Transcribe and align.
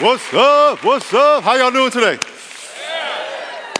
What's 0.00 0.32
up? 0.32 0.84
What's 0.84 1.12
up? 1.12 1.42
How 1.42 1.56
y'all 1.56 1.72
doing 1.72 1.90
today? 1.90 2.20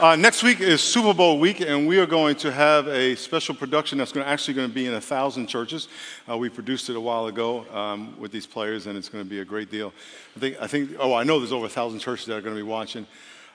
Uh, 0.00 0.16
next 0.16 0.42
week 0.42 0.58
is 0.58 0.80
Super 0.80 1.14
Bowl 1.14 1.38
week, 1.38 1.60
and 1.60 1.86
we 1.86 2.00
are 2.00 2.06
going 2.06 2.34
to 2.36 2.50
have 2.50 2.88
a 2.88 3.14
special 3.14 3.54
production 3.54 3.98
that's 3.98 4.10
going 4.10 4.26
to 4.26 4.28
actually 4.28 4.54
going 4.54 4.68
to 4.68 4.74
be 4.74 4.86
in 4.86 4.94
a 4.94 5.00
thousand 5.00 5.46
churches. 5.46 5.86
Uh, 6.28 6.36
we 6.36 6.48
produced 6.48 6.90
it 6.90 6.96
a 6.96 7.00
while 7.00 7.28
ago 7.28 7.64
um, 7.72 8.18
with 8.18 8.32
these 8.32 8.48
players, 8.48 8.88
and 8.88 8.98
it's 8.98 9.08
going 9.08 9.22
to 9.22 9.30
be 9.30 9.38
a 9.38 9.44
great 9.44 9.70
deal. 9.70 9.92
I 10.36 10.40
think, 10.40 10.56
I 10.60 10.66
think. 10.66 10.96
Oh, 10.98 11.14
I 11.14 11.22
know 11.22 11.38
there's 11.38 11.52
over 11.52 11.66
a 11.66 11.68
thousand 11.68 12.00
churches 12.00 12.26
that 12.26 12.36
are 12.36 12.40
going 12.40 12.56
to 12.56 12.60
be 12.60 12.68
watching. 12.68 13.06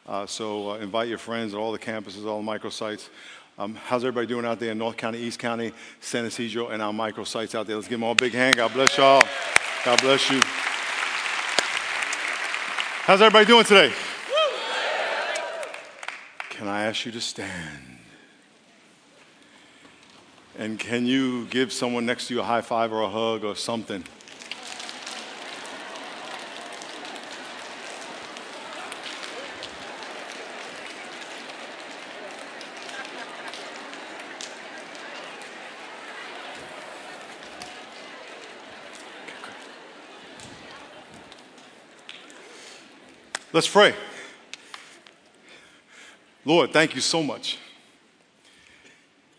Uh, 0.08 0.26
so 0.26 0.72
uh, 0.72 0.78
invite 0.78 1.10
your 1.10 1.18
friends 1.18 1.54
at 1.54 1.60
all 1.60 1.74
the 1.74 1.80
campuses, 1.80 2.26
all 2.26 2.42
the 2.42 2.48
microsites. 2.50 3.10
Um, 3.60 3.76
how's 3.76 4.06
everybody 4.06 4.26
doing 4.26 4.46
out 4.46 4.62
there 4.62 4.72
in 4.72 4.78
North 4.78 4.96
County, 4.96 5.20
East 5.20 5.38
County, 5.38 5.74
San 6.00 6.24
Ysidro, 6.24 6.70
and 6.70 6.82
our 6.82 6.94
microsites 6.94 7.56
out 7.56 7.68
there? 7.68 7.76
Let's 7.76 7.90
give 7.90 8.00
them 8.00 8.06
all 8.06 8.14
a 8.14 8.16
big 8.16 8.32
hand. 8.32 8.56
God 8.56 8.72
bless 8.72 8.98
y'all. 8.98 9.22
God 9.84 10.02
bless 10.02 10.32
you. 10.32 10.40
How's 13.06 13.22
everybody 13.22 13.46
doing 13.46 13.66
today? 13.66 13.92
Can 16.52 16.70
I 16.70 16.86
ask 16.86 17.06
you 17.06 17.12
to 17.12 17.20
stand? 17.20 17.98
And 20.58 20.80
can 20.80 21.06
you 21.06 21.46
give 21.48 21.74
someone 21.74 22.06
next 22.06 22.28
to 22.28 22.36
you 22.36 22.40
a 22.40 22.46
high 22.46 22.62
five 22.62 22.94
or 22.94 23.02
a 23.02 23.10
hug 23.10 23.44
or 23.44 23.58
something? 23.58 24.06
Let's 43.54 43.68
pray. 43.68 43.94
Lord, 46.44 46.74
thank 46.74 46.96
you 46.96 47.02
so 47.02 47.22
much. 47.22 47.60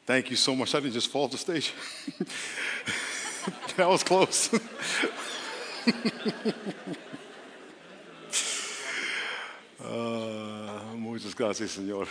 Thank 0.07 0.31
you 0.31 0.37
so 0.37 0.55
much. 0.55 0.73
I 0.73 0.79
didn't 0.79 0.93
just 0.93 1.11
fall 1.11 1.25
off 1.25 1.33
the 1.33 1.39
stage. 1.39 1.75
that 3.77 3.89
was 3.89 4.05
close. 4.05 4.55
uh, 9.85 10.81
muchas 10.95 11.35
gracias, 11.35 11.77
Señor. 11.77 12.07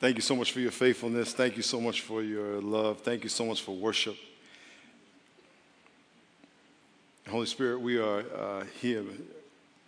Thank 0.00 0.16
you 0.16 0.22
so 0.22 0.34
much 0.34 0.52
for 0.52 0.60
your 0.60 0.70
faithfulness. 0.70 1.34
Thank 1.34 1.58
you 1.58 1.62
so 1.62 1.82
much 1.82 2.00
for 2.00 2.22
your 2.22 2.62
love. 2.62 3.02
Thank 3.02 3.24
you 3.24 3.28
so 3.28 3.44
much 3.44 3.60
for 3.60 3.76
worship. 3.76 4.16
Holy 7.28 7.44
Spirit, 7.44 7.78
we 7.78 7.98
are 7.98 8.20
uh, 8.20 8.64
here 8.80 9.04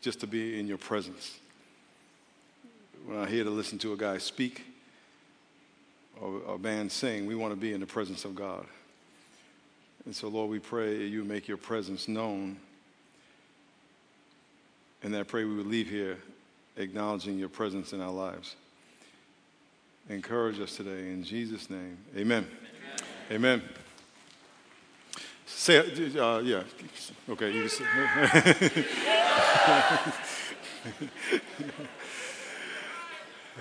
just 0.04 0.20
to 0.20 0.26
be 0.26 0.60
in 0.60 0.68
your 0.68 0.76
presence. 0.76 1.38
We're 3.08 3.14
not 3.14 3.30
here 3.30 3.42
to 3.42 3.48
listen 3.48 3.78
to 3.78 3.94
a 3.94 3.96
guy 3.96 4.18
speak 4.18 4.62
or 6.20 6.42
a 6.46 6.58
band 6.58 6.92
sing. 6.92 7.24
We 7.24 7.34
want 7.34 7.54
to 7.54 7.58
be 7.58 7.72
in 7.72 7.80
the 7.80 7.86
presence 7.86 8.26
of 8.26 8.34
God. 8.34 8.66
And 10.04 10.14
so, 10.14 10.28
Lord, 10.28 10.50
we 10.50 10.58
pray 10.58 11.06
you 11.06 11.24
make 11.24 11.48
your 11.48 11.56
presence 11.56 12.06
known. 12.06 12.58
And 15.02 15.16
I 15.16 15.22
pray 15.22 15.44
we 15.44 15.56
would 15.56 15.66
leave 15.66 15.88
here 15.88 16.18
acknowledging 16.76 17.38
your 17.38 17.48
presence 17.48 17.94
in 17.94 18.02
our 18.02 18.12
lives. 18.12 18.56
Encourage 20.10 20.60
us 20.60 20.76
today 20.76 21.12
in 21.12 21.24
Jesus' 21.24 21.70
name. 21.70 21.96
Amen. 22.14 22.46
Amen. 23.30 23.60
Amen. 23.60 23.83
Say 25.46 25.78
uh, 26.18 26.38
yeah. 26.38 26.62
Okay, 27.28 27.52
you. 27.52 27.68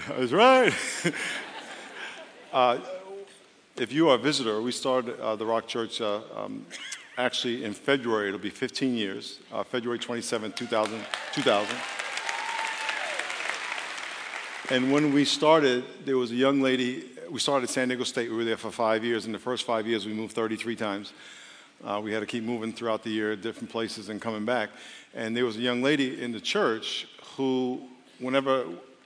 That's 0.07 0.31
right. 0.31 0.73
Uh, 2.53 2.77
if 3.77 3.91
you 3.91 4.09
are 4.09 4.15
a 4.15 4.17
visitor, 4.19 4.61
we 4.61 4.71
started 4.71 5.19
uh, 5.19 5.35
the 5.35 5.43
Rock 5.43 5.65
Church 5.65 5.99
uh, 6.01 6.21
um, 6.35 6.63
actually 7.17 7.63
in 7.63 7.73
February. 7.73 8.27
It'll 8.27 8.39
be 8.39 8.51
15 8.51 8.93
years, 8.93 9.39
uh, 9.51 9.63
February 9.63 9.97
27, 9.97 10.51
2000, 10.51 11.03
2000. 11.31 11.75
And 14.69 14.91
when 14.93 15.11
we 15.13 15.25
started, 15.25 15.83
there 16.05 16.17
was 16.17 16.29
a 16.29 16.35
young 16.35 16.61
lady. 16.61 17.09
We 17.31 17.39
started 17.39 17.63
at 17.63 17.69
San 17.71 17.87
Diego 17.87 18.03
State. 18.03 18.29
We 18.29 18.37
were 18.37 18.45
there 18.45 18.55
for 18.55 18.69
five 18.69 19.03
years. 19.03 19.25
In 19.25 19.31
the 19.31 19.39
first 19.39 19.65
five 19.65 19.87
years, 19.87 20.05
we 20.05 20.13
moved 20.13 20.35
33 20.35 20.75
times. 20.75 21.11
Uh, 21.85 21.99
we 22.01 22.13
had 22.13 22.21
to 22.21 22.25
keep 22.25 22.43
moving 22.43 22.71
throughout 22.71 23.03
the 23.03 23.09
year, 23.09 23.35
different 23.35 23.69
places, 23.69 24.09
and 24.09 24.21
coming 24.21 24.45
back. 24.45 24.69
And 25.13 25.35
there 25.35 25.45
was 25.45 25.57
a 25.57 25.59
young 25.59 25.81
lady 25.81 26.21
in 26.21 26.31
the 26.31 26.39
church 26.39 27.07
who, 27.35 27.81
whenever 28.19 28.65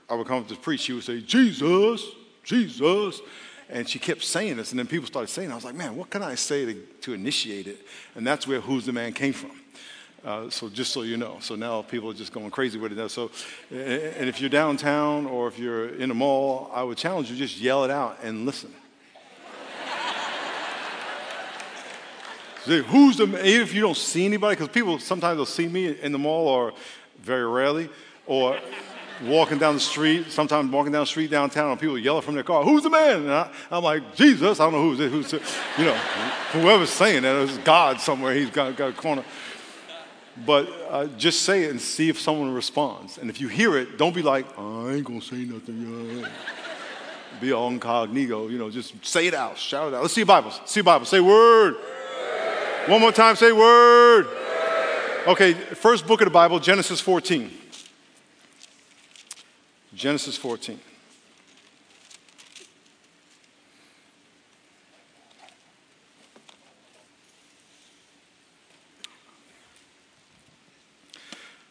I 0.10 0.16
would 0.16 0.28
come 0.28 0.38
up 0.42 0.48
to 0.50 0.56
preach, 0.56 0.82
she 0.82 0.94
would 0.94 1.04
say, 1.04 1.22
Jesus, 1.22 2.06
Jesus. 2.44 3.20
And 3.70 3.90
she 3.90 4.00
kept 4.00 4.24
saying 4.24 4.58
this, 4.58 4.72
and 4.72 4.80
then 4.80 4.88
people 4.88 5.08
started 5.08 5.28
saying, 5.28 5.50
it. 5.50 5.52
I 5.52 5.56
was 5.56 5.66
like, 5.66 5.76
man, 5.76 5.96
what 5.98 6.10
can 6.10 6.24
I 6.24 6.36
say 6.36 6.66
to, 6.66 6.74
to 7.02 7.14
initiate 7.14 7.68
it? 7.68 7.86
And 8.16 8.26
that's 8.26 8.48
where 8.48 8.62
Who's 8.62 8.86
the 8.86 8.94
Man 8.94 9.12
came 9.12 9.34
from. 9.34 9.52
Uh, 10.24 10.50
so 10.50 10.70
just 10.70 10.94
so 10.94 11.02
you 11.02 11.18
know, 11.18 11.38
so 11.42 11.56
now 11.56 11.82
people 11.82 12.10
are 12.12 12.14
just 12.14 12.32
going 12.32 12.50
crazy 12.52 12.78
with 12.78 12.92
it. 12.92 12.98
Now. 12.98 13.08
So, 13.08 13.32
and 13.72 14.30
if 14.30 14.40
you're 14.40 14.50
downtown 14.50 15.26
or 15.26 15.48
if 15.48 15.58
you're 15.58 15.90
in 15.90 16.12
a 16.12 16.14
mall, 16.14 16.72
I 16.74 16.84
would 16.84 16.98
challenge 16.98 17.30
you 17.30 17.38
just 17.38 17.60
yell 17.60 17.84
it 17.84 17.92
out 17.92 18.20
and 18.24 18.46
listen. 18.46 18.74
Who's 22.68 23.18
the 23.18 23.24
even 23.24 23.62
if 23.62 23.74
you 23.74 23.82
don't 23.82 23.98
see 23.98 24.26
anybody, 24.26 24.56
because 24.56 24.70
people 24.70 25.00
sometimes 25.00 25.38
they'll 25.38 25.46
see 25.46 25.68
me 25.68 26.00
in 26.00 26.12
the 26.12 26.18
mall 26.18 26.48
or 26.48 26.74
very 27.22 27.48
rarely, 27.48 27.90
or 28.26 28.58
walking 29.24 29.58
down 29.58 29.76
the 29.76 29.80
street, 29.80 30.32
sometimes 30.32 30.72
walking 30.72 30.92
down 30.92 31.02
the 31.02 31.08
street 31.08 31.32
downtown, 31.32 31.72
and 31.72 31.80
people 31.80 31.98
yelling 31.98 32.22
from 32.22 32.36
their 32.36 32.44
car, 32.44 32.64
"Who's 32.64 32.84
the 32.84 32.90
man?" 32.90 33.22
And 33.22 33.32
I, 33.32 33.50
am 33.72 33.84
like, 33.84 34.16
"Jesus!" 34.16 34.60
I 34.60 34.66
don't 34.66 34.74
know 34.74 34.82
who's 34.82 35.00
it. 35.00 35.12
Who's 35.12 35.32
you 35.34 35.86
know, 35.86 35.96
whoever's 36.52 36.90
saying 36.90 37.24
that 37.24 37.36
is 37.38 37.58
God 37.60 38.00
somewhere. 38.00 38.34
He's 38.34 38.50
got, 38.50 38.76
got 38.76 38.90
a 38.90 38.94
corner. 38.94 39.24
But 40.46 40.70
uh, 40.90 41.08
just 41.18 41.42
say 41.42 41.64
it 41.64 41.72
and 41.72 41.82
see 41.82 42.10
if 42.10 42.20
someone 42.20 42.54
responds. 42.54 43.18
And 43.18 43.30
if 43.30 43.42
you 43.42 43.48
hear 43.48 43.76
it, 43.76 43.98
don't 43.98 44.14
be 44.14 44.22
like, 44.22 44.46
"I 44.58 44.92
ain't 44.92 45.06
gonna 45.06 45.22
say 45.22 45.38
nothing." 45.38 46.20
Yet. 46.22 46.32
be 47.42 47.54
all 47.54 47.70
incognito. 47.70 48.48
You 48.48 48.58
know, 48.58 48.70
just 48.70 48.94
say 49.06 49.28
it 49.28 49.34
out, 49.34 49.58
shout 49.58 49.90
it 49.90 49.96
out. 49.96 50.02
Let's 50.02 50.14
see 50.14 50.24
Bibles. 50.24 50.60
See 50.66 50.82
Bibles. 50.82 51.10
Say 51.10 51.20
word. 51.20 51.76
word. 51.76 52.07
One 52.88 53.02
more 53.02 53.12
time. 53.12 53.36
Say 53.36 53.52
word. 53.52 54.28
Okay, 55.28 55.52
first 55.52 56.08
book 56.08 56.22
of 56.22 56.26
the 56.26 56.32
Bible, 56.32 56.58
Genesis 56.58 57.02
14. 57.02 57.52
Genesis 59.94 60.38
14. 60.38 60.80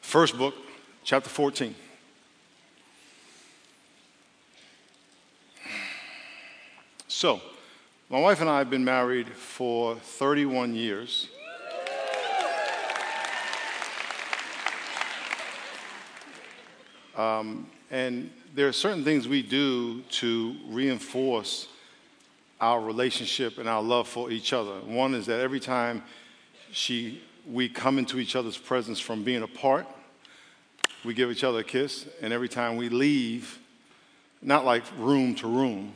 First 0.02 0.36
book, 0.36 0.54
chapter 1.02 1.30
14. 1.30 1.74
So, 7.08 7.40
my 8.08 8.20
wife 8.20 8.40
and 8.40 8.48
I 8.48 8.58
have 8.58 8.70
been 8.70 8.84
married 8.84 9.28
for 9.30 9.96
31 9.96 10.76
years. 10.76 11.28
Um, 17.16 17.66
and 17.90 18.30
there 18.54 18.68
are 18.68 18.72
certain 18.72 19.02
things 19.02 19.26
we 19.26 19.42
do 19.42 20.02
to 20.02 20.54
reinforce 20.68 21.66
our 22.60 22.80
relationship 22.80 23.58
and 23.58 23.68
our 23.68 23.82
love 23.82 24.06
for 24.06 24.30
each 24.30 24.52
other. 24.52 24.74
One 24.82 25.12
is 25.12 25.26
that 25.26 25.40
every 25.40 25.60
time 25.60 26.04
she, 26.70 27.20
we 27.50 27.68
come 27.68 27.98
into 27.98 28.20
each 28.20 28.36
other's 28.36 28.56
presence 28.56 29.00
from 29.00 29.24
being 29.24 29.42
apart, 29.42 29.84
we 31.04 31.12
give 31.12 31.32
each 31.32 31.42
other 31.42 31.58
a 31.58 31.64
kiss. 31.64 32.06
And 32.22 32.32
every 32.32 32.48
time 32.48 32.76
we 32.76 32.88
leave, 32.88 33.58
not 34.40 34.64
like 34.64 34.84
room 34.96 35.34
to 35.36 35.48
room, 35.48 35.94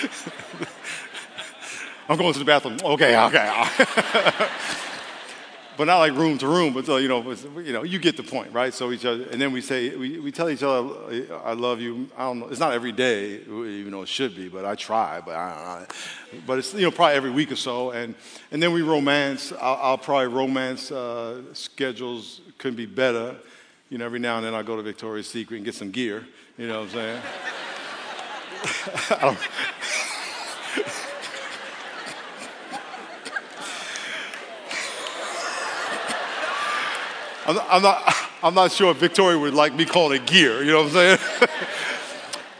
I'm 2.08 2.16
going 2.16 2.32
to 2.32 2.38
the 2.38 2.44
bathroom. 2.44 2.78
Okay, 2.82 3.16
okay. 3.16 3.46
but 5.76 5.84
not 5.84 5.98
like 5.98 6.12
room 6.12 6.38
to 6.38 6.46
room, 6.46 6.72
but 6.74 6.86
you 6.88 7.08
know, 7.08 7.32
you 7.60 7.72
know, 7.72 7.84
you 7.84 7.98
get 7.98 8.16
the 8.16 8.22
point, 8.22 8.52
right? 8.52 8.72
So 8.74 8.92
each 8.92 9.04
other, 9.04 9.24
and 9.30 9.40
then 9.40 9.52
we 9.52 9.60
say, 9.60 9.94
we, 9.96 10.18
we 10.18 10.32
tell 10.32 10.50
each 10.50 10.62
other, 10.62 11.26
I 11.44 11.54
love 11.54 11.80
you. 11.80 12.08
I 12.18 12.24
don't 12.24 12.40
know, 12.40 12.48
it's 12.48 12.60
not 12.60 12.74
every 12.74 12.92
day, 12.92 13.36
even 13.36 13.92
though 13.92 14.02
it 14.02 14.08
should 14.08 14.36
be, 14.36 14.48
but 14.48 14.64
I 14.64 14.74
try, 14.74 15.22
but 15.24 15.36
I 15.36 15.54
don't 15.54 15.80
know. 15.80 15.86
But 16.46 16.58
it's, 16.58 16.74
you 16.74 16.82
know, 16.82 16.90
probably 16.90 17.14
every 17.14 17.30
week 17.30 17.52
or 17.52 17.56
so. 17.56 17.92
And, 17.92 18.14
and 18.50 18.62
then 18.62 18.72
we 18.72 18.82
romance. 18.82 19.52
I'll, 19.52 19.78
I'll 19.80 19.98
probably 19.98 20.26
romance 20.26 20.92
uh, 20.92 21.54
schedules 21.54 22.42
couldn't 22.58 22.76
be 22.76 22.86
better. 22.86 23.36
You 23.88 23.98
know, 23.98 24.04
every 24.04 24.18
now 24.18 24.36
and 24.36 24.44
then 24.44 24.54
I'll 24.54 24.62
go 24.62 24.76
to 24.76 24.82
Victoria's 24.82 25.28
Secret 25.28 25.56
and 25.56 25.64
get 25.64 25.74
some 25.74 25.90
gear. 25.90 26.26
You 26.58 26.68
know 26.68 26.80
what 26.80 26.88
I'm 26.88 26.90
saying? 26.90 27.22
I'm, 37.46 37.58
I'm, 37.70 37.82
not, 37.82 38.16
I'm 38.42 38.54
not 38.54 38.70
sure 38.70 38.92
Victoria 38.94 39.38
would 39.38 39.54
like 39.54 39.74
me 39.74 39.84
calling 39.84 40.22
it 40.22 40.26
gear, 40.26 40.62
you 40.62 40.72
know 40.72 40.84
what 40.84 40.88
I'm 40.88 40.92
saying? 40.92 41.18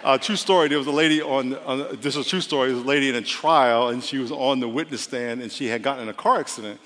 uh, 0.04 0.18
true 0.18 0.36
story, 0.36 0.68
there 0.68 0.78
was 0.78 0.86
a 0.86 0.92
lady 0.92 1.20
on, 1.20 1.54
on, 1.58 1.98
this 2.00 2.16
is 2.16 2.26
a 2.26 2.28
true 2.28 2.40
story, 2.40 2.68
there 2.68 2.76
was 2.76 2.84
a 2.84 2.88
lady 2.88 3.08
in 3.08 3.14
a 3.14 3.22
trial, 3.22 3.88
and 3.88 4.02
she 4.02 4.18
was 4.18 4.32
on 4.32 4.60
the 4.60 4.68
witness 4.68 5.02
stand, 5.02 5.42
and 5.42 5.52
she 5.52 5.66
had 5.66 5.82
gotten 5.82 6.04
in 6.04 6.08
a 6.08 6.14
car 6.14 6.40
accident. 6.40 6.80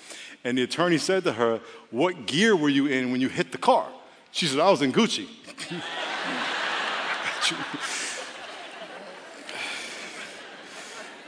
And 0.44 0.58
the 0.58 0.62
attorney 0.62 0.98
said 0.98 1.24
to 1.24 1.32
her, 1.32 1.60
What 1.90 2.26
gear 2.26 2.54
were 2.54 2.68
you 2.68 2.86
in 2.86 3.10
when 3.10 3.20
you 3.22 3.28
hit 3.28 3.52
the 3.52 3.58
car? 3.58 3.86
She 4.30 4.46
said, 4.46 4.60
I 4.60 4.70
was 4.70 4.82
in 4.82 4.92
Gucci. 4.92 5.26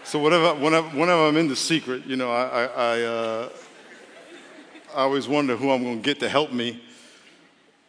so 0.06 0.20
whenever, 0.20 0.54
whenever, 0.54 0.88
whenever 0.90 1.26
I'm 1.26 1.36
in 1.36 1.48
the 1.48 1.56
secret, 1.56 2.06
you 2.06 2.14
know, 2.14 2.30
I, 2.30 2.44
I, 2.44 2.64
I, 2.64 3.02
uh, 3.02 3.48
I 4.94 4.98
always 4.98 5.26
wonder 5.26 5.56
who 5.56 5.68
I'm 5.72 5.82
going 5.82 5.96
to 5.96 6.02
get 6.02 6.20
to 6.20 6.28
help 6.28 6.52
me. 6.52 6.80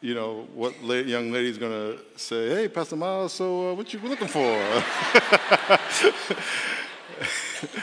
You 0.01 0.15
know, 0.15 0.47
what 0.55 0.73
la- 0.81 0.95
young 0.95 1.31
lady's 1.31 1.59
going 1.59 1.71
to 1.71 1.99
say, 2.15 2.49
hey, 2.49 2.69
Pastor 2.69 2.95
Miles, 2.95 3.33
so 3.33 3.69
uh, 3.69 3.73
what 3.75 3.93
you 3.93 3.99
looking 3.99 4.27
for? 4.27 4.83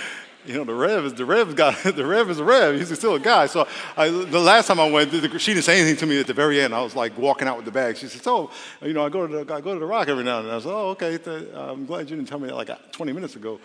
you 0.46 0.54
know, 0.54 0.64
the 0.64 0.74
Rev 0.74 1.06
is 1.06 1.14
the 1.14 1.24
Rev 1.24 1.56
got 1.56 1.82
the 1.82 2.04
Rev 2.04 2.30
is 2.30 2.38
a 2.38 2.44
Rev. 2.44 2.76
He's 2.76 2.92
still 2.96 3.14
a 3.14 3.20
guy. 3.20 3.46
So 3.46 3.66
I, 3.96 4.08
the 4.08 4.40
last 4.40 4.66
time 4.66 4.78
I 4.78 4.90
went, 4.90 5.10
she 5.40 5.54
didn't 5.54 5.64
say 5.64 5.80
anything 5.80 5.96
to 5.98 6.06
me 6.06 6.20
at 6.20 6.26
the 6.26 6.34
very 6.34 6.60
end. 6.60 6.74
I 6.74 6.82
was 6.82 6.94
like 6.94 7.16
walking 7.16 7.48
out 7.48 7.56
with 7.56 7.64
the 7.64 7.70
bag. 7.70 7.96
She 7.96 8.06
said, 8.08 8.22
"So, 8.22 8.50
you 8.82 8.92
know, 8.92 9.04
I 9.04 9.08
go 9.08 9.26
to 9.26 9.44
the, 9.44 9.54
I 9.54 9.60
go 9.60 9.72
to 9.72 9.80
the 9.80 9.86
Rock 9.86 10.08
every 10.08 10.24
now 10.24 10.40
and 10.40 10.48
then." 10.48 10.54
I 10.54 10.58
said, 10.58 10.70
"Oh, 10.70 10.90
okay. 10.90 11.14
I'm 11.54 11.86
glad 11.86 12.10
you 12.10 12.16
didn't 12.16 12.28
tell 12.28 12.38
me 12.38 12.48
that 12.48 12.56
like 12.56 12.92
20 12.92 13.12
minutes 13.12 13.36
ago." 13.36 13.58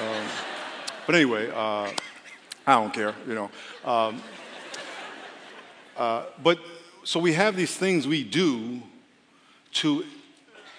Um, 0.00 0.26
but 1.06 1.14
anyway, 1.14 1.50
uh, 1.50 1.90
I 2.66 2.74
don't 2.74 2.92
care. 2.92 3.14
You 3.26 3.34
know. 3.34 3.50
Um, 3.90 4.22
uh, 5.96 6.24
but 6.42 6.58
so 7.04 7.18
we 7.18 7.32
have 7.32 7.56
these 7.56 7.74
things 7.74 8.06
we 8.06 8.24
do 8.24 8.82
to 9.72 10.04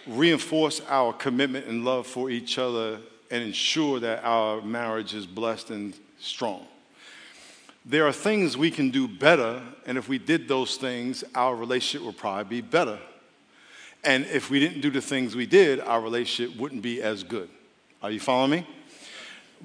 reinforce 0.07 0.81
our 0.87 1.13
commitment 1.13 1.67
and 1.67 1.85
love 1.85 2.07
for 2.07 2.29
each 2.29 2.57
other 2.57 2.99
and 3.31 3.41
ensure 3.43 3.99
that 4.01 4.23
our 4.23 4.61
marriage 4.61 5.13
is 5.13 5.25
blessed 5.25 5.71
and 5.71 5.93
strong. 6.19 6.67
There 7.85 8.05
are 8.05 8.13
things 8.13 8.55
we 8.55 8.69
can 8.69 8.91
do 8.91 9.07
better, 9.07 9.63
and 9.87 9.97
if 9.97 10.07
we 10.07 10.19
did 10.19 10.47
those 10.47 10.77
things, 10.77 11.23
our 11.33 11.55
relationship 11.55 12.05
would 12.05 12.17
probably 12.17 12.61
be 12.61 12.61
better. 12.61 12.99
And 14.03 14.25
if 14.25 14.49
we 14.49 14.59
didn't 14.59 14.81
do 14.81 14.91
the 14.91 15.01
things 15.01 15.35
we 15.35 15.45
did, 15.45 15.79
our 15.79 16.01
relationship 16.01 16.59
wouldn't 16.59 16.81
be 16.81 17.01
as 17.01 17.23
good. 17.23 17.49
Are 18.03 18.11
you 18.11 18.19
following 18.19 18.51
me? 18.51 18.67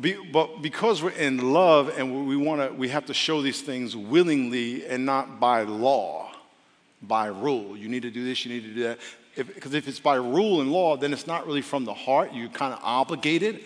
Be, 0.01 0.15
but 0.31 0.61
because 0.63 1.03
we're 1.03 1.11
in 1.11 1.53
love 1.53 1.91
and 1.99 2.27
we 2.27 2.37
want 2.37 2.61
to, 2.61 2.75
we 2.75 2.89
have 2.89 3.07
to 3.07 3.15
show 3.15 3.41
these 3.41 3.63
things 3.63 3.97
willingly 3.97 4.87
and 4.87 5.07
not 5.07 5.41
by 5.41 5.63
law, 5.63 6.33
by 7.03 7.27
rule. 7.27 7.77
You 7.77 7.89
need 7.89 8.03
to 8.03 8.11
do 8.11 8.25
this, 8.25 8.45
you 8.45 8.53
need 8.53 8.69
to 8.69 8.75
do 8.75 8.83
that. 8.85 8.99
Because 9.37 9.75
if, 9.75 9.85
if, 9.85 9.89
it's 9.89 10.01
by 10.01 10.17
rule 10.17 10.61
and 10.61 10.73
law, 10.73 10.97
then 10.97 11.13
it's 11.13 11.27
not 11.27 11.47
really 11.47 11.63
from 11.63 11.85
the 11.85 11.95
heart. 11.95 12.33
You're 12.33 12.49
kind 12.49 12.73
of 12.73 12.81
obligated. 12.83 13.65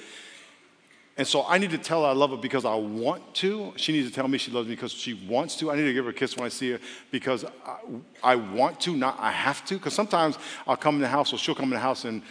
And 1.17 1.27
so 1.27 1.45
I 1.47 1.59
need 1.59 1.71
to 1.71 1.79
tell 1.79 2.03
her 2.05 2.09
I 2.09 2.13
love 2.13 2.31
her 2.31 2.37
because 2.37 2.65
I 2.65 2.75
want 2.75 3.35
to. 3.37 3.75
She 3.77 3.93
needs 3.93 4.09
to 4.09 4.15
tell 4.15 4.27
me 4.27 4.39
she 4.39 4.51
loves 4.51 4.67
me 4.69 4.75
because 4.75 4.93
she 4.93 5.15
wants 5.29 5.55
to. 5.57 5.71
I 5.71 5.77
need 5.77 5.85
to 5.85 5.93
give 5.93 6.05
her 6.05 6.11
a 6.11 6.15
kiss 6.15 6.37
when 6.37 6.47
I 6.47 6.49
see 6.49 6.71
her 6.71 6.81
because 7.11 7.45
I, 7.45 7.79
I 8.23 8.37
want 8.37 8.81
to, 8.81 8.97
not 8.97 9.19
I 9.21 9.31
have 9.31 9.65
to. 9.67 9.75
Because 9.75 9.93
sometimes 9.93 10.39
I'll 10.67 10.79
come 10.79 10.95
in 10.95 11.03
the 11.03 11.09
house 11.09 11.33
or 11.33 11.39
she'll 11.39 11.55
come 11.55 11.67
in 11.67 11.75
the 11.75 11.79
house 11.79 12.05
and 12.05 12.23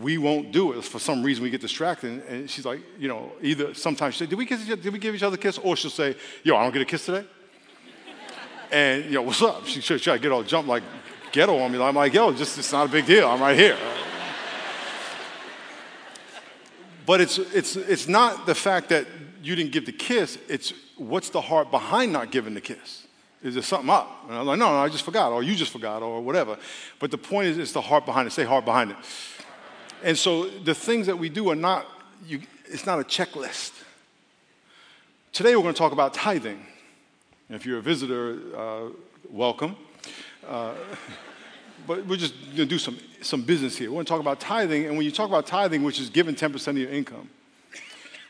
we 0.00 0.18
won't 0.18 0.50
do 0.50 0.72
it. 0.72 0.82
For 0.82 0.98
some 0.98 1.22
reason, 1.22 1.44
we 1.44 1.50
get 1.50 1.60
distracted. 1.60 2.24
And 2.26 2.50
she's 2.50 2.64
like, 2.64 2.80
you 2.98 3.06
know, 3.08 3.32
either 3.40 3.74
sometimes 3.74 4.14
she'll 4.14 4.26
say, 4.26 4.30
did 4.30 4.38
we, 4.38 4.46
kiss, 4.46 4.64
did 4.66 4.92
we 4.92 4.98
give 4.98 5.14
each 5.14 5.22
other 5.22 5.36
a 5.36 5.38
kiss? 5.38 5.58
Or 5.58 5.76
she'll 5.76 5.90
say, 5.90 6.16
yo, 6.42 6.56
I 6.56 6.62
don't 6.64 6.72
get 6.72 6.82
a 6.82 6.86
kiss 6.86 7.06
today. 7.06 7.24
and, 8.72 9.04
you 9.04 9.12
know, 9.12 9.22
what's 9.22 9.42
up? 9.42 9.66
She 9.66 9.80
should, 9.80 10.00
should 10.00 10.14
I 10.14 10.18
get 10.18 10.32
all 10.32 10.42
jumped 10.42 10.68
like, 10.68 10.82
ghetto 11.34 11.58
on 11.58 11.72
me. 11.72 11.82
I'm 11.82 11.96
like, 11.96 12.14
yo, 12.14 12.32
just 12.32 12.56
it's 12.58 12.70
not 12.70 12.86
a 12.86 12.88
big 12.88 13.06
deal. 13.06 13.28
I'm 13.28 13.40
right 13.40 13.58
here. 13.58 13.76
but 17.04 17.20
it's, 17.20 17.38
it's, 17.38 17.74
it's 17.74 18.06
not 18.06 18.46
the 18.46 18.54
fact 18.54 18.88
that 18.90 19.06
you 19.42 19.56
didn't 19.56 19.72
give 19.72 19.84
the 19.84 19.92
kiss, 19.92 20.38
it's 20.48 20.72
what's 20.96 21.30
the 21.30 21.40
heart 21.40 21.72
behind 21.72 22.12
not 22.12 22.30
giving 22.30 22.54
the 22.54 22.60
kiss? 22.60 23.06
Is 23.42 23.54
there 23.54 23.64
something 23.64 23.90
up? 23.90 24.26
And 24.28 24.38
I'm 24.38 24.46
like, 24.46 24.58
no, 24.58 24.70
no, 24.70 24.78
I 24.78 24.88
just 24.88 25.04
forgot, 25.04 25.32
or 25.32 25.42
you 25.42 25.56
just 25.56 25.72
forgot, 25.72 26.02
or 26.02 26.22
whatever. 26.22 26.56
But 27.00 27.10
the 27.10 27.18
point 27.18 27.48
is, 27.48 27.58
it's 27.58 27.72
the 27.72 27.82
heart 27.82 28.06
behind 28.06 28.28
it. 28.28 28.30
Say 28.30 28.44
heart 28.44 28.64
behind 28.64 28.92
it. 28.92 28.96
And 30.04 30.16
so 30.16 30.48
the 30.48 30.74
things 30.74 31.06
that 31.08 31.18
we 31.18 31.28
do 31.28 31.50
are 31.50 31.56
not, 31.56 31.84
you, 32.24 32.42
it's 32.66 32.86
not 32.86 33.00
a 33.00 33.02
checklist. 33.02 33.72
Today 35.32 35.56
we're 35.56 35.62
going 35.62 35.74
to 35.74 35.78
talk 35.78 35.92
about 35.92 36.14
tithing. 36.14 36.64
If 37.50 37.66
you're 37.66 37.78
a 37.78 37.82
visitor, 37.82 38.38
uh, 38.56 38.88
welcome. 39.28 39.76
Uh, 40.48 40.74
but 41.86 42.06
we're 42.06 42.16
just 42.16 42.34
going 42.44 42.56
to 42.56 42.66
do 42.66 42.78
some, 42.78 42.98
some 43.20 43.42
business 43.42 43.76
here. 43.76 43.90
We're 43.90 43.96
going 43.96 44.06
to 44.06 44.10
talk 44.10 44.20
about 44.20 44.40
tithing. 44.40 44.86
And 44.86 44.96
when 44.96 45.04
you 45.04 45.12
talk 45.12 45.28
about 45.28 45.46
tithing, 45.46 45.82
which 45.82 46.00
is 46.00 46.10
giving 46.10 46.34
10% 46.34 46.68
of 46.68 46.78
your 46.78 46.90
income 46.90 47.28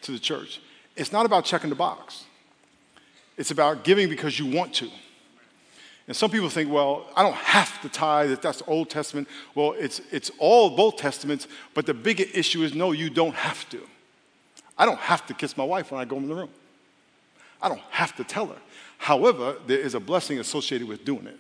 to 0.02 0.12
the 0.12 0.18
church, 0.18 0.60
it's 0.96 1.12
not 1.12 1.26
about 1.26 1.44
checking 1.44 1.70
the 1.70 1.76
box. 1.76 2.24
It's 3.36 3.50
about 3.50 3.84
giving 3.84 4.08
because 4.08 4.38
you 4.38 4.46
want 4.46 4.74
to. 4.74 4.90
And 6.06 6.16
some 6.16 6.30
people 6.30 6.50
think, 6.50 6.70
well, 6.70 7.06
I 7.16 7.22
don't 7.22 7.34
have 7.34 7.80
to 7.80 7.88
tithe, 7.88 8.30
that 8.30 8.42
that's 8.42 8.62
Old 8.66 8.90
Testament. 8.90 9.26
Well, 9.54 9.74
it's, 9.78 10.00
it's 10.10 10.30
all 10.38 10.76
both 10.76 10.96
testaments, 10.96 11.48
but 11.72 11.86
the 11.86 11.94
bigger 11.94 12.24
issue 12.34 12.62
is 12.62 12.74
no, 12.74 12.92
you 12.92 13.08
don't 13.08 13.34
have 13.34 13.68
to. 13.70 13.80
I 14.76 14.84
don't 14.84 14.98
have 14.98 15.26
to 15.26 15.34
kiss 15.34 15.56
my 15.56 15.64
wife 15.64 15.90
when 15.90 16.00
I 16.00 16.04
go 16.04 16.16
in 16.16 16.28
the 16.28 16.34
room. 16.34 16.50
I 17.62 17.68
don't 17.68 17.80
have 17.90 18.14
to 18.16 18.24
tell 18.24 18.46
her. 18.46 18.58
However, 18.98 19.56
there 19.66 19.78
is 19.78 19.94
a 19.94 20.00
blessing 20.00 20.38
associated 20.38 20.86
with 20.86 21.04
doing 21.04 21.26
it. 21.26 21.38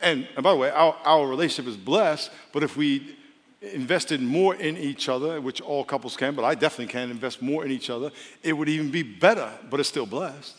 And, 0.00 0.28
and 0.34 0.42
by 0.42 0.52
the 0.52 0.56
way, 0.56 0.70
our, 0.70 0.96
our 1.04 1.26
relationship 1.26 1.68
is 1.68 1.76
blessed, 1.76 2.30
but 2.52 2.62
if 2.62 2.76
we 2.76 3.16
invested 3.60 4.22
more 4.22 4.54
in 4.54 4.76
each 4.76 5.08
other, 5.08 5.40
which 5.40 5.60
all 5.60 5.84
couples 5.84 6.16
can, 6.16 6.34
but 6.34 6.44
I 6.44 6.54
definitely 6.54 6.92
can 6.92 7.10
invest 7.10 7.42
more 7.42 7.64
in 7.64 7.72
each 7.72 7.90
other, 7.90 8.12
it 8.42 8.52
would 8.52 8.68
even 8.68 8.90
be 8.90 9.02
better, 9.02 9.50
but 9.68 9.80
it's 9.80 9.88
still 9.88 10.06
blessed. 10.06 10.56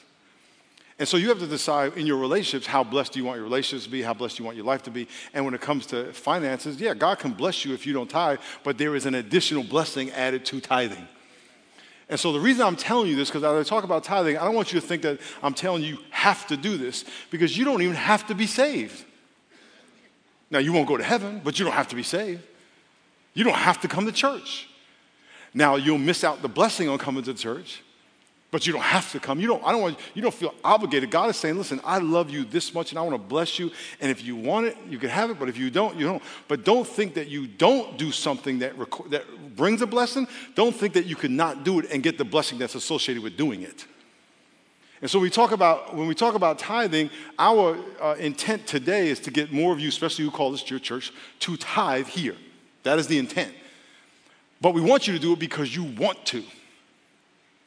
And 1.00 1.08
so 1.08 1.16
you 1.16 1.30
have 1.30 1.40
to 1.40 1.48
decide 1.48 1.96
in 1.98 2.06
your 2.06 2.18
relationships 2.18 2.68
how 2.68 2.84
blessed 2.84 3.14
do 3.14 3.20
you 3.20 3.26
want 3.26 3.38
your 3.38 3.46
relationships 3.46 3.86
to 3.86 3.90
be, 3.90 4.02
how 4.02 4.14
blessed 4.14 4.36
do 4.36 4.44
you 4.44 4.46
want 4.46 4.58
your 4.58 4.66
life 4.66 4.84
to 4.84 4.92
be. 4.92 5.08
And 5.34 5.46
when 5.46 5.54
it 5.54 5.62
comes 5.62 5.86
to 5.88 6.12
finances, 6.12 6.82
yeah, 6.82 6.94
God 6.94 7.20
can 7.20 7.32
bless 7.32 7.64
you 7.64 7.74
if 7.74 7.88
you 7.88 7.94
don't 7.94 8.10
tithe, 8.10 8.40
but 8.66 8.78
there 8.78 8.98
is 8.98 9.06
an 9.06 9.16
additional 9.16 9.64
blessing 9.64 10.12
added 10.12 10.44
to 10.48 10.60
tithing. 10.60 11.08
And 12.10 12.20
so 12.20 12.34
the 12.34 12.40
reason 12.40 12.66
I'm 12.66 12.76
telling 12.76 13.08
you 13.08 13.16
this, 13.16 13.30
because 13.30 13.44
as 13.46 13.66
I 13.66 13.70
talk 13.70 13.86
about 13.86 14.04
tithing, 14.04 14.38
I 14.38 14.44
don't 14.44 14.56
want 14.56 14.74
you 14.74 14.82
to 14.82 14.86
think 14.86 15.04
that 15.04 15.22
I'm 15.42 15.54
telling 15.54 15.84
you 15.84 15.90
you 15.90 16.00
have 16.10 16.46
to 16.48 16.58
do 16.58 16.76
this, 16.76 17.06
because 17.32 17.58
you 17.58 17.64
don't 17.64 17.81
even 17.81 17.96
have 17.96 18.28
to 18.28 18.36
be 18.36 18.48
saved. 18.48 19.06
Now, 20.52 20.60
you 20.60 20.74
won't 20.74 20.88
go 20.88 20.98
to 20.98 21.04
heaven, 21.04 21.42
but 21.44 21.60
you 21.60 21.66
don't 21.66 21.74
have 21.74 21.88
to 21.90 21.96
be 21.96 22.04
saved. 22.04 22.42
You 23.34 23.44
don't 23.44 23.56
have 23.56 23.80
to 23.82 23.88
come 23.88 24.06
to 24.06 24.12
church. 24.12 24.68
Now, 25.54 25.76
you'll 25.76 25.98
miss 25.98 26.24
out 26.24 26.42
the 26.42 26.48
blessing 26.48 26.90
on 26.90 26.98
coming 26.98 27.24
to 27.24 27.34
church, 27.34 27.82
but 28.52 28.66
you 28.66 28.74
don't 28.74 28.82
have 28.82 29.12
to 29.12 29.20
come. 29.20 29.40
You 29.40 29.48
don't, 29.48 29.64
I 29.64 29.72
don't 29.72 29.82
want, 29.82 30.00
you 30.14 30.22
don't 30.22 30.34
feel 30.34 30.54
obligated. 30.64 31.12
God 31.12 31.30
is 31.30 31.38
saying, 31.38 31.58
listen, 31.58 31.80
I 31.84 32.00
love 32.00 32.30
you 32.30 32.46
this 32.46 32.74
much 32.74 32.92
and 32.92 33.00
I 33.00 33.02
want 33.04 33.14
to 33.14 33.28
bless 33.28 33.60
you. 33.60 33.72
And 34.02 34.10
if 34.10 34.24
you 34.24 34.36
want 34.36 34.68
it, 34.68 34.78
you 34.88 34.98
can 34.98 35.10
have 35.10 35.30
it. 35.30 35.40
But 35.40 35.50
if 35.50 35.58
you 35.58 35.70
don't, 35.70 35.96
you 35.98 36.06
don't. 36.06 36.24
But 36.48 36.66
don't 36.66 36.88
think 36.88 37.14
that 37.14 37.28
you 37.28 37.48
don't 37.48 37.98
do 37.98 38.12
something 38.12 38.60
that, 38.60 38.74
that 39.10 39.56
brings 39.56 39.82
a 39.82 39.88
blessing. 39.88 40.28
Don't 40.56 40.76
think 40.76 40.94
that 40.96 41.06
you 41.06 41.16
could 41.16 41.32
not 41.32 41.64
do 41.64 41.80
it 41.80 41.92
and 41.92 42.02
get 42.02 42.18
the 42.18 42.26
blessing 42.26 42.58
that's 42.58 42.76
associated 42.76 43.22
with 43.22 43.38
doing 43.38 43.62
it. 43.62 43.86
And 45.02 45.10
so 45.10 45.20
we 45.20 45.30
talk 45.30 45.52
about, 45.52 45.96
when 45.96 46.08
we 46.08 46.16
talk 46.16 46.36
about 46.36 46.60
tithing, 46.60 47.10
our 47.38 47.78
uh, 48.02 48.16
intent 48.20 48.68
today 48.68 49.08
is 49.08 49.20
to 49.22 49.32
get 49.32 49.52
more 49.52 49.72
of 49.72 49.80
you, 49.80 49.88
especially 49.88 50.26
who 50.26 50.32
call 50.32 50.52
this 50.52 50.70
your 50.70 50.80
church, 50.80 51.14
to 51.40 51.56
tithe 51.56 52.08
here. 52.08 52.36
That 52.84 53.00
is 53.00 53.08
the 53.08 53.18
intent. 53.18 53.54
But 54.60 54.74
we 54.74 54.82
want 54.82 55.08
you 55.08 55.14
to 55.14 55.20
do 55.20 55.34
it 55.34 55.40
because 55.40 55.74
you 55.74 55.84
want 55.84 56.26
to. 56.28 56.44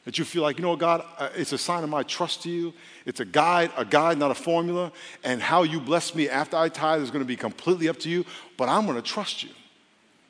That 0.05 0.19
you 0.19 0.25
feel 0.25 0.43
like, 0.43 0.57
you 0.57 0.63
know, 0.63 0.75
God, 0.75 1.03
uh, 1.17 1.29
it's 1.33 1.53
a 1.53 1.57
sign 1.57 1.83
of 1.83 1.89
my 1.89 2.03
trust 2.03 2.43
to 2.43 2.49
you. 2.49 2.73
It's 3.05 3.21
a 3.21 3.25
guide, 3.25 3.71
a 3.77 3.85
guide, 3.85 4.17
not 4.17 4.31
a 4.31 4.35
formula. 4.35 4.91
And 5.23 5.41
how 5.41 5.63
you 5.63 5.79
bless 5.79 6.13
me 6.13 6.29
after 6.29 6.57
I 6.57 6.69
tithe 6.69 7.01
is 7.01 7.09
going 7.09 7.23
to 7.23 7.27
be 7.27 7.37
completely 7.37 7.87
up 7.87 7.97
to 7.99 8.09
you. 8.09 8.25
But 8.57 8.67
I'm 8.69 8.85
going 8.85 8.97
to 8.97 9.01
trust 9.01 9.43
you, 9.43 9.49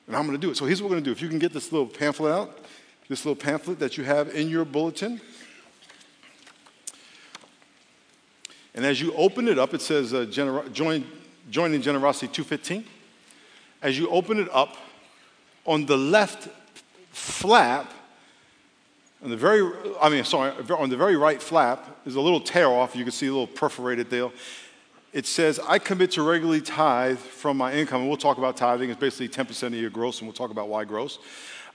and 0.07 0.15
I'm 0.15 0.27
going 0.27 0.39
to 0.39 0.41
do 0.41 0.51
it. 0.51 0.57
So 0.57 0.65
here's 0.65 0.81
what 0.81 0.89
we're 0.89 0.95
going 0.95 1.03
to 1.03 1.09
do. 1.09 1.11
If 1.11 1.21
you 1.21 1.27
can 1.27 1.39
get 1.39 1.53
this 1.53 1.71
little 1.71 1.87
pamphlet 1.87 2.31
out, 2.31 2.59
this 3.09 3.25
little 3.25 3.35
pamphlet 3.35 3.79
that 3.79 3.97
you 3.97 4.03
have 4.03 4.33
in 4.33 4.47
your 4.47 4.63
bulletin. 4.63 5.19
And 8.75 8.85
as 8.85 8.99
you 8.99 9.13
open 9.13 9.47
it 9.47 9.59
up, 9.59 9.73
it 9.73 9.81
says 9.81 10.13
uh, 10.13 10.25
gener- 10.25 10.71
join, 10.71 11.05
join 11.49 11.73
in 11.73 11.81
generosity 11.81 12.27
215. 12.27 12.85
As 13.81 13.97
you 13.97 14.09
open 14.09 14.39
it 14.39 14.49
up, 14.51 14.77
on 15.65 15.85
the 15.85 15.97
left 15.97 16.49
flap, 17.11 17.91
on 19.23 19.29
the 19.29 19.37
very, 19.37 19.71
I 20.01 20.09
mean, 20.09 20.23
sorry, 20.25 20.51
on 20.77 20.89
the 20.89 20.97
very 20.97 21.15
right 21.15 21.41
flap, 21.41 22.03
there's 22.03 22.15
a 22.15 22.21
little 22.21 22.41
tear 22.41 22.67
off. 22.67 22.95
You 22.95 23.03
can 23.03 23.11
see 23.11 23.27
a 23.27 23.31
little 23.31 23.47
perforated 23.47 24.09
there. 24.09 24.29
It 25.13 25.25
says, 25.27 25.59
I 25.59 25.79
commit 25.79 26.11
to 26.11 26.23
regularly 26.23 26.59
tithe 26.59 27.19
from 27.19 27.55
my 27.55 27.73
income. 27.73 28.01
And 28.01 28.09
we'll 28.09 28.17
talk 28.17 28.39
about 28.39 28.57
tithing. 28.57 28.89
It's 28.89 28.99
basically 28.99 29.29
10% 29.29 29.67
of 29.67 29.73
your 29.75 29.91
gross, 29.91 30.19
and 30.19 30.27
we'll 30.27 30.33
talk 30.33 30.49
about 30.49 30.67
why 30.67 30.83
gross. 30.85 31.19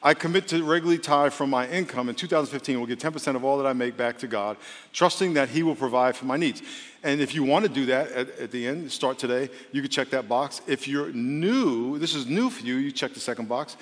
I 0.01 0.15
commit 0.15 0.47
to 0.49 0.63
regularly 0.63 0.99
tithe 0.99 1.33
from 1.33 1.51
my 1.51 1.69
income. 1.69 2.09
In 2.09 2.15
2015, 2.15 2.79
will 2.79 2.87
give 2.87 2.99
10% 2.99 3.35
of 3.35 3.45
all 3.45 3.59
that 3.59 3.67
I 3.67 3.73
make 3.73 3.97
back 3.97 4.19
to 4.19 4.29
God, 4.29 4.57
trusting 4.93 5.35
that 5.35 5.49
He 5.49 5.65
will 5.65 5.75
provide 5.75 6.15
for 6.15 6.25
my 6.25 6.37
needs. 6.37 6.63
And 7.03 7.21
if 7.21 7.35
you 7.35 7.43
want 7.43 7.65
to 7.65 7.69
do 7.69 7.87
that 7.87 8.13
at, 8.13 8.39
at, 8.39 8.51
the 8.53 8.67
end, 8.67 8.91
start 8.93 9.19
today, 9.19 9.51
you 9.73 9.83
can 9.83 9.91
check 9.91 10.11
that 10.11 10.29
box. 10.29 10.61
If 10.69 10.87
you're 10.87 11.13
new, 11.13 11.99
this 11.99 12.15
is 12.15 12.27
new 12.27 12.49
for 12.49 12.65
you, 12.65 12.77
you 12.77 12.93
check 12.93 13.13
the 13.13 13.21
second 13.21 13.49
box. 13.49 13.77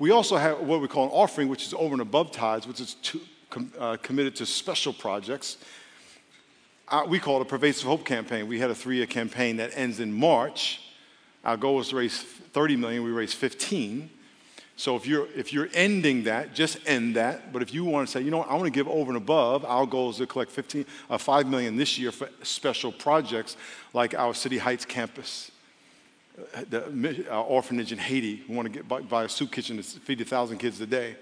We 0.00 0.10
also 0.10 0.36
have 0.36 0.58
what 0.60 0.80
we 0.80 0.88
call 0.88 1.04
an 1.04 1.10
offering, 1.10 1.48
which 1.48 1.64
is 1.64 1.74
over 1.74 1.92
and 1.92 2.02
above 2.02 2.32
tithes, 2.32 2.66
which 2.66 2.80
is 2.80 2.94
to, 2.94 3.20
com, 3.48 3.72
uh, 3.78 3.96
committed 4.02 4.34
to 4.36 4.46
special 4.46 4.92
projects. 4.92 5.58
Uh, 6.88 7.04
we 7.06 7.20
call 7.20 7.38
it 7.38 7.42
a 7.42 7.44
Pervasive 7.44 7.86
Hope 7.86 8.04
campaign. 8.04 8.48
We 8.48 8.58
had 8.58 8.70
a 8.70 8.74
three 8.74 8.96
year 8.96 9.06
campaign 9.06 9.58
that 9.58 9.70
ends 9.74 10.00
in 10.00 10.12
March. 10.12 10.80
Our 11.44 11.56
goal 11.56 11.76
was 11.76 11.90
to 11.90 11.96
raise 11.96 12.20
30 12.20 12.74
million, 12.74 13.04
we 13.04 13.10
raised 13.10 13.34
15. 13.34 14.10
So 14.80 14.96
if 14.96 15.06
you're, 15.06 15.28
if 15.36 15.52
you're 15.52 15.68
ending 15.74 16.24
that, 16.24 16.54
just 16.54 16.78
end 16.86 17.16
that. 17.16 17.52
But 17.52 17.60
if 17.60 17.74
you 17.74 17.84
want 17.84 18.08
to 18.08 18.10
say, 18.10 18.22
you 18.22 18.30
know 18.30 18.38
what, 18.38 18.48
I 18.48 18.54
want 18.54 18.64
to 18.64 18.70
give 18.70 18.88
over 18.88 19.10
and 19.10 19.18
above, 19.18 19.62
our 19.66 19.84
goal 19.84 20.08
is 20.08 20.16
to 20.16 20.26
collect 20.26 20.50
15, 20.50 20.86
uh, 21.10 21.18
5 21.18 21.46
million 21.48 21.76
this 21.76 21.98
year 21.98 22.10
for 22.10 22.30
special 22.42 22.90
projects 22.90 23.58
like 23.92 24.14
our 24.14 24.32
City 24.32 24.56
Heights 24.56 24.86
campus, 24.86 25.50
uh, 26.54 26.64
the 26.70 27.26
uh, 27.30 27.42
orphanage 27.42 27.92
in 27.92 27.98
Haiti. 27.98 28.42
We 28.48 28.56
want 28.56 28.64
to 28.68 28.72
get 28.72 28.88
buy, 28.88 29.02
buy, 29.02 29.24
a 29.24 29.28
soup 29.28 29.52
kitchen 29.52 29.76
to 29.76 29.82
feed 29.82 30.18
1,000 30.18 30.56
kids 30.56 30.80
a 30.80 30.86
day. 30.86 31.16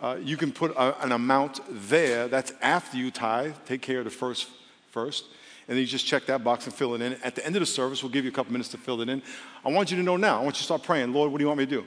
Uh, 0.00 0.16
you 0.22 0.38
can 0.38 0.50
put 0.50 0.70
a, 0.70 1.04
an 1.04 1.12
amount 1.12 1.60
there. 1.68 2.26
That's 2.26 2.54
after 2.62 2.96
you 2.96 3.10
tithe. 3.10 3.52
Take 3.66 3.82
care 3.82 3.98
of 3.98 4.06
the 4.06 4.10
first 4.10 4.48
first. 4.92 5.26
And 5.68 5.76
then 5.76 5.82
you 5.82 5.86
just 5.86 6.06
check 6.06 6.24
that 6.24 6.42
box 6.42 6.64
and 6.64 6.74
fill 6.74 6.94
it 6.94 7.02
in. 7.02 7.18
At 7.22 7.34
the 7.34 7.44
end 7.44 7.54
of 7.54 7.60
the 7.60 7.66
service, 7.66 8.02
we'll 8.02 8.12
give 8.12 8.24
you 8.24 8.30
a 8.30 8.34
couple 8.34 8.52
minutes 8.52 8.70
to 8.70 8.78
fill 8.78 9.02
it 9.02 9.10
in. 9.10 9.20
I 9.62 9.68
want 9.68 9.90
you 9.90 9.98
to 9.98 10.02
know 10.02 10.16
now. 10.16 10.40
I 10.40 10.42
want 10.42 10.56
you 10.56 10.60
to 10.60 10.64
start 10.64 10.82
praying. 10.82 11.12
Lord, 11.12 11.30
what 11.30 11.36
do 11.36 11.44
you 11.44 11.48
want 11.48 11.58
me 11.58 11.66
to 11.66 11.70
do? 11.82 11.86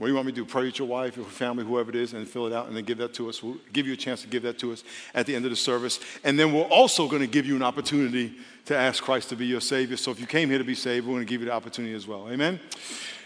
What 0.00 0.06
do 0.06 0.12
you 0.12 0.16
want 0.16 0.28
me 0.28 0.32
to 0.32 0.36
do? 0.36 0.44
Pray 0.46 0.64
with 0.64 0.78
your 0.78 0.88
wife, 0.88 1.14
your 1.18 1.26
family, 1.26 1.62
whoever 1.62 1.90
it 1.90 1.96
is, 1.96 2.14
and 2.14 2.26
fill 2.26 2.46
it 2.46 2.54
out 2.54 2.68
and 2.68 2.74
then 2.74 2.84
give 2.84 2.96
that 2.96 3.12
to 3.12 3.28
us. 3.28 3.42
We'll 3.42 3.58
give 3.70 3.86
you 3.86 3.92
a 3.92 3.96
chance 3.98 4.22
to 4.22 4.28
give 4.28 4.42
that 4.44 4.58
to 4.60 4.72
us 4.72 4.82
at 5.14 5.26
the 5.26 5.36
end 5.36 5.44
of 5.44 5.50
the 5.50 5.56
service. 5.58 6.00
And 6.24 6.38
then 6.38 6.54
we're 6.54 6.62
also 6.62 7.06
going 7.06 7.20
to 7.20 7.28
give 7.28 7.44
you 7.44 7.54
an 7.54 7.62
opportunity 7.62 8.32
to 8.64 8.74
ask 8.74 9.02
Christ 9.02 9.28
to 9.28 9.36
be 9.36 9.44
your 9.44 9.60
Savior. 9.60 9.98
So 9.98 10.10
if 10.10 10.18
you 10.18 10.26
came 10.26 10.48
here 10.48 10.56
to 10.56 10.64
be 10.64 10.74
saved, 10.74 11.06
we're 11.06 11.12
going 11.12 11.26
to 11.26 11.28
give 11.28 11.42
you 11.42 11.48
the 11.48 11.52
opportunity 11.52 11.94
as 11.94 12.06
well. 12.06 12.30
Amen? 12.30 12.58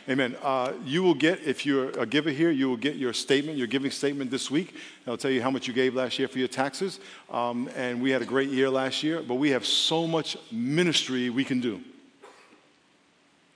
Amen. 0.09 0.37
Uh, 0.43 0.73
you 0.85 1.05
will 1.05 1.15
get, 1.15 1.43
if 1.47 1.65
you're 1.65 1.91
a 1.91 2.07
giver 2.07 2.31
here, 2.31 2.51
you 2.51 2.69
will 2.69 2.77
get 2.77 2.97
your 2.97 3.13
statement, 3.13 3.57
your 3.57 3.69
giving 3.69 3.93
statement 3.93 4.33
this 4.33 4.51
week. 4.51 4.75
I'll 5.07 5.17
tell 5.17 5.31
you 5.31 5.43
how 5.43 5.53
much 5.53 5.69
you 5.69 5.75
gave 5.75 5.95
last 5.95 6.19
year 6.19 6.27
for 6.27 6.41
your 6.41 6.49
taxes. 6.49 6.99
Um, 7.31 7.71
and 7.77 8.03
we 8.03 8.11
had 8.11 8.21
a 8.21 8.27
great 8.27 8.51
year 8.51 8.69
last 8.69 9.05
year, 9.05 9.23
but 9.23 9.37
we 9.37 9.51
have 9.51 9.65
so 9.65 10.09
much 10.09 10.37
ministry 10.51 11.31
we 11.31 11.45
can 11.45 11.61
do. 11.61 11.81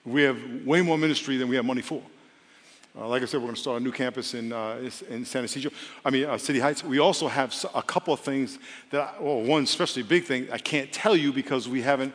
We 0.05 0.23
have 0.23 0.39
way 0.65 0.83
more 0.83 0.97
ministry 0.97 1.37
than 1.37 1.49
we 1.49 1.57
have 1.57 1.65
money 1.65 1.83
for. 1.83 2.01
Uh, 2.99 3.07
like 3.07 3.23
I 3.23 3.27
said, 3.27 3.39
we're 3.41 3.47
going 3.47 3.55
to 3.55 3.61
start 3.61 3.81
a 3.81 3.85
new 3.85 3.93
campus 3.93 4.35
in, 4.35 4.53
uh, 4.53 4.91
in 5.09 5.25
San 5.25 5.45
Ysidro, 5.45 5.71
I 6.05 6.11
mean, 6.11 6.25
uh, 6.25 6.37
City 6.37 6.59
Heights. 6.59 6.83
We 6.83 6.99
also 6.99 7.29
have 7.29 7.55
a 7.73 7.83
couple 7.83 8.13
of 8.13 8.19
things 8.21 8.59
that, 8.91 9.01
I, 9.01 9.23
well, 9.23 9.41
one 9.41 9.63
especially 9.63 10.03
big 10.03 10.25
thing 10.25 10.49
I 10.51 10.59
can't 10.59 10.91
tell 10.91 11.15
you 11.15 11.33
because 11.33 11.69
we 11.69 11.81
haven't 11.81 12.13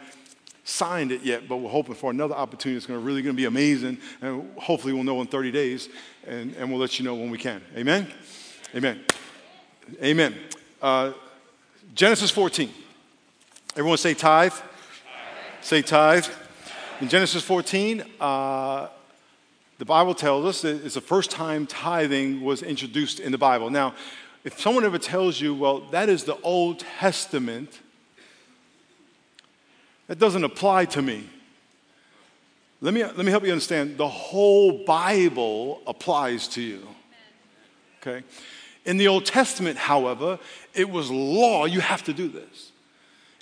signed 0.65 1.13
it 1.13 1.21
yet, 1.21 1.47
but 1.47 1.57
we're 1.57 1.69
hoping 1.69 1.95
for 1.95 2.11
another 2.11 2.35
opportunity 2.35 2.75
that's 2.75 2.85
going 2.85 2.99
to 2.99 3.05
really 3.05 3.21
going 3.21 3.33
to 3.33 3.37
be 3.37 3.45
amazing. 3.45 3.97
And 4.21 4.51
hopefully 4.57 4.91
we'll 4.91 5.05
know 5.05 5.21
in 5.21 5.27
30 5.27 5.51
days, 5.51 5.87
and, 6.27 6.53
and 6.55 6.69
we'll 6.69 6.81
let 6.81 6.99
you 6.99 7.05
know 7.05 7.15
when 7.15 7.29
we 7.29 7.37
can. 7.37 7.61
Amen? 7.77 8.05
Amen. 8.75 9.05
Amen. 10.03 10.35
Uh, 10.81 11.13
Genesis 11.95 12.29
14. 12.29 12.69
Everyone 13.77 13.97
say 13.97 14.13
tithe. 14.13 14.51
tithe. 14.51 14.61
Say 15.61 15.81
tithe. 15.81 16.27
In 16.99 17.07
Genesis 17.07 17.41
14, 17.43 18.03
uh, 18.19 18.87
the 19.83 19.87
Bible 19.87 20.15
tells 20.15 20.45
us 20.45 20.61
that 20.61 20.85
it's 20.85 20.95
the 20.95 21.01
first 21.01 21.29
time 21.29 21.67
tithing 21.67 22.39
was 22.39 22.63
introduced 22.63 23.19
in 23.19 23.33
the 23.33 23.37
Bible. 23.37 23.69
Now, 23.69 23.93
if 24.45 24.57
someone 24.57 24.85
ever 24.85 24.97
tells 24.97 25.41
you, 25.41 25.53
well, 25.53 25.81
that 25.91 26.07
is 26.07 26.23
the 26.23 26.37
Old 26.41 26.79
Testament, 26.79 27.81
that 30.07 30.19
doesn't 30.19 30.45
apply 30.45 30.85
to 30.85 31.01
me. 31.01 31.29
Let 32.79 32.93
me, 32.93 33.03
let 33.03 33.17
me 33.17 33.29
help 33.29 33.43
you 33.43 33.51
understand. 33.51 33.97
The 33.97 34.07
whole 34.07 34.85
Bible 34.85 35.81
applies 35.85 36.47
to 36.49 36.61
you. 36.61 36.87
Okay? 38.01 38.23
In 38.85 38.95
the 38.95 39.09
Old 39.09 39.25
Testament, 39.25 39.77
however, 39.77 40.39
it 40.73 40.89
was 40.89 41.11
law. 41.11 41.65
You 41.65 41.81
have 41.81 42.03
to 42.03 42.13
do 42.13 42.29
this. 42.29 42.71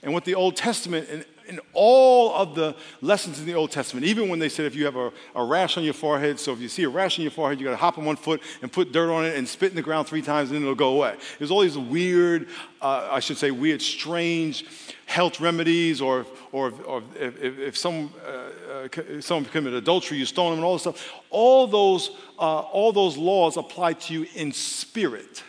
And 0.01 0.11
what 0.11 0.25
the 0.25 0.33
Old 0.33 0.55
Testament 0.55 1.07
in 1.51 1.59
all 1.73 2.33
of 2.33 2.55
the 2.55 2.73
lessons 3.01 3.37
in 3.39 3.45
the 3.45 3.53
Old 3.53 3.71
Testament, 3.71 4.05
even 4.05 4.29
when 4.29 4.39
they 4.39 4.47
said 4.47 4.65
if 4.65 4.73
you 4.73 4.85
have 4.85 4.95
a, 4.95 5.11
a 5.35 5.43
rash 5.43 5.77
on 5.77 5.83
your 5.83 5.93
forehead, 5.93 6.39
so 6.39 6.53
if 6.53 6.61
you 6.61 6.69
see 6.69 6.83
a 6.83 6.89
rash 6.89 7.19
on 7.19 7.23
your 7.23 7.31
forehead, 7.31 7.59
you 7.59 7.65
got 7.65 7.71
to 7.71 7.77
hop 7.77 7.97
on 7.97 8.05
one 8.05 8.15
foot 8.15 8.41
and 8.61 8.71
put 8.71 8.93
dirt 8.93 9.11
on 9.11 9.25
it 9.25 9.35
and 9.35 9.45
spit 9.45 9.69
in 9.69 9.75
the 9.75 9.81
ground 9.81 10.07
three 10.07 10.21
times 10.21 10.49
and 10.49 10.55
then 10.55 10.63
it'll 10.63 10.75
go 10.75 10.95
away. 10.95 11.17
There's 11.37 11.51
all 11.51 11.59
these 11.59 11.77
weird, 11.77 12.47
uh, 12.81 13.09
I 13.11 13.19
should 13.19 13.37
say, 13.37 13.51
weird, 13.51 13.81
strange 13.81 14.65
health 15.07 15.41
remedies, 15.41 15.99
or, 15.99 16.25
or, 16.53 16.71
or 16.85 17.03
if, 17.19 17.59
if, 17.59 17.77
some, 17.77 18.13
uh, 18.25 18.87
uh, 18.87 19.19
someone 19.19 19.43
committed 19.51 19.73
adultery, 19.73 20.17
you 20.17 20.25
stone 20.25 20.51
them 20.51 20.59
and 20.59 20.65
all 20.65 20.73
this 20.73 20.83
stuff. 20.83 21.11
All 21.29 21.67
those, 21.67 22.11
uh, 22.39 22.59
all 22.59 22.93
those 22.93 23.17
laws 23.17 23.57
apply 23.57 23.93
to 23.93 24.13
you 24.13 24.25
in 24.35 24.53
spirit. 24.53 25.43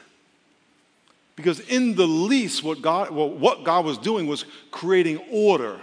Because 1.37 1.61
in 1.61 1.95
the 1.95 2.07
least, 2.07 2.65
what 2.65 2.83
God, 2.83 3.13
well, 3.13 3.31
what 3.31 3.63
God 3.63 3.85
was 3.85 3.99
doing 3.99 4.27
was 4.27 4.45
creating 4.73 5.21
order 5.31 5.81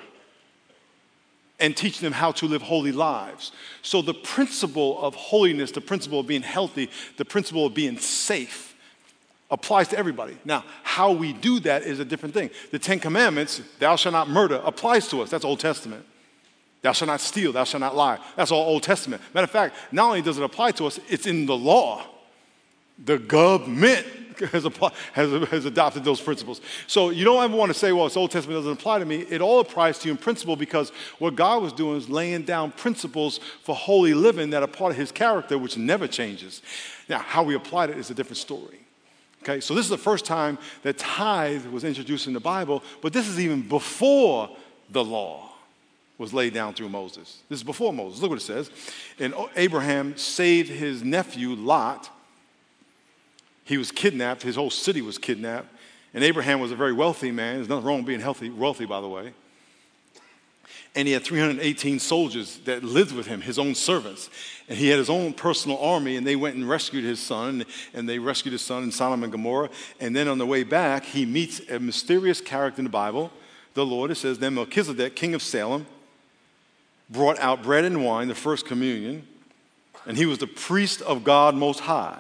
and 1.60 1.76
teaching 1.76 2.04
them 2.04 2.14
how 2.14 2.32
to 2.34 2.46
live 2.46 2.62
holy 2.62 2.92
lives. 2.92 3.52
So, 3.82 4.02
the 4.02 4.14
principle 4.14 5.02
of 5.02 5.16
holiness, 5.16 5.72
the 5.72 5.82
principle 5.82 6.20
of 6.20 6.28
being 6.28 6.42
healthy, 6.42 6.90
the 7.18 7.26
principle 7.26 7.66
of 7.66 7.74
being 7.74 7.98
safe 7.98 8.76
applies 9.52 9.88
to 9.90 9.98
everybody. 9.98 10.38
Now, 10.46 10.64
how 10.84 11.12
we 11.12 11.34
do 11.34 11.60
that 11.62 11.84
is 11.84 12.00
a 12.00 12.06
different 12.06 12.34
thing. 12.34 12.50
The 12.72 12.80
Ten 12.80 13.00
Commandments, 13.00 13.62
thou 13.80 13.96
shalt 13.96 14.14
not 14.14 14.30
murder, 14.30 14.62
applies 14.64 15.08
to 15.10 15.22
us. 15.22 15.30
That's 15.30 15.46
Old 15.46 15.60
Testament. 15.60 16.06
Thou 16.82 16.94
shalt 16.94 17.08
not 17.08 17.20
steal, 17.20 17.52
thou 17.52 17.66
shalt 17.66 17.82
not 17.82 17.96
lie. 17.96 18.20
That's 18.36 18.52
all 18.52 18.66
Old 18.66 18.84
Testament. 18.84 19.22
Matter 19.34 19.46
of 19.46 19.52
fact, 19.52 19.76
not 19.92 20.06
only 20.06 20.22
does 20.22 20.38
it 20.38 20.44
apply 20.44 20.72
to 20.72 20.86
us, 20.86 21.00
it's 21.10 21.28
in 21.28 21.46
the 21.46 21.58
law. 21.58 22.06
The 23.04 23.18
government 23.18 24.06
has, 24.52 24.66
has, 25.14 25.50
has 25.50 25.66
adopted 25.66 26.04
those 26.04 26.22
principles. 26.22 26.62
So 26.88 27.10
you 27.10 27.26
don't 27.26 27.44
ever 27.44 27.56
want 27.56 27.72
to 27.72 27.78
say, 27.78 27.92
well, 27.92 28.06
it's 28.06 28.18
Old 28.18 28.32
Testament 28.32 28.58
doesn't 28.58 28.74
apply 28.74 29.00
to 29.00 29.06
me. 29.06 29.26
It 29.30 29.42
all 29.42 29.60
applies 29.60 30.00
to 30.00 30.08
you 30.08 30.12
in 30.12 30.18
principle 30.18 30.56
because 30.56 30.92
what 31.20 31.36
God 31.36 31.62
was 31.62 31.74
doing 31.74 31.98
is 31.98 32.10
laying 32.10 32.44
down 32.44 32.72
principles 32.72 33.40
for 33.64 33.76
holy 33.76 34.14
living 34.14 34.50
that 34.52 34.64
are 34.64 34.68
part 34.68 34.92
of 34.92 34.98
his 34.98 35.12
character, 35.12 35.58
which 35.58 35.78
never 35.78 36.08
changes. 36.08 36.62
Now, 37.08 37.20
how 37.20 37.44
we 37.44 37.56
applied 37.56 37.90
it 37.90 37.98
is 37.98 38.10
a 38.10 38.14
different 38.14 38.38
story. 38.38 38.80
Okay, 39.44 39.62
so 39.62 39.74
this 39.74 39.86
is 39.86 39.90
the 39.90 39.98
first 39.98 40.26
time 40.26 40.58
that 40.84 40.98
tithe 40.98 41.66
was 41.68 41.84
introduced 41.84 42.28
in 42.28 42.34
the 42.34 42.40
Bible, 42.40 42.84
but 43.02 43.14
this 43.14 43.28
is 43.28 43.40
even 43.40 43.62
before 43.62 44.50
the 44.90 45.04
law 45.04 45.50
was 46.18 46.34
laid 46.34 46.54
down 46.54 46.74
through 46.74 46.90
Moses. 46.90 47.40
This 47.48 47.60
is 47.60 47.64
before 47.64 47.94
Moses. 47.94 48.22
Look 48.22 48.32
what 48.32 48.40
it 48.40 48.44
says. 48.44 48.70
And 49.20 49.34
Abraham 49.56 50.18
saved 50.18 50.70
his 50.70 51.02
nephew 51.02 51.56
Lot 51.56 52.10
he 53.70 53.78
was 53.78 53.92
kidnapped, 53.92 54.42
his 54.42 54.56
whole 54.56 54.72
city 54.72 55.04
was 55.04 55.20
kidnapped. 55.20 55.68
And 56.16 56.24
Abraham 56.24 56.60
was 56.60 56.72
a 56.72 56.76
very 56.76 56.92
wealthy 56.92 57.30
man. 57.30 57.58
There's 57.58 57.70
nothing 57.70 57.86
wrong 57.86 57.98
with 57.98 58.08
being 58.08 58.20
healthy, 58.20 58.50
wealthy, 58.50 58.86
by 58.86 59.00
the 59.00 59.08
way. 59.08 59.32
And 60.96 61.08
he 61.08 61.14
had 61.14 61.24
318 61.24 62.00
soldiers 62.00 62.58
that 62.66 62.84
lived 62.84 63.14
with 63.14 63.28
him, 63.28 63.42
his 63.42 63.60
own 63.60 63.76
servants. 63.76 64.32
And 64.68 64.76
he 64.76 64.88
had 64.88 64.98
his 64.98 65.08
own 65.08 65.34
personal 65.34 65.78
army, 65.78 66.16
and 66.16 66.26
they 66.26 66.36
went 66.36 66.56
and 66.56 66.68
rescued 66.68 67.04
his 67.04 67.20
son, 67.20 67.64
and 67.94 68.10
they 68.10 68.18
rescued 68.18 68.54
his 68.54 68.64
son 68.64 68.82
in 68.82 68.92
Sodom 68.92 69.22
and 69.22 69.32
Gomorrah. 69.32 69.70
And 70.00 70.16
then 70.16 70.28
on 70.28 70.40
the 70.40 70.48
way 70.48 70.64
back, 70.64 71.06
he 71.06 71.28
meets 71.28 71.60
a 71.70 71.80
mysterious 71.80 72.42
character 72.42 72.80
in 72.80 72.86
the 72.86 72.90
Bible, 72.90 73.32
the 73.76 73.86
Lord. 73.86 74.10
It 74.10 74.16
says, 74.16 74.40
Then 74.40 74.56
Melchizedek, 74.56 75.16
king 75.16 75.36
of 75.36 75.44
Salem, 75.44 75.86
brought 77.08 77.38
out 77.38 77.62
bread 77.62 77.86
and 77.86 78.04
wine, 78.04 78.30
the 78.30 78.36
first 78.36 78.66
communion, 78.66 79.28
and 80.08 80.18
he 80.18 80.26
was 80.26 80.40
the 80.40 80.48
priest 80.48 81.04
of 81.04 81.24
God 81.24 81.54
Most 81.54 81.82
High. 81.82 82.20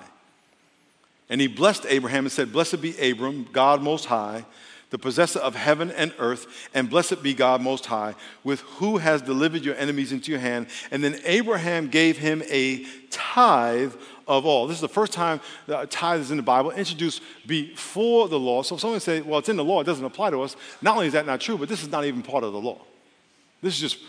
And 1.29 1.39
he 1.39 1.47
blessed 1.47 1.85
Abraham 1.87 2.25
and 2.25 2.31
said, 2.31 2.51
Blessed 2.51 2.81
be 2.81 2.97
Abram, 2.97 3.47
God 3.51 3.81
Most 3.81 4.05
High, 4.05 4.45
the 4.89 4.97
possessor 4.97 5.39
of 5.39 5.55
heaven 5.55 5.91
and 5.91 6.13
earth, 6.17 6.69
and 6.73 6.89
blessed 6.89 7.21
be 7.21 7.33
God 7.33 7.61
Most 7.61 7.85
High, 7.85 8.15
with 8.43 8.61
who 8.61 8.97
has 8.97 9.21
delivered 9.21 9.63
your 9.63 9.75
enemies 9.75 10.11
into 10.11 10.31
your 10.31 10.39
hand. 10.39 10.67
And 10.89 11.03
then 11.03 11.19
Abraham 11.25 11.89
gave 11.89 12.17
him 12.17 12.41
a 12.49 12.83
tithe 13.11 13.93
of 14.27 14.45
all. 14.45 14.67
This 14.67 14.77
is 14.77 14.81
the 14.81 14.87
first 14.87 15.13
time 15.13 15.39
that 15.67 15.91
tithe 15.91 16.21
is 16.21 16.31
in 16.31 16.37
the 16.37 16.43
Bible, 16.43 16.71
introduced 16.71 17.21
before 17.45 18.27
the 18.27 18.39
law. 18.39 18.63
So 18.63 18.75
if 18.75 18.81
someone 18.81 18.99
say, 18.99 19.21
well, 19.21 19.39
it's 19.39 19.49
in 19.49 19.57
the 19.57 19.63
law, 19.63 19.81
it 19.81 19.85
doesn't 19.85 20.05
apply 20.05 20.31
to 20.31 20.41
us, 20.41 20.55
not 20.81 20.95
only 20.95 21.07
is 21.07 21.13
that 21.13 21.27
not 21.27 21.41
true, 21.41 21.57
but 21.57 21.69
this 21.69 21.83
is 21.83 21.89
not 21.89 22.05
even 22.05 22.23
part 22.23 22.43
of 22.43 22.53
the 22.53 22.61
law. 22.61 22.79
This 23.61 23.75
is 23.75 23.79
just 23.79 23.99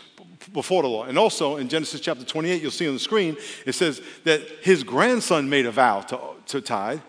before 0.53 0.81
the 0.81 0.87
law. 0.87 1.03
And 1.03 1.17
also 1.17 1.57
in 1.57 1.67
Genesis 1.67 1.99
chapter 1.99 2.23
28, 2.23 2.61
you'll 2.61 2.71
see 2.71 2.87
on 2.87 2.93
the 2.93 2.99
screen, 2.99 3.35
it 3.65 3.73
says 3.73 4.01
that 4.23 4.41
his 4.61 4.83
grandson 4.83 5.49
made 5.49 5.65
a 5.65 5.71
vow 5.71 6.01
to, 6.01 6.19
to 6.47 6.61
tithe. 6.61 7.01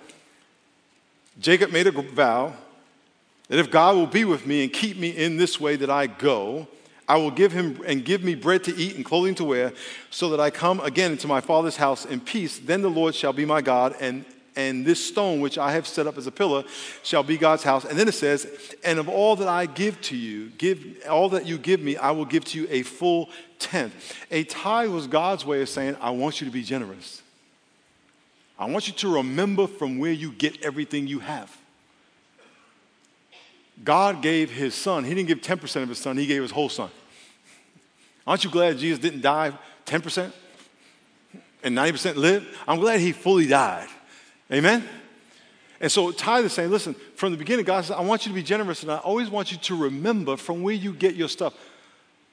Jacob 1.41 1.71
made 1.71 1.87
a 1.87 1.91
vow 1.91 2.53
that 3.49 3.59
if 3.59 3.71
God 3.71 3.97
will 3.97 4.07
be 4.07 4.25
with 4.25 4.47
me 4.47 4.65
and 4.65 4.73
keep 4.73 4.97
me 4.97 5.11
in 5.11 5.37
this 5.37 5.61
way 5.61 5.77
that 5.77 5.91
I 5.91 6.07
go, 6.07 6.67
I 7.09 7.17
will 7.17 7.31
give 7.31 7.53
him 7.53 7.83
and 7.87 8.05
give 8.05 8.23
me 8.23 8.35
bread 8.35 8.65
to 8.65 8.77
eat 8.77 8.97
and 8.97 9.05
clothing 9.05 9.35
to 9.37 9.45
wear, 9.45 9.73
so 10.11 10.31
that 10.31 10.41
I 10.41 10.51
come 10.51 10.81
again 10.81 11.12
into 11.12 11.27
my 11.27 11.41
father's 11.41 11.77
house 11.77 12.05
in 12.05 12.21
peace. 12.21 12.59
Then 12.59 12.81
the 12.81 12.91
Lord 12.91 13.15
shall 13.15 13.33
be 13.33 13.45
my 13.45 13.61
God, 13.61 13.95
and 14.01 14.25
and 14.57 14.85
this 14.85 15.05
stone 15.05 15.41
which 15.41 15.59
I 15.59 15.73
have 15.73 15.87
set 15.87 16.07
up 16.07 16.19
as 16.19 16.27
a 16.27 16.31
pillar 16.31 16.65
shall 17.03 17.23
be 17.23 17.39
God's 17.39 17.62
house. 17.62 17.85
And 17.85 17.99
then 17.99 18.09
it 18.09 18.12
says, 18.12 18.47
and 18.85 18.99
of 18.99 19.09
all 19.09 19.37
that 19.37 19.49
I 19.49 19.67
give 19.67 20.01
to 20.03 20.17
you, 20.17 20.51
give 20.59 21.03
all 21.09 21.31
that 21.31 21.47
you 21.47 21.59
give 21.59 21.81
me, 21.81 21.97
I 21.97 22.11
will 22.11 22.25
give 22.25 22.45
to 22.47 22.61
you 22.61 22.67
a 22.71 22.83
full 22.83 23.31
tenth. 23.59 24.15
A 24.31 24.45
tithe 24.45 24.91
was 24.91 25.07
God's 25.07 25.47
way 25.47 25.62
of 25.62 25.69
saying, 25.69 25.97
I 26.01 26.11
want 26.11 26.41
you 26.41 26.47
to 26.47 26.53
be 26.53 26.62
generous. 26.62 27.22
I 28.59 28.66
want 28.66 28.87
you 28.87 28.94
to 28.94 29.14
remember 29.16 29.66
from 29.66 29.99
where 29.99 30.12
you 30.12 30.30
get 30.32 30.64
everything 30.64 31.06
you 31.06 31.21
have. 31.21 31.56
God 33.82 34.23
gave 34.23 34.50
his 34.50 34.75
son, 34.75 35.04
he 35.04 35.14
didn't 35.14 35.28
give 35.28 35.40
10% 35.40 35.82
of 35.82 35.88
his 35.88 35.99
son, 35.99 36.16
he 36.16 36.26
gave 36.26 36.42
his 36.42 36.50
whole 36.50 36.68
son. 36.68 36.90
Aren't 38.26 38.44
you 38.44 38.50
glad 38.50 38.78
Jesus 38.78 38.99
didn't 39.00 39.23
die 39.23 39.52
10% 39.87 40.32
and 41.64 41.76
90% 41.76 42.16
lived? 42.16 42.47
I'm 42.68 42.78
glad 42.78 43.00
he 43.00 43.12
fully 43.12 43.47
died. 43.47 43.88
Amen? 44.52 44.87
And 45.80 45.90
so 45.90 46.12
tithe 46.12 46.44
is 46.44 46.52
saying, 46.52 46.71
listen, 46.71 46.94
from 47.16 47.32
the 47.32 47.38
beginning, 47.38 47.64
God 47.64 47.85
says, 47.85 47.97
I 47.97 48.02
want 48.02 48.25
you 48.25 48.30
to 48.30 48.35
be 48.35 48.42
generous, 48.42 48.82
and 48.85 48.92
I 48.92 48.99
always 48.99 49.28
want 49.28 49.50
you 49.50 49.59
to 49.59 49.76
remember 49.76 50.37
from 50.37 50.62
where 50.62 50.75
you 50.75 50.92
get 50.92 51.16
your 51.16 51.28
stuff. 51.28 51.54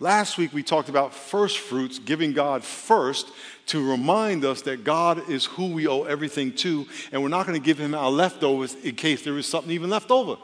Last 0.01 0.37
week 0.37 0.53
we 0.53 0.63
talked 0.63 0.87
about 0.87 1.13
first 1.13 1.59
fruits, 1.59 1.99
giving 1.99 2.31
God 2.31 2.63
first 2.63 3.29
to 3.65 3.91
remind 3.91 4.45
us 4.45 4.61
that 4.61 4.85
God 4.85 5.29
is 5.29 5.43
who 5.43 5.73
we 5.73 5.87
owe 5.87 6.03
everything 6.03 6.53
to, 6.57 6.87
and 7.11 7.21
we're 7.21 7.27
not 7.27 7.45
going 7.45 7.59
to 7.59 7.65
give 7.65 7.77
Him 7.77 7.93
our 7.93 8.09
leftovers 8.09 8.75
in 8.75 8.95
case 8.95 9.23
there 9.23 9.37
is 9.37 9.45
something 9.45 9.71
even 9.71 9.89
left 9.89 10.09
over. 10.09 10.37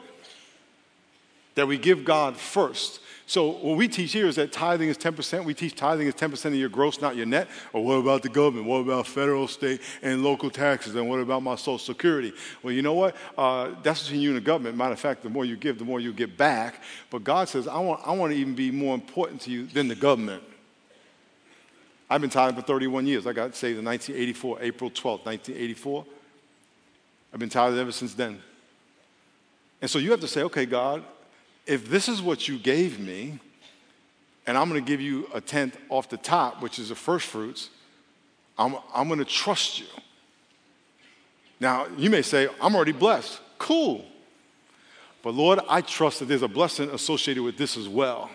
That 1.54 1.66
we 1.66 1.78
give 1.78 2.04
God 2.04 2.36
first. 2.36 3.00
So 3.28 3.50
what 3.50 3.76
we 3.76 3.88
teach 3.88 4.12
here 4.12 4.28
is 4.28 4.36
that 4.36 4.52
tithing 4.52 4.88
is 4.88 4.96
10%. 4.96 5.44
We 5.44 5.52
teach 5.52 5.74
tithing 5.74 6.06
is 6.06 6.14
10% 6.14 6.44
of 6.46 6.54
your 6.54 6.68
gross, 6.68 7.00
not 7.00 7.16
your 7.16 7.26
net. 7.26 7.48
Or 7.72 7.84
what 7.84 7.94
about 7.94 8.22
the 8.22 8.28
government? 8.28 8.66
What 8.68 8.78
about 8.78 9.08
federal, 9.08 9.48
state, 9.48 9.80
and 10.00 10.22
local 10.22 10.48
taxes? 10.48 10.94
And 10.94 11.08
what 11.08 11.18
about 11.18 11.42
my 11.42 11.56
social 11.56 11.78
security? 11.78 12.32
Well, 12.62 12.72
you 12.72 12.82
know 12.82 12.94
what? 12.94 13.16
Uh, 13.36 13.70
that's 13.82 14.04
between 14.04 14.20
you 14.20 14.28
and 14.30 14.36
the 14.36 14.42
government. 14.42 14.76
Matter 14.76 14.92
of 14.92 15.00
fact, 15.00 15.24
the 15.24 15.28
more 15.28 15.44
you 15.44 15.56
give, 15.56 15.80
the 15.80 15.84
more 15.84 15.98
you 15.98 16.12
get 16.12 16.36
back. 16.36 16.84
But 17.10 17.24
God 17.24 17.48
says, 17.48 17.66
I 17.66 17.80
want, 17.80 18.00
I 18.06 18.12
want 18.12 18.32
to 18.32 18.38
even 18.38 18.54
be 18.54 18.70
more 18.70 18.94
important 18.94 19.40
to 19.42 19.50
you 19.50 19.66
than 19.66 19.88
the 19.88 19.96
government. 19.96 20.44
I've 22.08 22.20
been 22.20 22.30
tithing 22.30 22.54
for 22.54 22.62
31 22.62 23.08
years. 23.08 23.26
I 23.26 23.32
got 23.32 23.56
saved 23.56 23.80
in 23.80 23.84
1984, 23.84 24.62
April 24.62 24.88
12, 24.88 25.26
1984. 25.26 26.06
I've 27.34 27.40
been 27.40 27.48
tithing 27.48 27.80
ever 27.80 27.90
since 27.90 28.14
then. 28.14 28.40
And 29.82 29.90
so 29.90 29.98
you 29.98 30.12
have 30.12 30.20
to 30.20 30.28
say, 30.28 30.44
okay, 30.44 30.64
God, 30.64 31.02
if 31.66 31.88
this 31.88 32.08
is 32.08 32.22
what 32.22 32.48
you 32.48 32.58
gave 32.58 32.98
me, 33.00 33.38
and 34.46 34.56
I'm 34.56 34.68
going 34.68 34.82
to 34.82 34.88
give 34.88 35.00
you 35.00 35.28
a 35.34 35.40
tenth 35.40 35.76
off 35.88 36.08
the 36.08 36.16
top, 36.16 36.62
which 36.62 36.78
is 36.78 36.90
the 36.90 36.94
first 36.94 37.26
fruits, 37.26 37.70
I'm, 38.56 38.76
I'm 38.94 39.08
going 39.08 39.18
to 39.18 39.24
trust 39.24 39.80
you. 39.80 39.86
Now, 41.58 41.86
you 41.96 42.10
may 42.10 42.22
say, 42.22 42.48
I'm 42.60 42.74
already 42.74 42.92
blessed. 42.92 43.40
Cool. 43.58 44.04
But 45.22 45.34
Lord, 45.34 45.58
I 45.68 45.80
trust 45.80 46.20
that 46.20 46.26
there's 46.26 46.42
a 46.42 46.48
blessing 46.48 46.90
associated 46.90 47.42
with 47.42 47.56
this 47.56 47.76
as 47.76 47.88
well. 47.88 48.30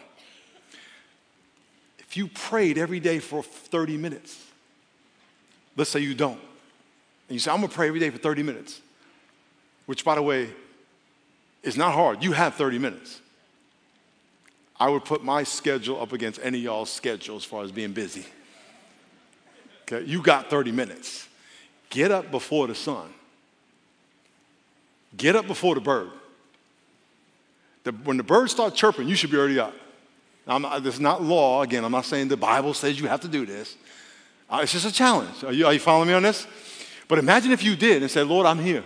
If 2.00 2.18
you 2.18 2.28
prayed 2.28 2.78
every 2.78 3.00
day 3.00 3.20
for 3.20 3.42
30 3.42 3.96
minutes, 3.96 4.46
let's 5.78 5.90
say 5.90 6.02
you 6.02 6.14
don't, 6.14 6.40
and 7.30 7.36
you 7.36 7.40
say, 7.40 7.52
I'm 7.52 7.60
going 7.60 7.70
to 7.70 7.76
pray 7.76 7.88
every 7.88 8.02
day 8.02 8.10
for 8.10 8.18
30 8.18 8.44
minutes, 8.44 8.82
which, 9.86 10.04
by 10.04 10.16
the 10.16 10.22
way, 10.22 10.50
is 11.64 11.78
not 11.78 11.94
hard. 11.94 12.22
You 12.22 12.34
have 12.34 12.56
30 12.56 12.80
minutes. 12.80 13.21
I 14.82 14.90
would 14.90 15.06
put 15.06 15.24
my 15.24 15.44
schedule 15.44 16.02
up 16.02 16.12
against 16.12 16.40
any 16.42 16.58
y'all's 16.58 16.90
schedule 16.90 17.36
as 17.36 17.44
far 17.44 17.64
as 17.64 17.72
being 17.72 17.92
busy. 17.92 18.26
Okay, 19.84 20.04
you 20.10 20.24
got 20.24 20.50
30 20.50 20.72
minutes. 20.72 21.28
Get 21.92 22.10
up 22.10 22.32
before 22.32 22.66
the 22.66 22.74
sun. 22.74 23.14
Get 25.16 25.36
up 25.36 25.46
before 25.46 25.76
the 25.76 25.82
bird. 25.82 26.10
The, 27.84 27.92
when 27.92 28.18
the 28.18 28.24
birds 28.24 28.54
start 28.54 28.74
chirping, 28.74 29.08
you 29.08 29.14
should 29.14 29.30
be 29.30 29.38
already 29.38 29.60
up. 29.60 29.76
Now, 30.48 30.80
this 30.80 30.96
is 30.96 31.00
not 31.00 31.22
law. 31.22 31.62
Again, 31.62 31.86
I'm 31.86 31.92
not 31.92 32.06
saying 32.06 32.30
the 32.30 32.36
Bible 32.36 32.74
says 32.74 33.00
you 33.00 33.08
have 33.08 33.22
to 33.22 33.28
do 33.28 33.46
this. 33.46 33.76
Uh, 34.50 34.62
it's 34.64 34.72
just 34.72 34.88
a 34.88 34.92
challenge. 34.92 35.44
Are 35.44 35.54
you, 35.54 35.68
are 35.68 35.74
you 35.74 35.80
following 35.80 36.08
me 36.08 36.16
on 36.16 36.24
this? 36.24 36.48
But 37.08 37.20
imagine 37.20 37.52
if 37.52 37.64
you 37.64 37.76
did 37.76 38.02
and 38.02 38.10
said, 38.10 38.26
Lord, 38.26 38.48
I'm 38.48 38.58
here. 38.58 38.84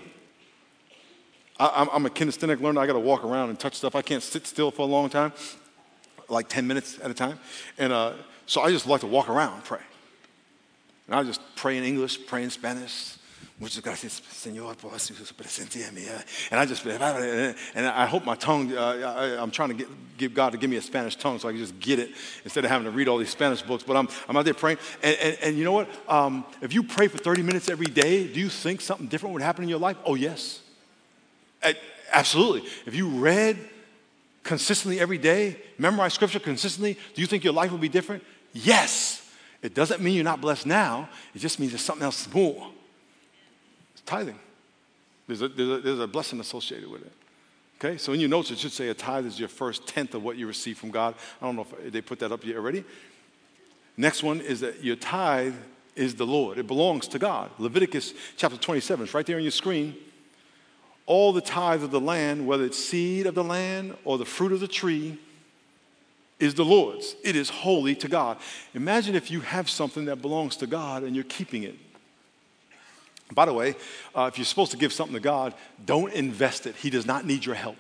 I, 1.58 1.88
am 1.94 2.06
a 2.06 2.10
kinesthetic 2.10 2.60
learner. 2.60 2.82
I 2.82 2.86
got 2.86 2.94
to 2.94 3.00
walk 3.00 3.24
around 3.24 3.48
and 3.48 3.58
touch 3.58 3.76
stuff. 3.76 3.96
I 3.96 4.02
can't 4.02 4.22
sit 4.22 4.46
still 4.46 4.72
for 4.72 4.82
a 4.82 4.92
long 4.92 5.10
time 5.10 5.32
like 6.30 6.50
10 6.50 6.68
minutes 6.68 7.00
at 7.02 7.12
a 7.12 7.14
time. 7.14 7.40
And 7.78 7.94
uh, 7.94 8.14
so 8.46 8.62
I 8.62 8.72
just 8.72 8.88
like 8.88 9.02
to 9.02 9.08
walk 9.08 9.30
around 9.30 9.54
and 9.54 9.64
pray. 9.64 9.82
And 11.08 11.16
I 11.16 11.24
just 11.24 11.42
pray 11.56 11.78
in 11.78 11.84
English, 11.84 12.26
pray 12.26 12.44
in 12.44 12.50
Spanish. 12.50 13.18
Muchas 13.58 13.82
gracias, 13.82 14.22
Señor, 14.34 14.78
por 14.78 15.00
su 15.00 15.14
presencia 15.34 15.90
mía. 15.94 16.26
And 16.52 16.60
I 16.60 16.66
just, 16.66 16.86
and 16.86 17.88
I 17.88 18.06
hope 18.06 18.26
my 18.26 18.36
tongue, 18.36 18.76
uh, 18.76 19.38
I, 19.38 19.42
am 19.42 19.50
trying 19.50 19.70
to 19.70 19.76
get, 19.76 19.88
give 20.18 20.34
God 20.34 20.52
to 20.52 20.58
give 20.58 20.70
me 20.70 20.76
a 20.76 20.82
Spanish 20.82 21.16
tongue 21.16 21.40
so 21.40 21.48
I 21.48 21.54
can 21.54 21.62
just 21.62 21.80
get 21.80 22.00
it 22.00 22.10
instead 22.44 22.66
of 22.66 22.72
having 22.72 22.84
to 22.84 22.92
read 22.92 23.08
all 23.08 23.18
these 23.18 23.30
Spanish 23.30 23.62
books. 23.62 23.84
But 23.84 23.96
I'm, 23.96 24.10
I'm 24.28 24.36
out 24.36 24.44
there 24.44 24.54
praying. 24.54 24.80
And, 25.02 25.16
and, 25.22 25.38
and 25.42 25.58
you 25.58 25.64
know 25.64 25.72
what? 25.72 25.88
Um, 26.10 26.44
if 26.62 26.74
you 26.74 26.84
pray 26.84 27.08
for 27.08 27.18
30 27.18 27.44
minutes 27.44 27.70
every 27.70 27.86
day, 27.86 28.28
do 28.28 28.42
you 28.42 28.50
think 28.50 28.82
something 28.82 29.08
different 29.08 29.32
would 29.32 29.42
happen 29.42 29.64
in 29.64 29.70
your 29.70 29.80
life? 29.80 29.96
Oh, 30.06 30.16
yes. 30.16 30.62
Absolutely. 32.12 32.70
If 32.86 32.94
you 32.94 33.08
read 33.08 33.58
consistently 34.46 35.00
every 35.00 35.18
day, 35.18 35.58
memorize 35.78 36.14
scripture 36.14 36.40
consistently, 36.40 36.94
do 37.14 37.22
you 37.22 37.28
think 37.28 37.44
your 37.44 37.52
life 37.52 37.72
will 37.72 37.80
be 37.80 37.90
different? 37.90 38.24
Yes. 38.54 39.30
It 39.62 39.74
doesn't 39.74 40.02
mean 40.02 40.14
you're 40.14 40.24
not 40.24 40.40
blessed 40.40 40.66
now, 40.66 41.10
it 41.34 41.40
just 41.40 41.60
means 41.60 41.72
there's 41.74 41.82
something 41.82 42.06
else 42.06 42.32
more. 42.34 42.72
It's 43.94 44.04
tithing. 44.04 44.40
There's 45.28 45.42
a, 45.42 45.48
there's 45.50 45.70
a, 45.70 45.78
there's 45.80 46.00
a 46.00 46.08
blessing 46.08 46.40
associated 46.40 46.90
with 46.90 47.02
it. 47.02 47.12
Okay, 47.80 47.98
so 47.98 48.14
in 48.14 48.20
your 48.20 48.30
notes, 48.30 48.52
it 48.52 48.60
should 48.60 48.72
say 48.72 48.88
a 48.88 48.94
tithe 48.94 49.26
is 49.26 49.38
your 49.40 49.50
first 49.50 49.88
tenth 49.88 50.14
of 50.14 50.24
what 50.24 50.38
you 50.38 50.48
receive 50.48 50.78
from 50.78 50.92
God. 50.92 51.16
I 51.42 51.46
don't 51.46 51.56
know 51.56 51.68
if 51.84 51.92
they 51.92 52.02
put 52.02 52.20
that 52.20 52.32
up 52.32 52.46
yet 52.46 52.56
already. 52.56 52.86
Next 53.98 54.24
one 54.24 54.40
is 54.40 54.60
that 54.62 54.84
your 54.84 54.96
tithe 54.96 55.56
is 55.96 56.16
the 56.16 56.26
Lord, 56.26 56.60
it 56.60 56.68
belongs 56.68 57.08
to 57.10 57.20
God. 57.20 57.50
Leviticus 57.58 58.14
chapter 58.38 58.58
27, 58.58 59.06
it's 59.06 59.14
right 59.14 59.26
there 59.26 59.38
on 59.38 59.42
your 59.42 59.52
screen 59.52 59.96
all 61.06 61.34
the 61.34 61.42
tithe 61.42 61.84
of 61.84 61.92
the 61.92 62.00
land, 62.00 62.48
whether 62.48 62.66
it's 62.66 62.84
seed 62.84 63.28
of 63.28 63.36
the 63.36 63.44
land 63.44 63.96
or 64.04 64.18
the 64.18 64.26
fruit 64.26 64.52
of 64.52 64.60
the 64.60 64.68
tree, 64.68 65.18
is 66.40 66.56
the 66.56 66.66
Lord's. 66.66 67.16
It 67.24 67.36
is 67.36 67.50
holy 67.50 67.96
to 67.96 68.08
God. 68.08 68.38
Imagine 68.74 69.16
if 69.16 69.32
you 69.32 69.42
have 69.42 69.70
something 69.70 70.06
that 70.06 70.22
belongs 70.22 70.58
to 70.58 70.68
God 70.68 71.04
and 71.04 71.16
you're 71.16 71.24
keeping 71.26 71.64
it. 71.64 71.76
By 73.34 73.46
the 73.46 73.54
way, 73.54 73.76
uh, 74.14 74.30
if 74.32 74.38
you're 74.38 74.46
supposed 74.46 74.72
to 74.72 74.78
give 74.78 74.92
something 74.92 75.16
to 75.16 75.22
God, 75.22 75.54
don't 75.86 76.12
invest 76.14 76.68
it. 76.68 76.76
He 76.76 76.90
does 76.90 77.06
not 77.06 77.26
need 77.26 77.46
your 77.46 77.56
help. 77.56 77.78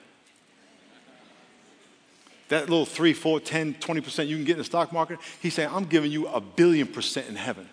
That 2.49 2.69
little 2.69 2.85
3, 2.85 3.13
4, 3.13 3.39
10, 3.39 3.73
20% 3.75 4.27
you 4.27 4.35
can 4.35 4.45
get 4.45 4.53
in 4.53 4.57
the 4.59 4.63
stock 4.63 4.93
market, 4.93 5.19
he's 5.41 5.53
saying, 5.53 5.69
I'm 5.71 5.85
giving 5.85 6.11
you 6.11 6.27
a 6.27 6.39
billion 6.39 6.88
percent 6.88 7.27
in 7.27 7.35
heaven. 7.35 7.67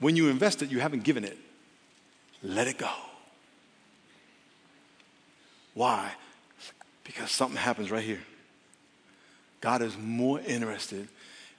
When 0.00 0.16
you 0.16 0.28
invest 0.28 0.62
it, 0.62 0.70
you 0.70 0.80
haven't 0.80 1.04
given 1.04 1.24
it 1.24 1.38
let 2.42 2.66
it 2.66 2.78
go. 2.78 2.90
Why? 5.74 6.12
Because 7.04 7.30
something 7.30 7.56
happens 7.56 7.90
right 7.90 8.04
here. 8.04 8.20
God 9.60 9.82
is 9.82 9.96
more 9.98 10.40
interested 10.40 11.08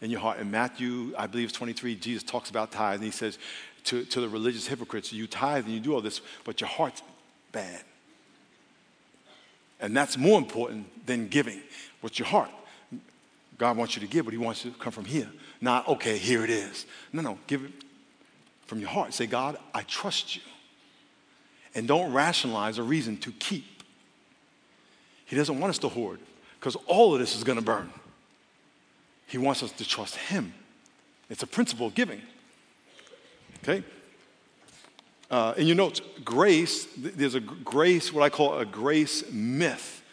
in 0.02 0.10
your 0.10 0.20
heart. 0.20 0.40
In 0.40 0.50
Matthew, 0.50 1.14
I 1.18 1.28
believe 1.28 1.50
it's 1.50 1.58
23, 1.58 1.96
Jesus 1.96 2.24
talks 2.24 2.50
about 2.50 2.72
tithe, 2.72 2.96
and 2.96 3.04
he 3.04 3.12
says 3.12 3.38
to, 3.86 4.04
to 4.06 4.22
the 4.22 4.30
religious 4.30 4.68
hypocrites, 4.68 5.14
You 5.14 5.28
tithe 5.28 5.66
and 5.66 5.74
you 5.74 5.80
do 5.80 5.94
all 5.94 6.02
this, 6.02 6.22
but 6.44 6.62
your 6.62 6.70
heart's 6.70 7.02
bad. 7.52 7.84
And 9.80 9.96
that's 9.96 10.18
more 10.18 10.38
important 10.38 11.06
than 11.06 11.28
giving. 11.28 11.62
What's 12.02 12.20
your 12.20 12.28
heart? 12.28 12.52
God 13.58 13.78
wants 13.78 13.96
you 13.96 14.02
to 14.02 14.08
give, 14.08 14.26
but 14.26 14.34
He 14.34 14.38
wants 14.40 14.66
you 14.66 14.72
to 14.72 14.78
come 14.78 14.92
from 14.92 15.06
here. 15.06 15.30
Not, 15.60 15.88
okay, 15.88 16.18
here 16.18 16.44
it 16.44 16.50
is. 16.50 16.86
No, 17.14 17.22
no, 17.22 17.38
give 17.46 17.64
it 17.64 17.72
from 18.66 18.80
your 18.80 18.90
heart. 18.90 19.14
Say, 19.14 19.28
God, 19.28 19.58
I 19.74 19.84
trust 19.84 20.36
you 20.36 20.42
and 21.74 21.88
don't 21.88 22.14
rationalize 22.14 22.78
a 22.78 22.84
reason 22.84 23.18
to 23.18 23.32
keep. 23.34 23.84
He 25.26 25.36
doesn't 25.36 25.60
want 25.60 25.72
us 25.72 25.78
to 25.80 25.90
hoard 25.90 26.20
because 26.60 26.76
all 26.88 27.14
of 27.14 27.20
this 27.20 27.36
is 27.36 27.44
going 27.44 27.58
to 27.58 27.64
burn. 27.64 27.90
He 29.28 29.38
wants 29.38 29.64
us 29.64 29.72
to 29.74 29.88
trust 29.88 30.16
Him. 30.16 30.54
It's 31.30 31.44
a 31.44 31.48
principle 31.48 31.88
of 31.88 31.96
giving. 31.96 32.22
Okay? 33.64 33.84
Uh, 35.30 35.54
in 35.56 35.66
your 35.66 35.78
notes, 35.78 36.02
grace, 36.26 36.86
there's 36.98 37.36
a 37.36 37.40
grace, 37.40 38.12
what 38.12 38.24
I 38.24 38.30
call 38.30 38.60
a 38.60 38.66
grace 38.66 39.32
myth. 39.32 40.04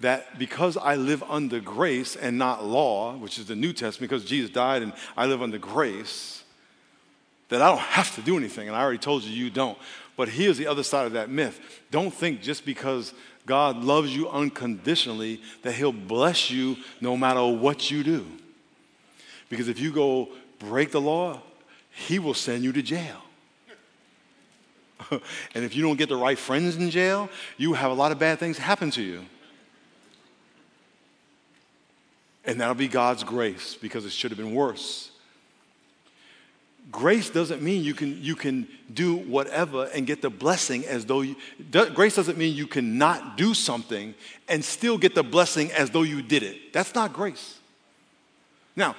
That 0.00 0.38
because 0.38 0.76
I 0.76 0.96
live 0.96 1.22
under 1.28 1.60
grace 1.60 2.16
and 2.16 2.38
not 2.38 2.64
law, 2.64 3.16
which 3.16 3.38
is 3.38 3.46
the 3.46 3.56
New 3.56 3.72
Testament, 3.72 4.10
because 4.10 4.24
Jesus 4.24 4.50
died 4.50 4.82
and 4.82 4.94
I 5.16 5.26
live 5.26 5.42
under 5.42 5.58
grace, 5.58 6.42
that 7.50 7.62
I 7.62 7.68
don't 7.68 7.78
have 7.78 8.14
to 8.14 8.22
do 8.22 8.36
anything. 8.36 8.68
And 8.68 8.76
I 8.76 8.80
already 8.80 8.98
told 8.98 9.24
you, 9.24 9.32
you 9.32 9.50
don't. 9.50 9.78
But 10.16 10.30
here's 10.30 10.56
the 10.56 10.66
other 10.66 10.82
side 10.82 11.06
of 11.06 11.12
that 11.12 11.28
myth. 11.28 11.60
Don't 11.90 12.12
think 12.12 12.40
just 12.40 12.64
because 12.64 13.12
God 13.44 13.84
loves 13.84 14.14
you 14.14 14.28
unconditionally 14.28 15.40
that 15.62 15.74
He'll 15.74 15.92
bless 15.92 16.50
you 16.50 16.76
no 17.00 17.16
matter 17.16 17.46
what 17.46 17.90
you 17.90 18.02
do. 18.02 18.26
Because 19.48 19.68
if 19.68 19.78
you 19.78 19.92
go 19.92 20.30
break 20.58 20.90
the 20.90 21.00
law, 21.00 21.40
He 21.90 22.18
will 22.18 22.34
send 22.34 22.64
you 22.64 22.72
to 22.72 22.82
jail. 22.82 23.22
and 25.10 25.64
if 25.64 25.76
you 25.76 25.82
don't 25.82 25.96
get 25.96 26.08
the 26.08 26.16
right 26.16 26.38
friends 26.38 26.76
in 26.76 26.90
jail, 26.90 27.28
you 27.58 27.74
have 27.74 27.90
a 27.90 27.94
lot 27.94 28.10
of 28.10 28.18
bad 28.18 28.38
things 28.38 28.58
happen 28.58 28.90
to 28.92 29.02
you. 29.02 29.24
And 32.44 32.60
that'll 32.60 32.74
be 32.74 32.88
God's 32.88 33.24
grace 33.24 33.74
because 33.74 34.06
it 34.06 34.12
should 34.12 34.30
have 34.30 34.38
been 34.38 34.54
worse. 34.54 35.10
Grace 36.90 37.30
doesn't 37.30 37.62
mean 37.62 37.82
you 37.82 37.94
can, 37.94 38.22
you 38.22 38.36
can 38.36 38.68
do 38.92 39.16
whatever 39.16 39.86
and 39.86 40.06
get 40.06 40.22
the 40.22 40.30
blessing 40.30 40.84
as 40.86 41.04
though 41.04 41.20
you, 41.20 41.34
grace 41.94 42.14
doesn't 42.14 42.38
mean 42.38 42.54
you 42.54 42.66
cannot 42.66 43.36
do 43.36 43.54
something 43.54 44.14
and 44.48 44.64
still 44.64 44.96
get 44.96 45.14
the 45.14 45.24
blessing 45.24 45.72
as 45.72 45.90
though 45.90 46.02
you 46.02 46.22
did 46.22 46.44
it. 46.44 46.72
That's 46.72 46.94
not 46.94 47.12
grace. 47.12 47.58
Now, 48.76 48.94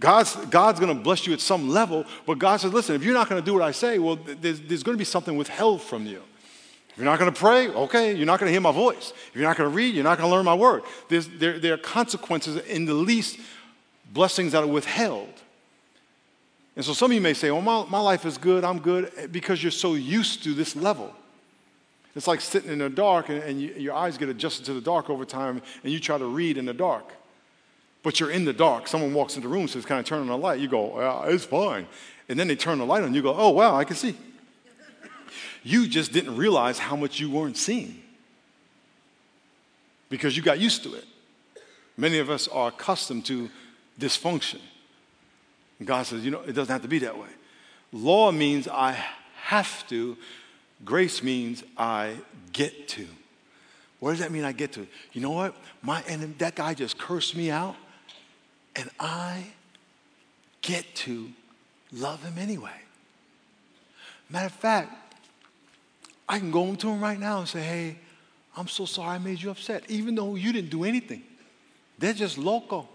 God's, 0.00 0.34
God's 0.46 0.80
going 0.80 0.96
to 0.96 1.00
bless 1.00 1.26
you 1.26 1.32
at 1.32 1.40
some 1.40 1.68
level, 1.68 2.04
but 2.26 2.40
God 2.40 2.56
says, 2.60 2.72
listen, 2.72 2.96
if 2.96 3.04
you're 3.04 3.14
not 3.14 3.28
going 3.28 3.40
to 3.40 3.46
do 3.46 3.54
what 3.54 3.62
I 3.62 3.70
say, 3.70 4.00
well, 4.00 4.16
there's, 4.16 4.60
there's 4.60 4.82
going 4.82 4.96
to 4.96 4.98
be 4.98 5.04
something 5.04 5.36
withheld 5.36 5.80
from 5.80 6.06
you. 6.06 6.22
If 6.90 6.98
you're 6.98 7.04
not 7.04 7.20
going 7.20 7.32
to 7.32 7.38
pray, 7.38 7.68
okay, 7.68 8.14
you're 8.14 8.26
not 8.26 8.40
going 8.40 8.48
to 8.48 8.52
hear 8.52 8.60
my 8.60 8.72
voice. 8.72 9.12
If 9.28 9.36
you're 9.36 9.44
not 9.44 9.56
going 9.56 9.70
to 9.70 9.74
read, 9.74 9.94
you're 9.94 10.02
not 10.02 10.18
going 10.18 10.28
to 10.28 10.34
learn 10.34 10.44
my 10.44 10.54
word. 10.54 10.82
There, 11.08 11.58
there 11.58 11.74
are 11.74 11.78
consequences 11.78 12.56
in 12.66 12.84
the 12.84 12.94
least 12.94 13.38
blessings 14.12 14.52
that 14.52 14.64
are 14.64 14.66
withheld. 14.66 15.41
And 16.74 16.84
so 16.84 16.92
some 16.94 17.10
of 17.10 17.14
you 17.14 17.20
may 17.20 17.34
say, 17.34 17.50
well, 17.50 17.60
my, 17.60 17.84
my 17.88 18.00
life 18.00 18.24
is 18.24 18.38
good, 18.38 18.64
I'm 18.64 18.78
good, 18.78 19.12
eh, 19.16 19.26
because 19.26 19.62
you're 19.62 19.70
so 19.70 19.94
used 19.94 20.42
to 20.44 20.54
this 20.54 20.74
level. 20.74 21.14
It's 22.14 22.26
like 22.26 22.40
sitting 22.40 22.70
in 22.70 22.78
the 22.78 22.90
dark 22.90 23.28
and, 23.28 23.42
and 23.42 23.60
you, 23.60 23.74
your 23.74 23.94
eyes 23.94 24.18
get 24.18 24.28
adjusted 24.28 24.64
to 24.66 24.74
the 24.74 24.80
dark 24.80 25.10
over 25.10 25.24
time 25.24 25.62
and 25.82 25.92
you 25.92 26.00
try 26.00 26.18
to 26.18 26.26
read 26.26 26.56
in 26.56 26.64
the 26.64 26.74
dark. 26.74 27.12
But 28.02 28.20
you're 28.20 28.30
in 28.30 28.44
the 28.44 28.52
dark. 28.52 28.88
Someone 28.88 29.14
walks 29.14 29.36
in 29.36 29.42
the 29.42 29.48
room, 29.48 29.68
says, 29.68 29.84
Can 29.84 29.96
I 29.96 30.02
turn 30.02 30.20
on 30.20 30.26
the 30.26 30.36
light? 30.36 30.60
You 30.60 30.68
go, 30.68 31.00
yeah, 31.00 31.32
It's 31.32 31.44
fine. 31.44 31.86
And 32.28 32.38
then 32.38 32.48
they 32.48 32.56
turn 32.56 32.78
the 32.78 32.86
light 32.86 33.02
on. 33.02 33.14
You 33.14 33.22
go, 33.22 33.34
Oh, 33.34 33.50
wow, 33.50 33.76
I 33.76 33.84
can 33.84 33.96
see. 33.96 34.16
You 35.62 35.86
just 35.86 36.12
didn't 36.12 36.36
realize 36.36 36.78
how 36.78 36.96
much 36.96 37.20
you 37.20 37.30
weren't 37.30 37.56
seeing 37.56 38.02
because 40.08 40.36
you 40.36 40.42
got 40.42 40.58
used 40.58 40.82
to 40.82 40.94
it. 40.94 41.04
Many 41.96 42.18
of 42.18 42.28
us 42.28 42.48
are 42.48 42.68
accustomed 42.68 43.24
to 43.26 43.48
dysfunction. 43.98 44.58
And 45.82 45.86
God 45.88 46.06
says, 46.06 46.24
you 46.24 46.30
know, 46.30 46.42
it 46.42 46.52
doesn't 46.52 46.72
have 46.72 46.82
to 46.82 46.88
be 46.88 47.00
that 47.00 47.18
way. 47.18 47.26
Law 47.92 48.30
means 48.30 48.68
I 48.68 48.96
have 49.34 49.84
to, 49.88 50.16
grace 50.84 51.24
means 51.24 51.64
I 51.76 52.14
get 52.52 52.86
to. 52.90 53.04
What 53.98 54.10
does 54.10 54.20
that 54.20 54.30
mean 54.30 54.44
I 54.44 54.52
get 54.52 54.70
to? 54.74 54.86
You 55.12 55.22
know 55.22 55.32
what? 55.32 55.56
My 55.82 56.00
enemy, 56.06 56.34
that 56.38 56.54
guy 56.54 56.74
just 56.74 56.98
cursed 56.98 57.34
me 57.34 57.50
out, 57.50 57.74
and 58.76 58.88
I 59.00 59.44
get 60.60 60.94
to 60.94 61.32
love 61.90 62.22
him 62.22 62.38
anyway. 62.38 62.70
Matter 64.30 64.46
of 64.46 64.52
fact, 64.52 65.16
I 66.28 66.38
can 66.38 66.52
go 66.52 66.72
to 66.76 66.90
him 66.90 67.00
right 67.00 67.18
now 67.18 67.40
and 67.40 67.48
say, 67.48 67.60
hey, 67.60 67.98
I'm 68.56 68.68
so 68.68 68.84
sorry 68.84 69.16
I 69.16 69.18
made 69.18 69.42
you 69.42 69.50
upset, 69.50 69.82
even 69.88 70.14
though 70.14 70.36
you 70.36 70.52
didn't 70.52 70.70
do 70.70 70.84
anything. 70.84 71.24
They're 71.98 72.12
just 72.12 72.38
loco. 72.38 72.88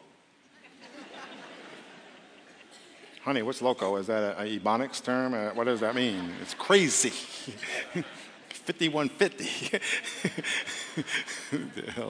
Honey, 3.27 3.41
what's 3.41 3.61
loco? 3.61 3.97
Is 3.97 4.07
that 4.07 4.37
an 4.37 4.47
Ebonics 4.47 5.03
term? 5.03 5.33
Uh, 5.33 5.49
what 5.49 5.65
does 5.65 5.81
that 5.81 5.93
mean? 5.93 6.33
It's 6.41 6.53
crazy. 6.53 7.09
5150. 8.49 9.81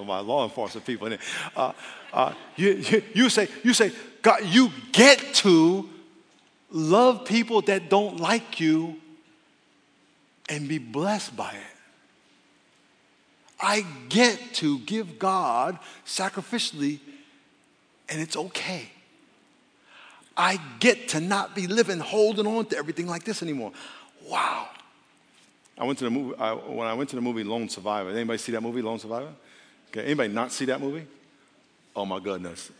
My 0.05 0.19
law 0.19 0.43
enforcement 0.43 0.85
people. 0.85 1.11
Uh, 1.55 1.71
uh, 2.13 2.33
you, 2.55 2.73
you, 2.73 3.03
you, 3.15 3.29
say, 3.31 3.47
you 3.63 3.73
say, 3.73 3.91
God, 4.21 4.45
you 4.45 4.69
get 4.91 5.17
to 5.37 5.89
love 6.69 7.25
people 7.25 7.61
that 7.63 7.89
don't 7.89 8.19
like 8.19 8.59
you 8.59 8.97
and 10.47 10.69
be 10.69 10.77
blessed 10.77 11.35
by 11.35 11.49
it. 11.49 11.77
I 13.59 13.87
get 14.07 14.53
to 14.53 14.77
give 14.81 15.17
God 15.17 15.79
sacrificially, 16.05 16.99
and 18.07 18.21
it's 18.21 18.37
okay. 18.37 18.91
I 20.37 20.59
get 20.79 21.09
to 21.09 21.19
not 21.19 21.55
be 21.55 21.65
living 21.65 21.99
holding 21.99 22.45
on 22.45 22.67
to 22.67 22.77
everything 22.77 23.07
like 23.07 23.23
this 23.23 23.41
anymore. 23.41 23.71
Wow. 24.29 24.69
I 25.77 25.83
went 25.83 25.97
to 25.99 26.05
the 26.05 26.11
movie, 26.11 26.35
I, 26.37 26.53
when 26.53 26.87
I 26.87 26.93
went 26.93 27.09
to 27.09 27.15
the 27.15 27.21
movie 27.21 27.43
Lone 27.43 27.67
Survivor, 27.69 28.11
anybody 28.11 28.37
see 28.37 28.51
that 28.51 28.61
movie, 28.61 28.81
Lone 28.81 28.99
Survivor? 28.99 29.33
Okay, 29.89 30.03
anybody 30.03 30.31
not 30.31 30.51
see 30.51 30.65
that 30.65 30.79
movie? 30.79 31.07
Oh 31.95 32.05
my 32.05 32.19
goodness. 32.19 32.71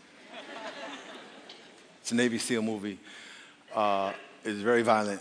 it's 2.00 2.12
a 2.12 2.14
Navy 2.14 2.38
SEAL 2.38 2.62
movie. 2.62 2.98
Uh, 3.74 4.12
it's 4.44 4.60
very 4.60 4.82
violent, 4.82 5.20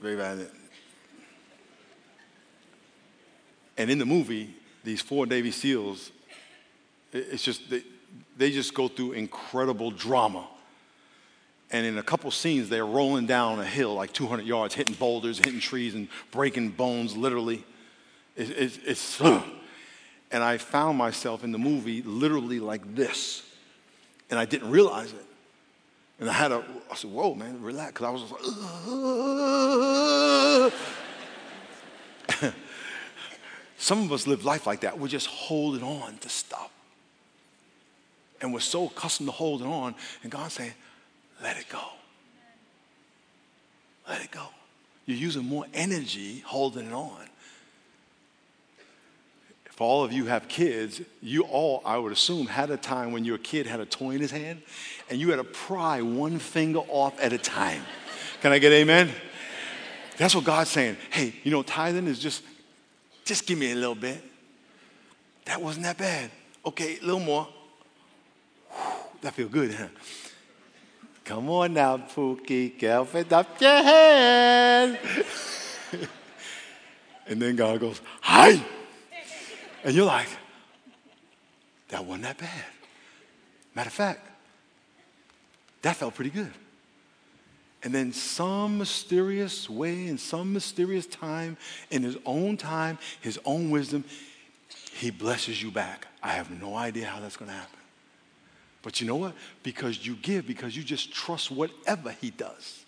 very 0.00 0.16
violent. 0.16 0.50
And 3.78 3.90
in 3.90 3.98
the 3.98 4.06
movie, 4.06 4.54
these 4.82 5.00
four 5.00 5.26
Navy 5.26 5.52
SEALs, 5.52 6.10
it's 7.12 7.42
just, 7.42 7.70
they, 7.70 7.82
they 8.36 8.50
just 8.50 8.74
go 8.74 8.88
through 8.88 9.12
incredible 9.12 9.90
drama 9.90 10.46
and 11.72 11.86
in 11.86 11.98
a 11.98 12.02
couple 12.02 12.30
scenes, 12.30 12.68
they're 12.68 12.86
rolling 12.86 13.26
down 13.26 13.60
a 13.60 13.64
hill 13.64 13.94
like 13.94 14.12
200 14.12 14.44
yards, 14.44 14.74
hitting 14.74 14.96
boulders, 14.96 15.38
hitting 15.38 15.60
trees, 15.60 15.94
and 15.94 16.08
breaking 16.32 16.70
bones, 16.70 17.16
literally. 17.16 17.64
It, 18.36 18.50
it, 18.50 18.78
it's, 18.84 19.20
and 19.20 20.44
I 20.44 20.58
found 20.58 20.98
myself 20.98 21.44
in 21.44 21.52
the 21.52 21.58
movie 21.58 22.02
literally 22.02 22.60
like 22.60 22.94
this. 22.94 23.42
And 24.30 24.38
I 24.38 24.44
didn't 24.44 24.70
realize 24.70 25.12
it. 25.12 25.24
And 26.20 26.28
I 26.28 26.32
had 26.32 26.52
a, 26.52 26.64
I 26.90 26.94
said, 26.94 27.10
whoa, 27.10 27.34
man, 27.34 27.62
relax. 27.62 27.92
Because 27.92 28.06
I 28.06 28.10
was 28.10 28.22
like, 32.38 32.52
some 33.78 34.02
of 34.02 34.12
us 34.12 34.26
live 34.26 34.44
life 34.44 34.66
like 34.66 34.80
that. 34.80 34.98
We're 34.98 35.08
just 35.08 35.26
holding 35.26 35.82
on 35.82 36.18
to 36.18 36.28
stuff. 36.28 36.70
And 38.40 38.52
we're 38.52 38.60
so 38.60 38.86
accustomed 38.86 39.28
to 39.28 39.32
holding 39.32 39.66
on. 39.66 39.94
And 40.22 40.30
God's 40.30 40.54
saying, 40.54 40.74
let 41.42 41.56
it 41.56 41.68
go. 41.68 41.82
Let 44.08 44.22
it 44.22 44.30
go. 44.30 44.46
You're 45.06 45.18
using 45.18 45.44
more 45.44 45.66
energy 45.72 46.40
holding 46.40 46.86
it 46.86 46.92
on. 46.92 47.26
If 49.66 49.80
all 49.80 50.04
of 50.04 50.12
you 50.12 50.26
have 50.26 50.46
kids, 50.48 51.00
you 51.22 51.42
all, 51.42 51.80
I 51.84 51.96
would 51.96 52.12
assume, 52.12 52.46
had 52.46 52.70
a 52.70 52.76
time 52.76 53.12
when 53.12 53.24
your 53.24 53.38
kid 53.38 53.66
had 53.66 53.80
a 53.80 53.86
toy 53.86 54.10
in 54.10 54.20
his 54.20 54.30
hand 54.30 54.62
and 55.08 55.18
you 55.18 55.30
had 55.30 55.36
to 55.36 55.44
pry 55.44 56.02
one 56.02 56.38
finger 56.38 56.80
off 56.80 57.18
at 57.20 57.32
a 57.32 57.38
time. 57.38 57.82
Can 58.42 58.52
I 58.52 58.58
get 58.58 58.72
amen? 58.72 59.10
That's 60.16 60.34
what 60.34 60.44
God's 60.44 60.70
saying. 60.70 60.98
Hey, 61.10 61.34
you 61.44 61.50
know, 61.50 61.62
tithing 61.62 62.06
is 62.06 62.18
just, 62.18 62.42
just 63.24 63.46
give 63.46 63.58
me 63.58 63.72
a 63.72 63.74
little 63.74 63.94
bit. 63.94 64.22
That 65.46 65.62
wasn't 65.62 65.84
that 65.84 65.96
bad. 65.96 66.30
Okay, 66.66 66.98
a 66.98 67.04
little 67.04 67.20
more. 67.20 67.48
Whew, 68.70 68.92
that 69.22 69.32
feel 69.32 69.48
good, 69.48 69.72
huh? 69.72 69.88
Come 71.30 71.48
on 71.50 71.74
now, 71.74 71.96
Pookie, 71.96 72.76
Kelvin, 72.76 73.32
up 73.32 73.60
your 73.60 73.70
hand. 73.70 74.98
and 77.28 77.40
then 77.40 77.54
God 77.54 77.78
goes, 77.78 78.00
Hi. 78.20 78.60
And 79.84 79.94
you're 79.94 80.06
like, 80.06 80.26
that 81.90 82.04
wasn't 82.04 82.24
that 82.24 82.36
bad. 82.36 82.64
Matter 83.76 83.86
of 83.86 83.92
fact, 83.92 84.26
that 85.82 85.94
felt 85.94 86.16
pretty 86.16 86.30
good. 86.30 86.50
And 87.84 87.94
then, 87.94 88.12
some 88.12 88.78
mysterious 88.78 89.70
way, 89.70 90.08
in 90.08 90.18
some 90.18 90.52
mysterious 90.52 91.06
time, 91.06 91.56
in 91.92 92.02
his 92.02 92.16
own 92.26 92.56
time, 92.56 92.98
his 93.20 93.38
own 93.44 93.70
wisdom, 93.70 94.02
he 94.94 95.12
blesses 95.12 95.62
you 95.62 95.70
back. 95.70 96.08
I 96.24 96.30
have 96.30 96.50
no 96.50 96.74
idea 96.74 97.06
how 97.06 97.20
that's 97.20 97.36
going 97.36 97.52
to 97.52 97.56
happen. 97.56 97.79
But 98.82 99.00
you 99.00 99.06
know 99.06 99.16
what? 99.16 99.34
Because 99.62 100.06
you 100.06 100.16
give, 100.16 100.46
because 100.46 100.76
you 100.76 100.82
just 100.82 101.12
trust 101.12 101.50
whatever 101.50 102.12
He 102.20 102.30
does. 102.30 102.84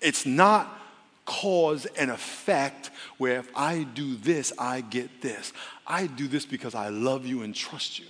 It's 0.00 0.24
not 0.26 0.80
cause 1.24 1.86
and 1.86 2.10
effect 2.10 2.90
where 3.18 3.38
if 3.38 3.50
I 3.56 3.84
do 3.84 4.16
this, 4.16 4.52
I 4.58 4.82
get 4.82 5.22
this. 5.22 5.52
I 5.86 6.06
do 6.06 6.28
this 6.28 6.44
because 6.44 6.74
I 6.74 6.88
love 6.88 7.26
you 7.26 7.42
and 7.42 7.54
trust 7.54 7.98
you. 7.98 8.06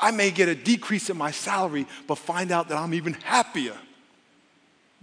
I 0.00 0.10
may 0.10 0.32
get 0.32 0.48
a 0.48 0.54
decrease 0.54 1.10
in 1.10 1.16
my 1.16 1.30
salary, 1.30 1.86
but 2.08 2.16
find 2.16 2.50
out 2.50 2.68
that 2.68 2.76
I'm 2.76 2.92
even 2.92 3.12
happier 3.12 3.76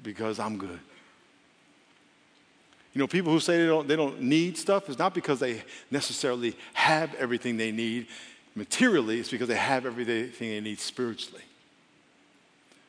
because 0.04 0.40
I'm 0.40 0.58
good. 0.58 0.80
You 2.94 3.00
know, 3.00 3.08
people 3.08 3.32
who 3.32 3.40
say 3.40 3.60
they 3.60 3.68
don't, 3.68 3.88
they 3.88 3.96
don't 3.96 4.22
need 4.22 4.58
stuff, 4.58 4.90
is 4.90 5.00
not 5.00 5.14
because 5.14 5.40
they 5.40 5.64
necessarily 5.90 6.58
have 6.74 7.16
everything 7.16 7.56
they 7.56 7.72
need 7.72 8.08
materially, 8.60 9.20
it's 9.20 9.32
because 9.32 9.48
they 9.48 9.56
have 9.56 9.86
everything 9.86 10.50
they 10.50 10.60
need 10.60 10.80
spiritually. 10.80 11.42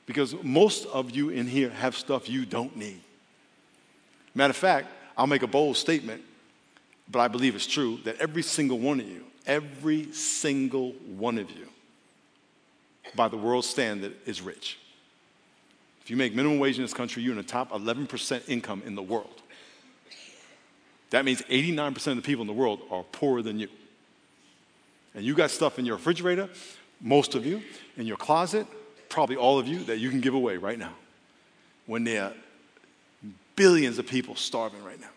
Because 0.04 0.34
most 0.42 0.86
of 0.86 1.12
you 1.12 1.30
in 1.30 1.46
here 1.46 1.70
have 1.70 1.96
stuff 1.96 2.28
you 2.28 2.44
don't 2.44 2.76
need. 2.76 3.00
Matter 4.34 4.50
of 4.50 4.56
fact, 4.56 4.88
I'll 5.16 5.26
make 5.26 5.42
a 5.42 5.46
bold 5.46 5.76
statement, 5.76 6.22
but 7.08 7.20
I 7.20 7.28
believe 7.28 7.54
it's 7.54 7.66
true 7.66 7.98
that 8.04 8.18
every 8.18 8.42
single 8.42 8.78
one 8.78 9.00
of 9.00 9.08
you, 9.08 9.24
every 9.46 10.12
single 10.12 10.92
one 11.16 11.38
of 11.38 11.50
you, 11.50 11.68
by 13.14 13.28
the 13.28 13.36
world 13.36 13.64
standard, 13.64 14.14
is 14.26 14.42
rich. 14.42 14.78
If 16.02 16.10
you 16.10 16.16
make 16.16 16.34
minimum 16.34 16.58
wage 16.58 16.76
in 16.76 16.82
this 16.82 16.94
country, 16.94 17.22
you're 17.22 17.32
in 17.32 17.38
the 17.38 17.44
top 17.44 17.70
11% 17.70 18.48
income 18.48 18.82
in 18.84 18.94
the 18.94 19.02
world. 19.02 19.42
That 21.10 21.24
means 21.24 21.42
89% 21.42 22.06
of 22.08 22.16
the 22.16 22.22
people 22.22 22.42
in 22.42 22.46
the 22.46 22.52
world 22.52 22.80
are 22.90 23.04
poorer 23.04 23.42
than 23.42 23.58
you. 23.58 23.68
And 25.14 25.24
you 25.24 25.34
got 25.34 25.50
stuff 25.50 25.78
in 25.78 25.84
your 25.84 25.96
refrigerator, 25.96 26.48
most 27.00 27.34
of 27.34 27.44
you, 27.44 27.62
in 27.96 28.06
your 28.06 28.16
closet, 28.16 28.66
probably 29.08 29.36
all 29.36 29.58
of 29.58 29.66
you, 29.66 29.80
that 29.84 29.98
you 29.98 30.10
can 30.10 30.20
give 30.20 30.34
away 30.34 30.56
right 30.56 30.78
now. 30.78 30.94
When 31.86 32.04
there 32.04 32.24
are 32.24 32.32
billions 33.56 33.98
of 33.98 34.06
people 34.06 34.36
starving 34.36 34.82
right 34.84 35.00
now. 35.00 35.10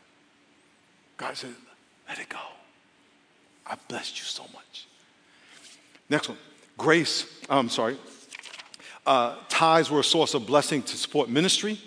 God 1.17 1.37
said, 1.37 1.51
let 2.09 2.19
it 2.19 2.29
go. 2.29 2.39
I 3.65 3.77
blessed 3.87 4.17
you 4.17 4.25
so 4.25 4.43
much. 4.53 4.87
Next 6.09 6.27
one. 6.27 6.37
Grace, 6.77 7.25
I'm 7.49 7.69
sorry. 7.69 7.97
Uh, 9.05 9.35
tithes 9.47 9.91
were 9.91 9.99
a 9.99 10.03
source 10.03 10.33
of 10.33 10.45
blessing 10.45 10.81
to 10.83 10.97
support 10.97 11.29
ministry. 11.29 11.79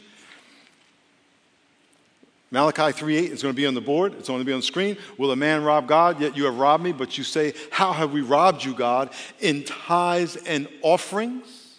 Malachi 2.57 2.90
3:8 2.90 3.33
is 3.33 3.42
going 3.42 3.55
to 3.55 3.57
be 3.57 3.66
on 3.66 3.75
the 3.75 3.83
board. 3.83 4.14
It's 4.14 4.29
going 4.29 4.40
to 4.40 4.45
be 4.47 4.53
on 4.55 4.61
the 4.61 4.66
screen. 4.66 4.97
Will 5.19 5.31
a 5.31 5.37
man 5.37 5.62
rob 5.62 5.87
God? 5.87 6.19
Yet 6.23 6.38
you 6.38 6.47
have 6.47 6.57
robbed 6.57 6.83
me. 6.83 6.90
But 6.90 7.19
you 7.19 7.23
say, 7.23 7.53
How 7.71 7.92
have 7.92 8.14
we 8.14 8.23
robbed 8.23 8.64
you, 8.64 8.73
God? 8.73 9.11
In 9.40 9.62
tithes 9.62 10.37
and 10.37 10.66
offerings. 10.81 11.75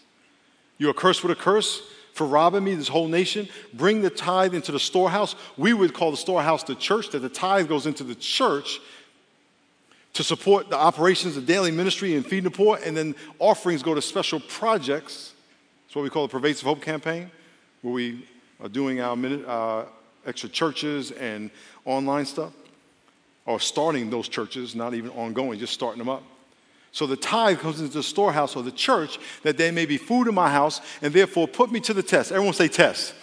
You 0.78 0.92
are 0.92 0.94
cursed 0.94 1.24
with 1.24 1.32
a 1.32 1.36
curse 1.36 1.82
for 2.14 2.28
robbing 2.28 2.64
me, 2.64 2.76
this 2.76 2.90
whole 2.90 3.08
nation. 3.08 3.50
Bring 3.74 4.04
the 4.04 4.12
tithe 4.12 4.54
into 4.54 4.72
the 4.72 4.80
storehouse. 4.80 5.36
We 5.58 5.74
would 5.74 5.96
call 5.96 6.12
the 6.12 6.18
storehouse 6.18 6.62
the 6.64 6.76
church, 6.76 7.10
that 7.10 7.20
the 7.20 7.30
tithe 7.30 7.68
goes 7.68 7.88
into 7.88 8.04
the 8.04 8.14
church 8.14 8.80
to 10.14 10.24
support 10.24 10.70
the 10.70 10.78
operations 10.78 11.38
of 11.38 11.48
daily 11.48 11.72
ministry 11.72 12.16
and 12.16 12.24
feeding 12.24 12.44
the 12.44 12.52
poor, 12.52 12.78
and 12.86 12.96
then 12.96 13.16
offerings 13.40 13.82
go 13.82 13.96
to 13.96 14.02
special 14.02 14.40
projects. 14.42 15.34
That's 15.88 15.96
what 15.96 16.04
we 16.04 16.12
call 16.12 16.28
the 16.28 16.32
Pervasive 16.32 16.68
Hope 16.68 16.84
Campaign, 16.84 17.32
where 17.82 17.96
we 17.96 18.28
are 18.62 18.70
doing 18.70 19.02
our 19.02 19.18
uh, 19.48 19.86
extra 20.28 20.50
churches 20.50 21.12
and 21.12 21.50
online 21.86 22.26
stuff, 22.26 22.54
or 23.46 23.60
starting 23.60 24.10
those 24.10 24.28
churches, 24.28 24.76
not 24.76 24.94
even 24.94 25.10
ongoing, 25.12 25.58
just 25.58 25.74
starting 25.74 26.00
them 26.00 26.10
up. 26.10 26.24
So 26.92 27.08
the 27.08 27.16
tithe 27.16 27.60
comes 27.60 27.80
into 27.80 27.94
the 27.94 28.04
storehouse 28.04 28.56
or 28.56 28.64
the 28.64 28.72
church 28.72 29.20
that 29.44 29.58
there 29.58 29.72
may 29.72 29.86
be 29.86 29.98
food 29.98 30.28
in 30.28 30.36
my 30.36 30.50
house, 30.50 30.82
and 31.02 31.14
therefore 31.14 31.48
put 31.48 31.72
me 31.72 31.80
to 31.82 31.94
the 31.94 32.04
test. 32.04 32.32
Everyone 32.32 32.54
say 32.54 32.68
test. 32.68 33.14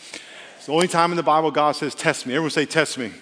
It's 0.57 0.67
the 0.67 0.73
only 0.73 0.89
time 0.89 1.11
in 1.11 1.17
the 1.17 1.23
Bible 1.23 1.51
God 1.51 1.73
says 1.73 1.95
test 1.95 2.27
me. 2.27 2.35
Everyone 2.35 2.51
say 2.51 2.67
test 2.67 2.99
me. 2.99 3.13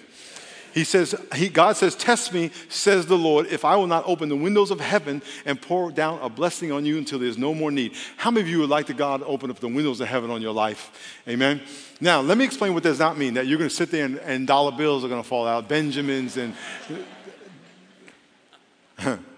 He 0.73 0.85
says, 0.85 1.15
he, 1.35 1.49
God 1.49 1.77
says, 1.77 1.95
Test 1.95 2.33
me, 2.33 2.51
says 2.69 3.07
the 3.07 3.19
Lord, 3.19 3.47
if 3.47 3.65
I 3.65 3.77
will 3.77 3.87
not 3.87 4.05
open 4.07 4.29
the 4.29 4.37
windows 4.37 4.71
of 4.71 4.81
heaven 4.81 5.23
and 5.45 5.61
pour 5.61 5.91
down 5.91 6.19
a 6.23 6.29
blessing 6.29 6.73
on 6.73 6.87
you 6.87 6.99
until 6.99 7.19
there's 7.19 7.39
no 7.39 7.55
more 7.55 7.71
need. 7.71 7.95
How 8.17 8.31
many 8.31 8.43
of 8.43 8.49
you 8.49 8.61
would 8.61 8.71
like 8.71 8.87
to 8.87 8.95
God 8.95 9.23
open 9.25 9.51
up 9.51 9.59
the 9.61 9.69
windows 9.69 10.01
of 10.01 10.09
heaven 10.09 10.31
on 10.31 10.41
your 10.41 10.53
life? 10.53 11.21
Amen. 11.29 11.61
Now, 12.01 12.21
let 12.21 12.39
me 12.39 12.45
explain 12.45 12.75
what 12.75 12.83
does 12.83 12.99
not 12.99 13.19
mean 13.19 13.35
that 13.35 13.47
you're 13.47 13.59
going 13.59 13.71
to 13.71 13.77
sit 13.77 13.91
there 13.91 14.05
and, 14.05 14.19
and 14.19 14.47
dollar 14.47 14.73
bills 14.73 15.05
are 15.05 15.09
going 15.09 15.23
to 15.23 15.29
fall 15.29 15.47
out, 15.47 15.69
Benjamins, 15.69 16.37
and. 16.37 16.55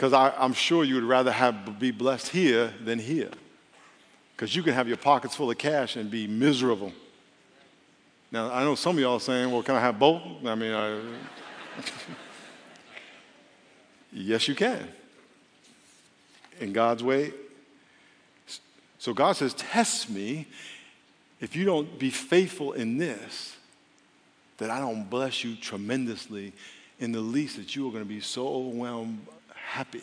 Because 0.00 0.14
I'm 0.14 0.54
sure 0.54 0.82
you 0.82 0.94
would 0.94 1.04
rather 1.04 1.30
have, 1.30 1.78
be 1.78 1.90
blessed 1.90 2.28
here 2.28 2.72
than 2.82 2.98
here. 2.98 3.28
Because 4.34 4.56
you 4.56 4.62
can 4.62 4.72
have 4.72 4.88
your 4.88 4.96
pockets 4.96 5.36
full 5.36 5.50
of 5.50 5.58
cash 5.58 5.94
and 5.94 6.10
be 6.10 6.26
miserable. 6.26 6.94
Now, 8.32 8.52
I 8.52 8.62
know 8.62 8.76
some 8.76 8.96
of 8.96 9.00
y'all 9.00 9.18
saying, 9.18 9.50
well, 9.50 9.62
can 9.62 9.74
I 9.74 9.80
have 9.80 9.98
both? 9.98 10.22
I 10.44 10.54
mean, 10.54 10.72
I, 10.72 11.00
yes, 14.12 14.46
you 14.46 14.54
can. 14.54 14.88
In 16.60 16.72
God's 16.72 17.02
way. 17.02 17.32
So 18.98 19.12
God 19.12 19.32
says, 19.32 19.52
test 19.54 20.08
me. 20.08 20.46
If 21.40 21.56
you 21.56 21.64
don't 21.64 21.98
be 21.98 22.10
faithful 22.10 22.72
in 22.72 22.98
this, 22.98 23.56
that 24.58 24.70
I 24.70 24.78
don't 24.78 25.08
bless 25.08 25.42
you 25.42 25.56
tremendously 25.56 26.52
in 27.00 27.12
the 27.12 27.20
least 27.20 27.56
that 27.56 27.74
you 27.74 27.88
are 27.88 27.90
going 27.90 28.04
to 28.04 28.08
be 28.08 28.20
so 28.20 28.46
overwhelmed 28.46 29.26
happy. 29.54 30.02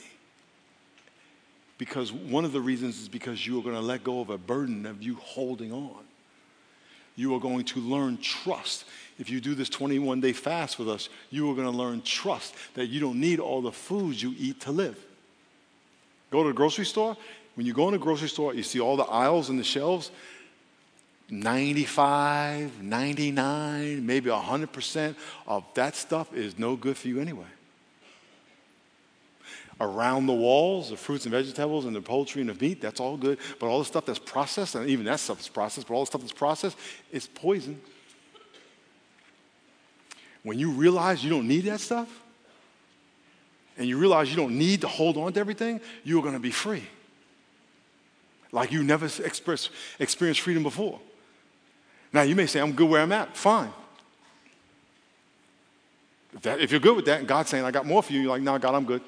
Because 1.77 2.11
one 2.11 2.43
of 2.43 2.51
the 2.51 2.59
reasons 2.59 2.99
is 2.99 3.07
because 3.07 3.45
you 3.45 3.59
are 3.59 3.61
going 3.61 3.75
to 3.75 3.81
let 3.81 4.03
go 4.03 4.19
of 4.19 4.31
a 4.31 4.37
burden 4.37 4.87
of 4.87 5.03
you 5.03 5.15
holding 5.15 5.71
on 5.71 6.06
you 7.17 7.35
are 7.35 7.39
going 7.39 7.65
to 7.65 7.81
learn 7.81 8.17
trust. 8.19 8.85
If 9.19 9.29
you 9.29 9.41
do 9.41 9.55
this 9.55 9.67
21 9.67 10.21
day 10.21 10.31
fast 10.31 10.79
with 10.79 10.87
us, 10.87 11.09
you 11.29 11.51
are 11.51 11.55
going 11.55 11.69
to 11.69 11.77
learn 11.77 12.01
trust 12.03 12.55
that 12.75 12.85
you 12.87 13.01
don't 13.01 13.19
need 13.19 13.39
all 13.39 13.61
the 13.61 13.71
foods 13.73 14.23
you 14.23 14.33
eat 14.37 14.61
to 14.61 14.71
live. 14.71 14.97
Go 16.31 16.43
to 16.43 16.49
the 16.49 16.53
grocery 16.53 16.85
store. 16.85 17.17
When 17.55 17.65
you 17.65 17.73
go 17.73 17.89
in 17.89 17.95
a 17.95 17.97
grocery 17.97 18.29
store, 18.29 18.53
you 18.53 18.63
see 18.63 18.79
all 18.79 18.95
the 18.95 19.03
aisles 19.03 19.49
and 19.49 19.59
the 19.59 19.63
shelves 19.65 20.11
95, 21.29 22.81
99, 22.81 24.05
maybe 24.05 24.29
100% 24.29 25.15
of 25.45 25.65
that 25.73 25.95
stuff 25.95 26.33
is 26.33 26.57
no 26.57 26.77
good 26.77 26.95
for 26.95 27.09
you 27.09 27.19
anyway 27.19 27.47
around 29.79 30.25
the 30.25 30.33
walls, 30.33 30.89
the 30.89 30.97
fruits 30.97 31.25
and 31.25 31.33
vegetables 31.33 31.85
and 31.85 31.95
the 31.95 32.01
poultry 32.01 32.41
and 32.41 32.49
the 32.49 32.55
meat, 32.55 32.81
that's 32.81 32.99
all 32.99 33.17
good. 33.17 33.37
But 33.59 33.67
all 33.67 33.79
the 33.79 33.85
stuff 33.85 34.05
that's 34.05 34.19
processed, 34.19 34.75
and 34.75 34.89
even 34.89 35.05
that 35.05 35.19
stuff 35.19 35.39
is 35.39 35.47
processed, 35.47 35.87
but 35.87 35.93
all 35.93 36.01
the 36.01 36.07
stuff 36.07 36.21
that's 36.21 36.33
processed 36.33 36.77
is 37.11 37.27
poison. 37.27 37.79
When 40.43 40.57
you 40.57 40.71
realize 40.71 41.23
you 41.23 41.29
don't 41.29 41.47
need 41.47 41.61
that 41.65 41.79
stuff, 41.79 42.09
and 43.77 43.87
you 43.87 43.97
realize 43.97 44.29
you 44.29 44.35
don't 44.35 44.57
need 44.57 44.81
to 44.81 44.87
hold 44.87 45.17
on 45.17 45.33
to 45.33 45.39
everything, 45.39 45.79
you're 46.03 46.23
to 46.23 46.39
be 46.39 46.51
free. 46.51 46.83
Like 48.51 48.71
you 48.71 48.83
never 48.83 49.05
express, 49.05 49.69
experienced 49.99 50.41
freedom 50.41 50.63
before. 50.63 50.99
Now, 52.11 52.21
you 52.21 52.35
may 52.35 52.47
say, 52.47 52.59
I'm 52.59 52.71
good 52.71 52.89
where 52.89 53.01
I'm 53.01 53.11
at. 53.11 53.35
Fine. 53.35 53.71
If, 56.33 56.41
that, 56.43 56.59
if 56.59 56.71
you're 56.71 56.79
good 56.79 56.95
with 56.95 57.05
that, 57.05 57.19
and 57.19 57.27
God's 57.27 57.49
saying, 57.49 57.63
I 57.63 57.71
got 57.71 57.85
more 57.85 58.01
for 58.01 58.13
you, 58.13 58.21
you're 58.21 58.29
like, 58.29 58.41
no, 58.41 58.57
God, 58.57 58.73
I'm 58.73 58.85
good. 58.85 59.01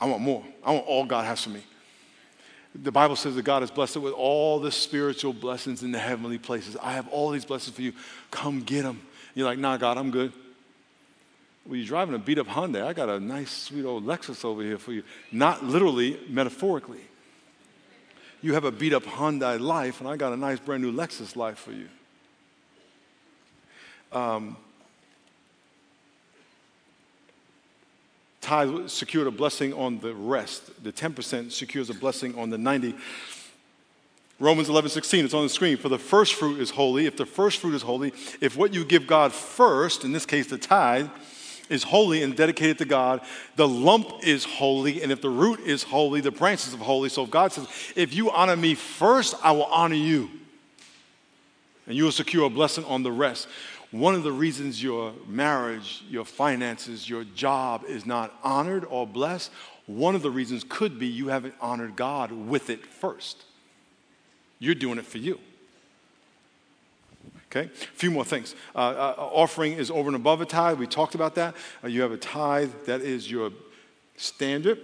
I 0.00 0.06
want 0.06 0.22
more. 0.22 0.44
I 0.64 0.72
want 0.72 0.86
all 0.86 1.04
God 1.04 1.24
has 1.24 1.42
for 1.42 1.50
me. 1.50 1.62
The 2.74 2.90
Bible 2.90 3.14
says 3.14 3.36
that 3.36 3.44
God 3.44 3.62
is 3.62 3.70
blessed 3.70 3.96
it 3.96 4.00
with 4.00 4.14
all 4.14 4.58
the 4.58 4.72
spiritual 4.72 5.32
blessings 5.32 5.82
in 5.82 5.92
the 5.92 5.98
heavenly 5.98 6.38
places. 6.38 6.76
I 6.82 6.92
have 6.92 7.06
all 7.08 7.30
these 7.30 7.44
blessings 7.44 7.76
for 7.76 7.82
you. 7.82 7.92
Come 8.32 8.62
get 8.62 8.82
them. 8.82 9.00
You're 9.34 9.46
like, 9.46 9.58
nah, 9.58 9.76
God, 9.76 9.96
I'm 9.96 10.10
good. 10.10 10.32
Well, 11.66 11.76
you're 11.76 11.86
driving 11.86 12.14
a 12.14 12.18
beat 12.18 12.38
up 12.38 12.46
Hyundai. 12.46 12.84
I 12.84 12.92
got 12.92 13.08
a 13.08 13.20
nice, 13.20 13.50
sweet 13.50 13.84
old 13.84 14.04
Lexus 14.04 14.44
over 14.44 14.62
here 14.62 14.76
for 14.76 14.92
you. 14.92 15.02
Not 15.30 15.64
literally, 15.64 16.20
metaphorically. 16.28 17.00
You 18.42 18.54
have 18.54 18.64
a 18.64 18.72
beat 18.72 18.92
up 18.92 19.04
Hyundai 19.04 19.58
life, 19.58 20.00
and 20.00 20.08
I 20.08 20.16
got 20.16 20.32
a 20.32 20.36
nice, 20.36 20.58
brand 20.58 20.82
new 20.82 20.92
Lexus 20.92 21.36
life 21.36 21.58
for 21.58 21.72
you. 21.72 21.88
Um, 24.12 24.56
tithe 28.44 28.88
secured 28.88 29.26
a 29.26 29.30
blessing 29.30 29.72
on 29.72 29.98
the 29.98 30.14
rest. 30.14 30.84
The 30.84 30.92
10% 30.92 31.50
secures 31.50 31.90
a 31.90 31.94
blessing 31.94 32.38
on 32.38 32.50
the 32.50 32.58
90. 32.58 32.94
Romans 34.38 34.68
11, 34.68 34.90
16, 34.90 35.24
it's 35.24 35.34
on 35.34 35.44
the 35.44 35.48
screen. 35.48 35.76
For 35.76 35.88
the 35.88 35.98
first 35.98 36.34
fruit 36.34 36.60
is 36.60 36.70
holy. 36.70 37.06
If 37.06 37.16
the 37.16 37.24
first 37.24 37.60
fruit 37.60 37.74
is 37.74 37.82
holy, 37.82 38.12
if 38.40 38.56
what 38.56 38.74
you 38.74 38.84
give 38.84 39.06
God 39.06 39.32
first, 39.32 40.04
in 40.04 40.12
this 40.12 40.26
case 40.26 40.46
the 40.46 40.58
tithe, 40.58 41.08
is 41.70 41.82
holy 41.82 42.22
and 42.22 42.36
dedicated 42.36 42.76
to 42.78 42.84
God, 42.84 43.22
the 43.56 43.66
lump 43.66 44.22
is 44.22 44.44
holy, 44.44 45.02
and 45.02 45.10
if 45.10 45.22
the 45.22 45.30
root 45.30 45.60
is 45.60 45.82
holy, 45.82 46.20
the 46.20 46.30
branches 46.30 46.74
are 46.74 46.78
holy. 46.78 47.08
So 47.08 47.24
if 47.24 47.30
God 47.30 47.52
says, 47.52 47.66
if 47.96 48.14
you 48.14 48.30
honor 48.30 48.56
me 48.56 48.74
first, 48.74 49.34
I 49.42 49.52
will 49.52 49.64
honor 49.64 49.94
you. 49.94 50.28
And 51.86 51.96
you 51.96 52.04
will 52.04 52.12
secure 52.12 52.46
a 52.46 52.50
blessing 52.50 52.84
on 52.84 53.02
the 53.02 53.12
rest. 53.12 53.48
One 53.94 54.16
of 54.16 54.24
the 54.24 54.32
reasons 54.32 54.82
your 54.82 55.12
marriage, 55.24 56.02
your 56.10 56.24
finances, 56.24 57.08
your 57.08 57.22
job 57.22 57.84
is 57.86 58.04
not 58.04 58.36
honored 58.42 58.84
or 58.90 59.06
blessed, 59.06 59.52
one 59.86 60.16
of 60.16 60.22
the 60.22 60.32
reasons 60.32 60.64
could 60.68 60.98
be 60.98 61.06
you 61.06 61.28
haven't 61.28 61.54
honored 61.60 61.94
God 61.94 62.32
with 62.32 62.70
it 62.70 62.84
first. 62.84 63.44
You're 64.58 64.74
doing 64.74 64.98
it 64.98 65.06
for 65.06 65.18
you. 65.18 65.38
Okay, 67.46 67.66
a 67.66 67.86
few 67.94 68.10
more 68.10 68.24
things. 68.24 68.56
Uh, 68.74 68.78
uh, 68.78 69.14
offering 69.16 69.74
is 69.74 69.92
over 69.92 70.08
and 70.08 70.16
above 70.16 70.40
a 70.40 70.44
tithe. 70.44 70.80
We 70.80 70.88
talked 70.88 71.14
about 71.14 71.36
that. 71.36 71.54
Uh, 71.84 71.86
you 71.86 72.02
have 72.02 72.10
a 72.10 72.16
tithe 72.16 72.72
that 72.86 73.00
is 73.00 73.30
your 73.30 73.52
standard. 74.16 74.80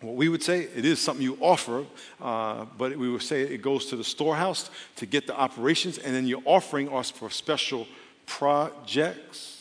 What 0.00 0.16
we 0.16 0.28
would 0.28 0.42
say, 0.42 0.62
it 0.62 0.84
is 0.84 0.98
something 0.98 1.22
you 1.22 1.38
offer, 1.40 1.86
uh, 2.20 2.64
but 2.76 2.96
we 2.96 3.08
would 3.08 3.22
say 3.22 3.42
it 3.42 3.62
goes 3.62 3.86
to 3.90 3.96
the 3.96 4.02
storehouse 4.02 4.68
to 4.96 5.06
get 5.06 5.28
the 5.28 5.36
operations, 5.38 5.98
and 5.98 6.12
then 6.12 6.26
your 6.26 6.42
offering 6.44 6.92
us 6.92 7.08
for 7.08 7.30
special 7.30 7.86
projects. 8.26 9.52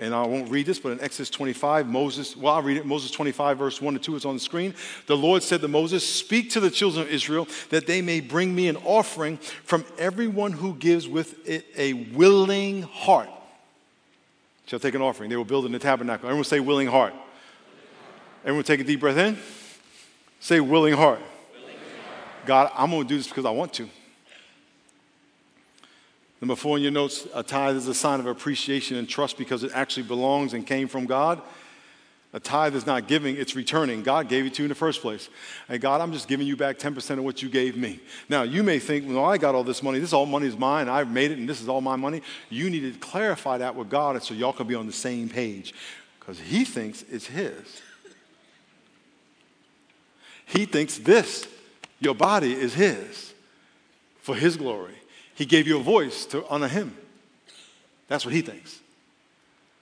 And 0.00 0.14
I 0.14 0.24
won't 0.26 0.48
read 0.48 0.66
this, 0.66 0.78
but 0.78 0.92
in 0.92 1.00
Exodus 1.00 1.28
25, 1.30 1.88
Moses, 1.88 2.36
well, 2.36 2.54
I'll 2.54 2.62
read 2.62 2.76
it. 2.76 2.86
Moses 2.86 3.10
25, 3.10 3.58
verse 3.58 3.82
1 3.82 3.94
to 3.94 4.00
2 4.00 4.16
is 4.16 4.24
on 4.24 4.34
the 4.34 4.40
screen. 4.40 4.74
The 5.06 5.16
Lord 5.16 5.42
said 5.42 5.60
to 5.60 5.68
Moses, 5.68 6.08
Speak 6.08 6.50
to 6.50 6.60
the 6.60 6.70
children 6.70 7.04
of 7.04 7.12
Israel 7.12 7.48
that 7.70 7.88
they 7.88 8.00
may 8.00 8.20
bring 8.20 8.54
me 8.54 8.68
an 8.68 8.76
offering 8.76 9.38
from 9.38 9.84
everyone 9.98 10.52
who 10.52 10.74
gives 10.74 11.08
with 11.08 11.46
it 11.48 11.66
a 11.76 11.94
willing 11.94 12.82
heart. 12.82 13.28
Shall 14.66 14.78
take 14.78 14.94
an 14.94 15.02
offering. 15.02 15.30
They 15.30 15.36
will 15.36 15.44
build 15.44 15.66
in 15.66 15.72
the 15.72 15.78
tabernacle. 15.80 16.28
Everyone 16.28 16.44
say 16.44 16.60
willing 16.60 16.88
heart. 16.88 17.14
Everyone 18.44 18.64
take 18.64 18.80
a 18.80 18.84
deep 18.84 19.00
breath 19.00 19.16
in. 19.16 19.36
Say 20.38 20.60
willing 20.60 20.94
heart. 20.94 21.18
Willing 21.52 21.74
heart. 21.74 22.46
God, 22.46 22.70
I'm 22.76 22.90
going 22.90 23.02
to 23.02 23.08
do 23.08 23.16
this 23.16 23.26
because 23.26 23.46
I 23.46 23.50
want 23.50 23.72
to. 23.74 23.88
Number 26.40 26.54
four 26.54 26.76
in 26.76 26.82
your 26.82 26.92
notes, 26.92 27.26
a 27.34 27.42
tithe 27.42 27.76
is 27.76 27.88
a 27.88 27.94
sign 27.94 28.20
of 28.20 28.26
appreciation 28.26 28.96
and 28.96 29.08
trust 29.08 29.36
because 29.36 29.64
it 29.64 29.72
actually 29.74 30.04
belongs 30.04 30.54
and 30.54 30.66
came 30.66 30.86
from 30.86 31.06
God. 31.06 31.42
A 32.34 32.40
tithe 32.40 32.76
is 32.76 32.84
not 32.84 33.08
giving, 33.08 33.36
it's 33.36 33.56
returning. 33.56 34.02
God 34.02 34.28
gave 34.28 34.44
it 34.44 34.54
to 34.54 34.62
you 34.62 34.66
in 34.66 34.68
the 34.68 34.74
first 34.74 35.00
place. 35.00 35.30
And 35.68 35.80
God, 35.80 36.02
I'm 36.02 36.12
just 36.12 36.28
giving 36.28 36.46
you 36.46 36.56
back 36.56 36.78
10% 36.78 37.18
of 37.18 37.24
what 37.24 37.42
you 37.42 37.48
gave 37.48 37.74
me. 37.74 38.00
Now, 38.28 38.42
you 38.42 38.62
may 38.62 38.78
think, 38.78 39.08
well, 39.08 39.24
I 39.24 39.38
got 39.38 39.54
all 39.54 39.64
this 39.64 39.82
money. 39.82 39.98
This 39.98 40.12
all 40.12 40.26
money 40.26 40.46
is 40.46 40.56
mine. 40.56 40.90
I've 40.90 41.10
made 41.10 41.30
it, 41.30 41.38
and 41.38 41.48
this 41.48 41.62
is 41.62 41.68
all 41.68 41.80
my 41.80 41.96
money. 41.96 42.20
You 42.50 42.68
need 42.68 42.92
to 42.92 42.98
clarify 42.98 43.58
that 43.58 43.74
with 43.74 43.88
God 43.88 44.22
so 44.22 44.34
y'all 44.34 44.52
can 44.52 44.66
be 44.66 44.74
on 44.74 44.86
the 44.86 44.92
same 44.92 45.30
page 45.30 45.72
because 46.20 46.38
He 46.38 46.64
thinks 46.66 47.02
it's 47.10 47.26
His. 47.26 47.80
He 50.44 50.66
thinks 50.66 50.98
this, 50.98 51.48
your 51.98 52.14
body, 52.14 52.52
is 52.52 52.74
His 52.74 53.32
for 54.20 54.34
His 54.34 54.58
glory. 54.58 54.96
He 55.38 55.46
gave 55.46 55.68
you 55.68 55.78
a 55.78 55.82
voice 55.82 56.26
to 56.26 56.44
honor 56.48 56.66
him. 56.66 56.96
That's 58.08 58.24
what 58.24 58.34
he 58.34 58.40
thinks. 58.40 58.80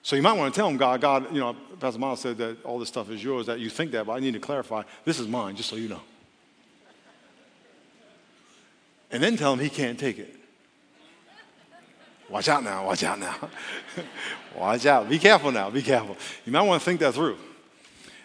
So 0.02 0.14
you 0.14 0.20
might 0.20 0.34
want 0.34 0.52
to 0.52 0.60
tell 0.60 0.68
him, 0.68 0.76
God, 0.76 1.00
God, 1.00 1.32
you 1.32 1.40
know, 1.40 1.56
Pastor 1.80 1.98
Miles 1.98 2.20
said 2.20 2.36
that 2.36 2.62
all 2.62 2.78
this 2.78 2.88
stuff 2.88 3.08
is 3.08 3.24
yours, 3.24 3.46
that 3.46 3.58
you 3.58 3.70
think 3.70 3.92
that, 3.92 4.04
but 4.04 4.12
I 4.12 4.20
need 4.20 4.34
to 4.34 4.38
clarify, 4.38 4.82
this 5.06 5.18
is 5.18 5.26
mine, 5.26 5.56
just 5.56 5.70
so 5.70 5.76
you 5.76 5.88
know. 5.88 6.02
And 9.10 9.22
then 9.22 9.38
tell 9.38 9.54
him 9.54 9.58
he 9.58 9.70
can't 9.70 9.98
take 9.98 10.18
it. 10.18 10.36
Watch 12.28 12.48
out 12.48 12.62
now, 12.62 12.84
watch 12.84 13.02
out 13.02 13.18
now. 13.18 13.36
watch 14.54 14.84
out. 14.84 15.08
Be 15.08 15.18
careful 15.18 15.52
now, 15.52 15.70
be 15.70 15.80
careful. 15.80 16.18
You 16.44 16.52
might 16.52 16.62
want 16.62 16.82
to 16.82 16.84
think 16.84 17.00
that 17.00 17.14
through. 17.14 17.38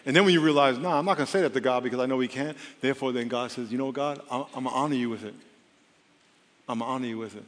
And 0.04 0.14
then 0.14 0.26
when 0.26 0.34
you 0.34 0.42
realize, 0.42 0.76
no, 0.76 0.90
nah, 0.90 0.98
I'm 0.98 1.06
not 1.06 1.16
going 1.16 1.24
to 1.24 1.32
say 1.32 1.40
that 1.40 1.54
to 1.54 1.60
God 1.62 1.82
because 1.82 1.98
I 1.98 2.04
know 2.04 2.20
he 2.20 2.28
can't. 2.28 2.58
Therefore, 2.82 3.12
then 3.12 3.28
God 3.28 3.50
says, 3.50 3.72
you 3.72 3.78
know, 3.78 3.90
God, 3.90 4.20
I'm 4.30 4.44
going 4.52 4.64
to 4.64 4.70
honor 4.70 4.96
you 4.96 5.08
with 5.08 5.24
it. 5.24 5.34
I'm 6.72 6.82
honor 6.82 7.06
you 7.06 7.18
with 7.18 7.36
it. 7.36 7.44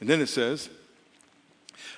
And 0.00 0.08
then 0.08 0.20
it 0.20 0.28
says, 0.28 0.68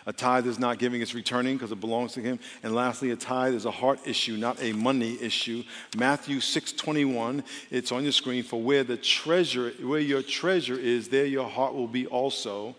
a 0.04 0.12
tithe 0.12 0.46
is 0.46 0.58
not 0.58 0.78
giving, 0.78 1.00
it's 1.00 1.14
returning 1.14 1.56
because 1.56 1.72
it 1.72 1.80
belongs 1.80 2.12
to 2.12 2.20
him. 2.20 2.38
And 2.62 2.74
lastly, 2.74 3.10
a 3.10 3.16
tithe 3.16 3.54
is 3.54 3.64
a 3.64 3.70
heart 3.70 3.98
issue, 4.06 4.36
not 4.36 4.62
a 4.62 4.72
money 4.72 5.18
issue. 5.20 5.64
Matthew 5.96 6.38
6:21, 6.38 7.42
it's 7.70 7.90
on 7.90 8.04
your 8.04 8.12
screen. 8.12 8.44
For 8.44 8.60
where 8.60 8.84
the 8.84 8.96
treasure, 8.96 9.72
where 9.82 10.00
your 10.00 10.22
treasure 10.22 10.78
is, 10.78 11.08
there 11.08 11.26
your 11.26 11.48
heart 11.48 11.74
will 11.74 11.88
be 11.88 12.06
also. 12.06 12.76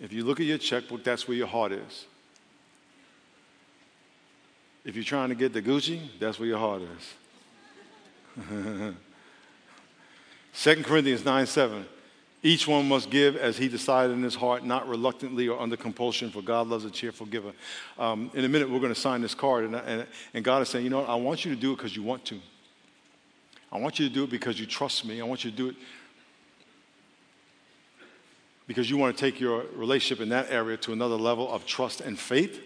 If 0.00 0.12
you 0.12 0.24
look 0.24 0.40
at 0.40 0.46
your 0.46 0.58
checkbook, 0.58 1.04
that's 1.04 1.28
where 1.28 1.36
your 1.36 1.46
heart 1.46 1.70
is. 1.70 2.06
If 4.84 4.96
you're 4.96 5.04
trying 5.04 5.28
to 5.28 5.36
get 5.36 5.52
the 5.52 5.62
Gucci, 5.62 6.00
that's 6.18 6.38
where 6.38 6.48
your 6.48 6.58
heart 6.58 6.82
is. 6.82 7.14
2 10.54 10.82
Corinthians 10.82 11.24
9 11.24 11.46
7. 11.46 11.86
Each 12.44 12.68
one 12.68 12.86
must 12.86 13.08
give 13.08 13.36
as 13.36 13.56
he 13.56 13.68
decided 13.68 14.12
in 14.12 14.22
his 14.22 14.34
heart, 14.34 14.64
not 14.64 14.86
reluctantly 14.86 15.48
or 15.48 15.58
under 15.58 15.78
compulsion, 15.78 16.30
for 16.30 16.42
God 16.42 16.68
loves 16.68 16.84
a 16.84 16.90
cheerful 16.90 17.24
giver. 17.24 17.52
Um, 17.98 18.30
in 18.34 18.44
a 18.44 18.48
minute, 18.50 18.68
we're 18.68 18.80
going 18.80 18.92
to 18.92 19.00
sign 19.00 19.22
this 19.22 19.34
card, 19.34 19.64
and, 19.64 19.74
and, 19.74 20.06
and 20.34 20.44
God 20.44 20.60
is 20.60 20.68
saying, 20.68 20.84
You 20.84 20.90
know 20.90 21.00
what? 21.00 21.08
I 21.08 21.14
want 21.14 21.46
you 21.46 21.54
to 21.54 21.60
do 21.60 21.72
it 21.72 21.76
because 21.76 21.96
you 21.96 22.02
want 22.02 22.26
to. 22.26 22.38
I 23.72 23.78
want 23.78 23.98
you 23.98 24.06
to 24.06 24.14
do 24.14 24.24
it 24.24 24.30
because 24.30 24.60
you 24.60 24.66
trust 24.66 25.06
me. 25.06 25.22
I 25.22 25.24
want 25.24 25.42
you 25.42 25.50
to 25.52 25.56
do 25.56 25.68
it 25.70 25.76
because 28.66 28.90
you 28.90 28.98
want 28.98 29.16
to 29.16 29.20
take 29.20 29.40
your 29.40 29.64
relationship 29.74 30.22
in 30.22 30.28
that 30.28 30.50
area 30.50 30.76
to 30.76 30.92
another 30.92 31.16
level 31.16 31.50
of 31.50 31.64
trust 31.64 32.02
and 32.02 32.18
faith. 32.18 32.60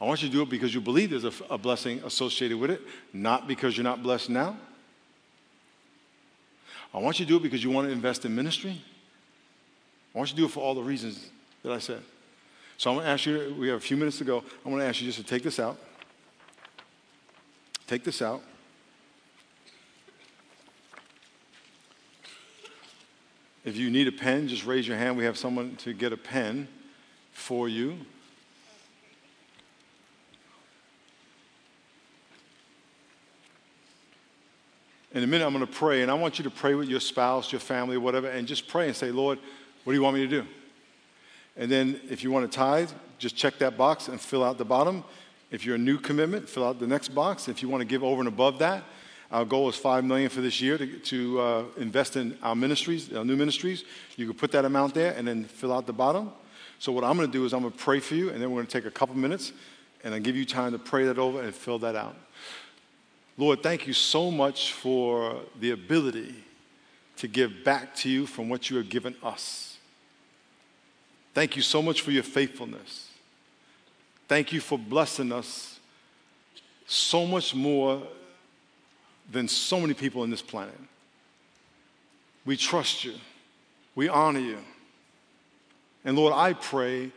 I 0.00 0.04
want 0.04 0.20
you 0.20 0.28
to 0.28 0.34
do 0.34 0.42
it 0.42 0.50
because 0.50 0.74
you 0.74 0.80
believe 0.80 1.10
there's 1.10 1.24
a, 1.24 1.32
a 1.48 1.58
blessing 1.58 2.02
associated 2.04 2.58
with 2.58 2.72
it, 2.72 2.82
not 3.12 3.46
because 3.46 3.76
you're 3.76 3.84
not 3.84 4.02
blessed 4.02 4.30
now. 4.30 4.56
I 6.92 6.98
want 6.98 7.20
you 7.20 7.24
to 7.24 7.28
do 7.28 7.36
it 7.36 7.42
because 7.42 7.62
you 7.62 7.70
want 7.70 7.86
to 7.88 7.92
invest 7.92 8.24
in 8.24 8.34
ministry. 8.34 8.80
I 10.14 10.18
want 10.18 10.30
you 10.30 10.36
to 10.36 10.42
do 10.42 10.46
it 10.46 10.50
for 10.50 10.60
all 10.60 10.74
the 10.74 10.82
reasons 10.82 11.30
that 11.62 11.72
I 11.72 11.78
said. 11.78 12.02
So 12.78 12.90
I'm 12.90 12.96
going 12.96 13.06
to 13.06 13.12
ask 13.12 13.26
you, 13.26 13.54
we 13.58 13.68
have 13.68 13.76
a 13.76 13.80
few 13.80 13.96
minutes 13.96 14.18
to 14.18 14.24
go. 14.24 14.38
I'm 14.38 14.70
going 14.70 14.80
to 14.80 14.86
ask 14.86 15.00
you 15.00 15.06
just 15.06 15.18
to 15.18 15.24
take 15.24 15.42
this 15.42 15.60
out. 15.60 15.78
Take 17.86 18.04
this 18.04 18.22
out. 18.22 18.42
If 23.64 23.76
you 23.76 23.90
need 23.90 24.08
a 24.08 24.12
pen, 24.12 24.48
just 24.48 24.64
raise 24.64 24.88
your 24.88 24.96
hand. 24.96 25.16
We 25.16 25.24
have 25.24 25.36
someone 25.36 25.76
to 25.76 25.92
get 25.92 26.12
a 26.12 26.16
pen 26.16 26.66
for 27.32 27.68
you. 27.68 27.98
In 35.12 35.24
a 35.24 35.26
minute, 35.26 35.44
I'm 35.44 35.52
going 35.52 35.66
to 35.66 35.72
pray, 35.72 36.02
and 36.02 36.10
I 36.10 36.14
want 36.14 36.38
you 36.38 36.44
to 36.44 36.50
pray 36.50 36.74
with 36.74 36.88
your 36.88 37.00
spouse, 37.00 37.50
your 37.50 37.60
family, 37.60 37.96
whatever, 37.96 38.28
and 38.28 38.46
just 38.46 38.68
pray 38.68 38.86
and 38.86 38.94
say, 38.94 39.10
Lord, 39.10 39.40
what 39.82 39.92
do 39.92 39.96
you 39.96 40.02
want 40.04 40.14
me 40.14 40.22
to 40.22 40.42
do? 40.42 40.46
And 41.56 41.70
then 41.70 42.00
if 42.08 42.22
you 42.22 42.30
want 42.30 42.50
to 42.50 42.56
tithe, 42.56 42.90
just 43.18 43.34
check 43.34 43.58
that 43.58 43.76
box 43.76 44.06
and 44.06 44.20
fill 44.20 44.44
out 44.44 44.56
the 44.56 44.64
bottom. 44.64 45.02
If 45.50 45.66
you're 45.66 45.74
a 45.74 45.78
new 45.78 45.98
commitment, 45.98 46.48
fill 46.48 46.64
out 46.64 46.78
the 46.78 46.86
next 46.86 47.08
box. 47.08 47.48
If 47.48 47.60
you 47.60 47.68
want 47.68 47.80
to 47.80 47.84
give 47.84 48.04
over 48.04 48.20
and 48.20 48.28
above 48.28 48.60
that, 48.60 48.84
our 49.32 49.44
goal 49.44 49.68
is 49.68 49.74
five 49.74 50.04
million 50.04 50.28
for 50.28 50.42
this 50.42 50.60
year 50.60 50.78
to, 50.78 50.86
to 50.86 51.40
uh, 51.40 51.64
invest 51.76 52.16
in 52.16 52.38
our 52.40 52.54
ministries, 52.54 53.12
our 53.12 53.24
new 53.24 53.36
ministries. 53.36 53.84
You 54.16 54.26
can 54.26 54.36
put 54.36 54.52
that 54.52 54.64
amount 54.64 54.94
there 54.94 55.12
and 55.14 55.26
then 55.26 55.44
fill 55.44 55.72
out 55.72 55.86
the 55.86 55.92
bottom. 55.92 56.30
So 56.78 56.92
what 56.92 57.02
I'm 57.02 57.16
going 57.16 57.28
to 57.28 57.32
do 57.32 57.44
is 57.44 57.52
I'm 57.52 57.62
going 57.62 57.72
to 57.72 57.78
pray 57.78 57.98
for 57.98 58.14
you, 58.14 58.30
and 58.30 58.40
then 58.40 58.50
we're 58.50 58.58
going 58.58 58.66
to 58.68 58.72
take 58.72 58.86
a 58.86 58.92
couple 58.92 59.16
minutes, 59.16 59.52
and 60.04 60.14
I'll 60.14 60.20
give 60.20 60.36
you 60.36 60.44
time 60.44 60.70
to 60.70 60.78
pray 60.78 61.04
that 61.06 61.18
over 61.18 61.42
and 61.42 61.52
fill 61.52 61.80
that 61.80 61.96
out. 61.96 62.16
Lord, 63.40 63.62
thank 63.62 63.86
you 63.86 63.94
so 63.94 64.30
much 64.30 64.74
for 64.74 65.40
the 65.58 65.70
ability 65.70 66.34
to 67.16 67.26
give 67.26 67.64
back 67.64 67.94
to 67.96 68.10
you 68.10 68.26
from 68.26 68.50
what 68.50 68.68
you 68.68 68.76
have 68.76 68.90
given 68.90 69.16
us. 69.22 69.78
Thank 71.32 71.56
you 71.56 71.62
so 71.62 71.80
much 71.80 72.02
for 72.02 72.10
your 72.10 72.22
faithfulness. 72.22 73.08
Thank 74.28 74.52
you 74.52 74.60
for 74.60 74.78
blessing 74.78 75.32
us 75.32 75.80
so 76.86 77.26
much 77.26 77.54
more 77.54 78.02
than 79.32 79.48
so 79.48 79.80
many 79.80 79.94
people 79.94 80.20
on 80.20 80.28
this 80.28 80.42
planet. 80.42 80.78
We 82.44 82.58
trust 82.58 83.04
you. 83.04 83.14
We 83.94 84.10
honor 84.10 84.40
you. 84.40 84.58
And 86.04 86.14
Lord, 86.14 86.34
I 86.36 86.52
pray 86.52 87.10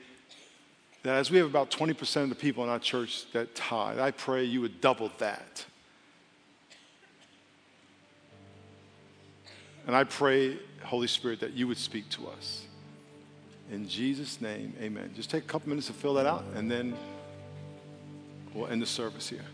that 1.03 1.15
as 1.15 1.29
we 1.29 1.37
have 1.39 1.47
about 1.47 1.69
20% 1.69 2.23
of 2.23 2.29
the 2.29 2.35
people 2.35 2.63
in 2.63 2.69
our 2.69 2.79
church 2.79 3.29
that 3.33 3.55
tithe, 3.55 3.99
I 3.99 4.11
pray 4.11 4.45
you 4.45 4.61
would 4.61 4.79
double 4.79 5.11
that. 5.17 5.65
And 9.85 9.95
I 9.95 10.03
pray, 10.03 10.57
Holy 10.83 11.07
Spirit, 11.07 11.39
that 11.41 11.53
you 11.53 11.67
would 11.67 11.77
speak 11.77 12.09
to 12.09 12.27
us. 12.29 12.65
In 13.71 13.87
Jesus' 13.87 14.39
name, 14.41 14.73
amen. 14.81 15.11
Just 15.15 15.29
take 15.29 15.43
a 15.43 15.47
couple 15.47 15.69
minutes 15.69 15.87
to 15.87 15.93
fill 15.93 16.13
that 16.15 16.25
out, 16.25 16.45
and 16.55 16.69
then 16.69 16.95
we'll 18.53 18.67
end 18.67 18.81
the 18.81 18.85
service 18.85 19.29
here. 19.29 19.45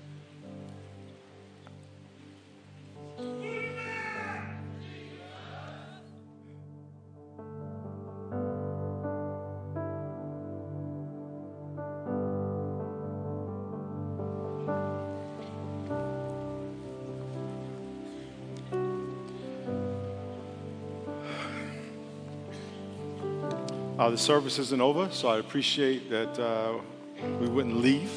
The 24.12 24.18
service 24.18 24.58
isn't 24.58 24.82
over, 24.82 25.10
so 25.12 25.28
I 25.28 25.40
appreciate 25.40 26.10
that 26.10 26.40
uh, 26.40 26.80
we 27.40 27.48
wouldn't 27.48 27.78
leave. 27.78 28.12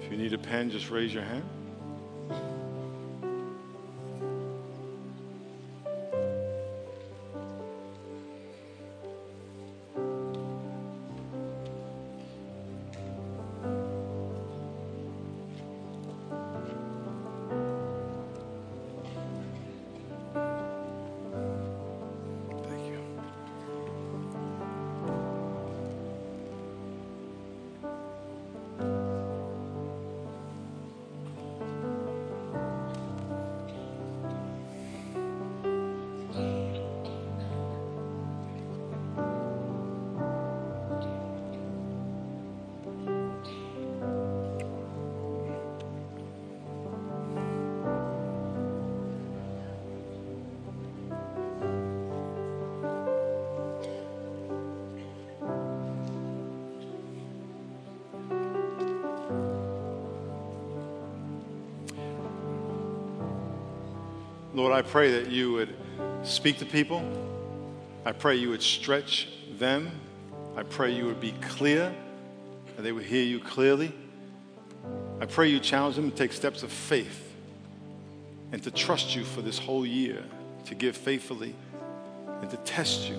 If 0.00 0.10
you 0.10 0.18
need 0.18 0.32
a 0.32 0.38
pen, 0.38 0.70
just 0.70 0.90
raise 0.90 1.14
your 1.14 1.22
hand. 1.22 1.57
Lord, 64.58 64.72
I 64.72 64.82
pray 64.82 65.12
that 65.12 65.30
you 65.30 65.52
would 65.52 65.76
speak 66.24 66.58
to 66.58 66.66
people. 66.66 67.00
I 68.04 68.10
pray 68.10 68.34
you 68.34 68.48
would 68.48 68.60
stretch 68.60 69.28
them. 69.56 69.88
I 70.56 70.64
pray 70.64 70.90
you 70.90 71.06
would 71.06 71.20
be 71.20 71.30
clear 71.40 71.94
and 72.76 72.84
they 72.84 72.90
would 72.90 73.04
hear 73.04 73.22
you 73.22 73.38
clearly. 73.38 73.94
I 75.20 75.26
pray 75.26 75.46
you 75.46 75.60
challenge 75.60 75.94
them 75.94 76.10
to 76.10 76.16
take 76.16 76.32
steps 76.32 76.64
of 76.64 76.72
faith 76.72 77.32
and 78.50 78.60
to 78.64 78.72
trust 78.72 79.14
you 79.14 79.22
for 79.22 79.42
this 79.42 79.60
whole 79.60 79.86
year, 79.86 80.24
to 80.64 80.74
give 80.74 80.96
faithfully 80.96 81.54
and 82.40 82.50
to 82.50 82.56
test 82.56 83.08
you. 83.08 83.16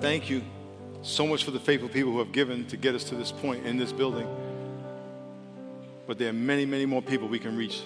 Thank 0.00 0.28
you 0.28 0.42
so 1.02 1.26
much 1.26 1.44
for 1.44 1.50
the 1.50 1.60
faithful 1.60 1.88
people 1.88 2.12
who 2.12 2.18
have 2.18 2.32
given 2.32 2.66
to 2.66 2.76
get 2.76 2.94
us 2.94 3.04
to 3.04 3.14
this 3.14 3.32
point 3.32 3.66
in 3.66 3.76
this 3.76 3.92
building. 3.92 4.28
But 6.06 6.18
there 6.18 6.30
are 6.30 6.34
many, 6.34 6.66
many 6.66 6.86
more 6.86 7.02
people 7.02 7.28
we 7.28 7.38
can 7.38 7.56
reach. 7.56 7.82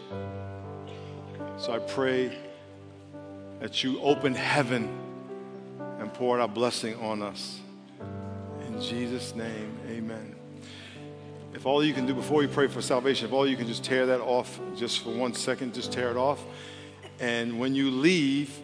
So 1.58 1.72
I 1.72 1.78
pray 1.78 2.36
that 3.60 3.84
you 3.84 4.00
open 4.00 4.34
heaven 4.34 4.88
and 5.98 6.12
pour 6.12 6.40
out 6.40 6.50
a 6.50 6.52
blessing 6.52 6.96
on 6.96 7.22
us. 7.22 7.60
In 8.66 8.80
Jesus' 8.80 9.34
name, 9.34 9.78
amen. 9.88 10.34
If 11.54 11.66
all 11.66 11.84
you 11.84 11.94
can 11.94 12.06
do 12.06 12.14
before 12.14 12.42
you 12.42 12.48
pray 12.48 12.66
for 12.66 12.82
salvation, 12.82 13.28
if 13.28 13.32
all 13.32 13.46
you 13.46 13.56
can 13.56 13.68
just 13.68 13.84
tear 13.84 14.06
that 14.06 14.20
off 14.20 14.58
just 14.76 15.04
for 15.04 15.10
one 15.10 15.34
second, 15.34 15.72
just 15.72 15.92
tear 15.92 16.10
it 16.10 16.16
off. 16.16 16.42
And 17.20 17.60
when 17.60 17.76
you 17.76 17.90
leave, 17.90 18.58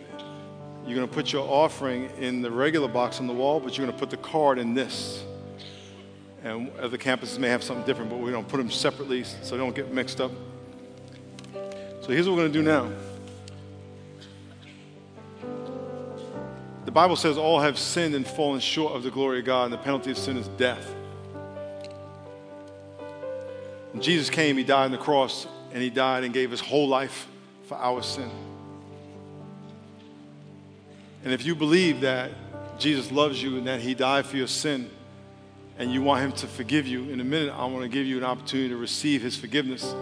you're 0.86 0.96
going 0.96 1.08
to 1.08 1.14
put 1.14 1.32
your 1.32 1.46
offering 1.48 2.10
in 2.18 2.42
the 2.42 2.50
regular 2.50 2.88
box 2.88 3.20
on 3.20 3.26
the 3.26 3.32
wall, 3.32 3.60
but 3.60 3.76
you're 3.76 3.86
going 3.86 3.96
to 3.96 4.00
put 4.00 4.10
the 4.10 4.16
card 4.16 4.58
in 4.58 4.74
this. 4.74 5.22
And 6.42 6.70
other 6.78 6.96
campuses 6.96 7.38
may 7.38 7.48
have 7.48 7.62
something 7.62 7.84
different, 7.84 8.10
but 8.10 8.18
we're 8.18 8.32
going 8.32 8.44
to 8.44 8.50
put 8.50 8.56
them 8.56 8.70
separately 8.70 9.24
so 9.24 9.50
they 9.50 9.58
don't 9.58 9.74
get 9.74 9.92
mixed 9.92 10.20
up. 10.20 10.32
So 12.00 12.08
here's 12.08 12.26
what 12.26 12.36
we're 12.36 12.48
going 12.48 12.52
to 12.52 12.58
do 12.58 12.62
now. 12.62 12.90
The 16.86 16.90
Bible 16.90 17.14
says 17.14 17.36
all 17.36 17.60
have 17.60 17.78
sinned 17.78 18.14
and 18.14 18.26
fallen 18.26 18.58
short 18.58 18.94
of 18.94 19.02
the 19.02 19.10
glory 19.10 19.40
of 19.40 19.44
God, 19.44 19.64
and 19.64 19.72
the 19.72 19.78
penalty 19.78 20.10
of 20.10 20.18
sin 20.18 20.36
is 20.36 20.48
death. 20.48 20.94
When 23.92 24.02
Jesus 24.02 24.30
came, 24.30 24.56
he 24.56 24.64
died 24.64 24.86
on 24.86 24.90
the 24.90 24.98
cross, 24.98 25.46
and 25.72 25.82
he 25.82 25.90
died 25.90 26.24
and 26.24 26.32
gave 26.32 26.50
his 26.50 26.60
whole 26.60 26.88
life 26.88 27.28
for 27.64 27.76
our 27.76 28.02
sin. 28.02 28.30
And 31.24 31.32
if 31.32 31.44
you 31.44 31.54
believe 31.54 32.00
that 32.00 32.30
Jesus 32.78 33.12
loves 33.12 33.42
you 33.42 33.58
and 33.58 33.66
that 33.66 33.80
he 33.80 33.94
died 33.94 34.26
for 34.26 34.36
your 34.36 34.46
sin, 34.46 34.90
and 35.78 35.92
you 35.92 36.02
want 36.02 36.22
him 36.22 36.32
to 36.32 36.46
forgive 36.46 36.86
you, 36.86 37.08
in 37.10 37.20
a 37.20 37.24
minute, 37.24 37.54
I 37.54 37.64
want 37.64 37.82
to 37.82 37.88
give 37.88 38.06
you 38.06 38.18
an 38.18 38.24
opportunity 38.24 38.68
to 38.68 38.76
receive 38.76 39.22
his 39.22 39.36
forgiveness. 39.36 39.94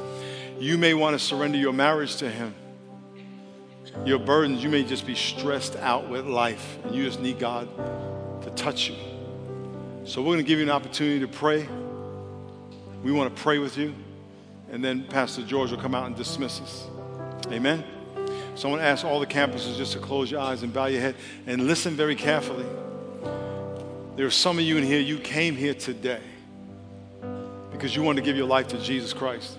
You 0.58 0.76
may 0.76 0.94
want 0.94 1.14
to 1.14 1.24
surrender 1.24 1.56
your 1.56 1.72
marriage 1.72 2.16
to 2.16 2.28
him. 2.28 2.54
Your 4.04 4.18
burdens, 4.18 4.62
you 4.62 4.68
may 4.68 4.84
just 4.84 5.06
be 5.06 5.14
stressed 5.14 5.76
out 5.76 6.08
with 6.08 6.26
life, 6.26 6.78
and 6.84 6.94
you 6.94 7.04
just 7.04 7.20
need 7.20 7.38
God 7.38 7.68
to 8.42 8.50
touch 8.50 8.88
you. 8.88 8.96
So, 10.04 10.20
we're 10.20 10.28
going 10.28 10.38
to 10.38 10.42
give 10.44 10.58
you 10.58 10.64
an 10.64 10.70
opportunity 10.70 11.20
to 11.20 11.28
pray. 11.28 11.68
We 13.02 13.12
want 13.12 13.34
to 13.34 13.42
pray 13.42 13.58
with 13.58 13.76
you, 13.76 13.94
and 14.70 14.84
then 14.84 15.04
Pastor 15.04 15.42
George 15.42 15.70
will 15.70 15.78
come 15.78 15.94
out 15.94 16.06
and 16.06 16.16
dismiss 16.16 16.60
us. 16.60 16.86
Amen. 17.52 17.97
So 18.58 18.66
I 18.66 18.70
want 18.72 18.82
to 18.82 18.88
ask 18.88 19.04
all 19.04 19.20
the 19.20 19.26
campuses 19.26 19.76
just 19.76 19.92
to 19.92 20.00
close 20.00 20.32
your 20.32 20.40
eyes 20.40 20.64
and 20.64 20.72
bow 20.72 20.86
your 20.86 21.00
head 21.00 21.14
and 21.46 21.68
listen 21.68 21.94
very 21.94 22.16
carefully. 22.16 22.66
There 24.16 24.26
are 24.26 24.32
some 24.32 24.58
of 24.58 24.64
you 24.64 24.76
in 24.76 24.82
here, 24.82 24.98
you 24.98 25.20
came 25.20 25.54
here 25.54 25.74
today 25.74 26.20
because 27.70 27.94
you 27.94 28.02
want 28.02 28.16
to 28.16 28.22
give 28.22 28.36
your 28.36 28.48
life 28.48 28.66
to 28.68 28.78
Jesus 28.80 29.12
Christ. 29.12 29.56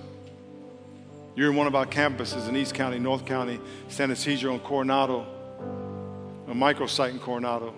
You're 1.33 1.49
in 1.49 1.55
one 1.55 1.65
of 1.65 1.75
our 1.75 1.85
campuses 1.85 2.49
in 2.49 2.57
East 2.57 2.73
County, 2.73 2.99
North 2.99 3.25
County, 3.25 3.61
San 3.87 4.11
Ysidro, 4.11 4.51
and 4.51 4.61
Coronado, 4.65 5.25
a 6.49 6.53
microsite 6.53 7.11
in 7.11 7.19
Coronado. 7.19 7.73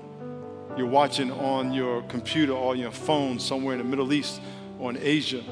You're 0.75 0.87
watching 0.87 1.29
on 1.29 1.71
your 1.71 2.01
computer 2.01 2.53
or 2.53 2.75
your 2.75 2.89
phone 2.89 3.39
somewhere 3.39 3.73
in 3.73 3.77
the 3.77 3.87
Middle 3.87 4.11
East 4.11 4.41
or 4.79 4.89
in 4.89 4.97
Asia 4.99 5.43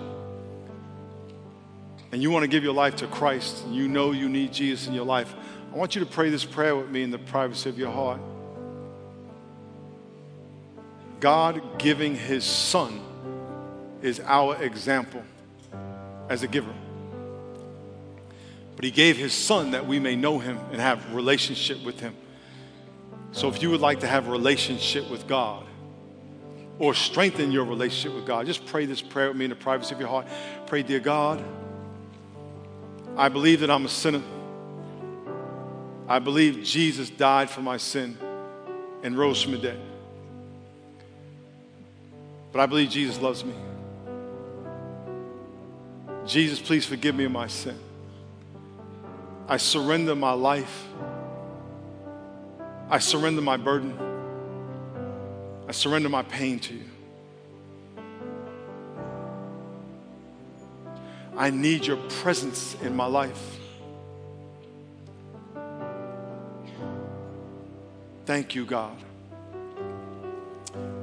and 2.11 2.21
you 2.21 2.31
want 2.31 2.43
to 2.43 2.47
give 2.47 2.63
your 2.63 2.73
life 2.73 2.95
to 2.97 3.07
Christ, 3.07 3.65
you 3.67 3.87
know 3.87 4.11
you 4.11 4.29
need 4.29 4.51
Jesus 4.51 4.87
in 4.87 4.93
your 4.93 5.05
life, 5.05 5.33
I 5.71 5.75
want 5.75 5.93
you 5.95 6.03
to 6.03 6.09
pray 6.09 6.29
this 6.29 6.45
prayer 6.45 6.75
with 6.75 6.89
me 6.89 7.03
in 7.03 7.11
the 7.11 7.19
privacy 7.19 7.69
of 7.69 7.77
your 7.77 7.91
heart. 7.91 8.19
God 11.19 11.77
giving 11.77 12.15
his 12.15 12.43
son 12.43 12.99
is 14.01 14.19
our 14.21 14.55
example 14.61 15.23
as 16.27 16.41
a 16.41 16.47
giver. 16.47 16.73
But 18.75 18.85
he 18.85 18.91
gave 18.91 19.17
his 19.17 19.33
son 19.33 19.71
that 19.71 19.85
we 19.85 19.99
may 19.99 20.15
know 20.15 20.39
him 20.39 20.57
and 20.71 20.81
have 20.81 21.13
relationship 21.13 21.83
with 21.83 21.99
him. 21.99 22.15
So 23.31 23.47
if 23.49 23.61
you 23.61 23.69
would 23.69 23.81
like 23.81 23.99
to 23.99 24.07
have 24.07 24.27
a 24.27 24.31
relationship 24.31 25.09
with 25.09 25.27
God 25.27 25.65
or 26.79 26.93
strengthen 26.95 27.51
your 27.51 27.65
relationship 27.65 28.15
with 28.15 28.25
God, 28.25 28.45
just 28.47 28.65
pray 28.65 28.85
this 28.85 29.01
prayer 29.01 29.27
with 29.27 29.37
me 29.37 29.45
in 29.45 29.49
the 29.49 29.55
privacy 29.55 29.93
of 29.93 29.99
your 29.99 30.09
heart. 30.09 30.27
Pray, 30.65 30.81
dear 30.81 30.99
God, 30.99 31.43
I 33.17 33.29
believe 33.29 33.59
that 33.59 33.69
I'm 33.69 33.85
a 33.85 33.89
sinner. 33.89 34.23
I 36.09 36.17
believe 36.17 36.63
Jesus 36.63 37.11
died 37.11 37.51
for 37.51 37.61
my 37.61 37.77
sin 37.77 38.17
and 39.03 39.15
rose 39.15 39.43
from 39.43 39.51
the 39.51 39.59
dead. 39.59 39.79
But 42.51 42.61
I 42.61 42.65
believe 42.65 42.89
Jesus 42.89 43.21
loves 43.21 43.45
me. 43.45 43.53
Jesus, 46.25 46.59
please 46.59 46.83
forgive 46.83 47.13
me 47.13 47.25
of 47.25 47.31
my 47.31 47.45
sin. 47.45 47.77
I 49.47 49.57
surrender 49.57 50.15
my 50.15 50.31
life. 50.31 50.87
I 52.89 52.97
surrender 52.97 53.41
my 53.41 53.57
burden. 53.57 53.93
I 55.67 55.71
surrender 55.71 56.09
my 56.09 56.23
pain 56.23 56.59
to 56.61 56.73
you. 56.73 56.85
I 61.37 61.51
need 61.51 61.85
your 61.85 61.97
presence 61.97 62.75
in 62.81 62.95
my 62.95 63.05
life. 63.05 63.58
Thank 68.29 68.53
you, 68.53 68.63
God. 68.63 68.95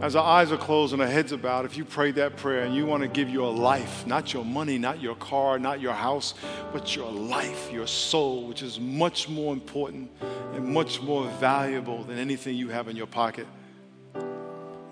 As 0.01 0.15
our 0.15 0.23
eyes 0.23 0.53
are 0.53 0.57
closed 0.57 0.93
and 0.93 1.03
our 1.03 1.09
heads 1.09 1.33
are 1.33 1.37
bowed, 1.37 1.65
if 1.65 1.77
you 1.77 1.85
prayed 1.85 2.15
that 2.15 2.37
prayer 2.37 2.63
and 2.63 2.73
you 2.73 2.87
want 2.87 3.03
to 3.03 3.09
give 3.09 3.29
your 3.29 3.53
life, 3.53 4.07
not 4.07 4.33
your 4.33 4.45
money, 4.45 4.79
not 4.79 5.03
your 5.03 5.17
car, 5.17 5.59
not 5.59 5.81
your 5.81 5.93
house, 5.93 6.35
but 6.73 6.95
your 6.95 7.11
life, 7.11 7.73
your 7.73 7.89
soul, 7.89 8.47
which 8.47 8.63
is 8.63 8.79
much 8.79 9.29
more 9.29 9.53
important 9.53 10.09
and 10.55 10.69
much 10.69 11.03
more 11.03 11.27
valuable 11.41 12.05
than 12.05 12.17
anything 12.17 12.55
you 12.55 12.69
have 12.69 12.87
in 12.87 12.95
your 12.95 13.09
pocket. 13.09 13.49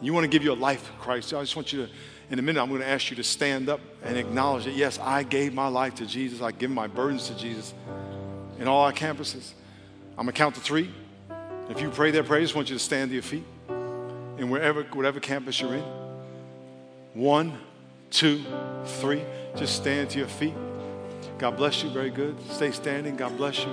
You 0.02 0.12
want 0.12 0.24
to 0.24 0.28
give 0.28 0.42
your 0.42 0.56
life 0.56 0.84
to 0.88 0.92
Christ. 0.94 1.32
I 1.32 1.40
just 1.40 1.54
want 1.54 1.72
you 1.72 1.86
to, 1.86 1.92
in 2.30 2.40
a 2.40 2.42
minute, 2.42 2.60
I'm 2.60 2.68
going 2.68 2.80
to 2.80 2.88
ask 2.88 3.10
you 3.10 3.16
to 3.16 3.22
stand 3.22 3.68
up 3.68 3.78
and 4.02 4.16
acknowledge 4.16 4.64
that, 4.64 4.74
yes, 4.74 4.98
I 4.98 5.22
gave 5.22 5.54
my 5.54 5.68
life 5.68 5.94
to 5.94 6.06
Jesus. 6.06 6.42
I 6.42 6.50
give 6.50 6.72
my 6.72 6.88
burdens 6.88 7.28
to 7.28 7.36
Jesus 7.36 7.72
in 8.58 8.66
all 8.66 8.80
our 8.80 8.92
campuses. 8.92 9.52
I'm 10.18 10.26
going 10.26 10.32
to 10.32 10.32
count 10.32 10.56
to 10.56 10.60
three. 10.60 10.90
If 11.68 11.80
you 11.80 11.90
pray 11.90 12.10
that 12.10 12.26
prayer, 12.26 12.40
I 12.40 12.42
just 12.42 12.54
want 12.54 12.68
you 12.68 12.76
to 12.76 12.82
stand 12.82 13.10
to 13.10 13.14
your 13.14 13.22
feet. 13.22 13.44
And 13.68 14.50
wherever, 14.50 14.82
whatever 14.82 15.20
campus 15.20 15.60
you're 15.60 15.74
in, 15.74 15.84
one, 17.14 17.58
two, 18.10 18.44
three, 19.00 19.22
just 19.56 19.76
stand 19.76 20.10
to 20.10 20.18
your 20.18 20.28
feet. 20.28 20.54
God 21.38 21.56
bless 21.56 21.82
you. 21.82 21.90
Very 21.90 22.10
good. 22.10 22.36
Stay 22.50 22.70
standing. 22.70 23.16
God 23.16 23.36
bless 23.36 23.64
you. 23.64 23.72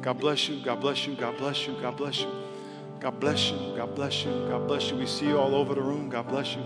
God 0.00 0.18
bless 0.18 0.48
you. 0.48 0.62
God 0.62 0.80
bless 0.80 1.06
you. 1.06 1.14
God 1.16 1.36
bless 1.36 1.66
you. 1.66 1.74
God 1.80 1.96
bless 1.96 2.20
you. 2.20 2.32
God 3.00 3.20
bless 3.20 3.50
you. 3.50 3.56
God 3.76 3.94
bless 3.94 4.24
you. 4.24 4.30
God 4.48 4.66
bless 4.66 4.90
you. 4.90 4.96
We 4.96 5.06
see 5.06 5.26
you 5.26 5.38
all 5.38 5.54
over 5.54 5.74
the 5.74 5.82
room. 5.82 6.08
God 6.08 6.28
bless 6.28 6.54
you. 6.54 6.62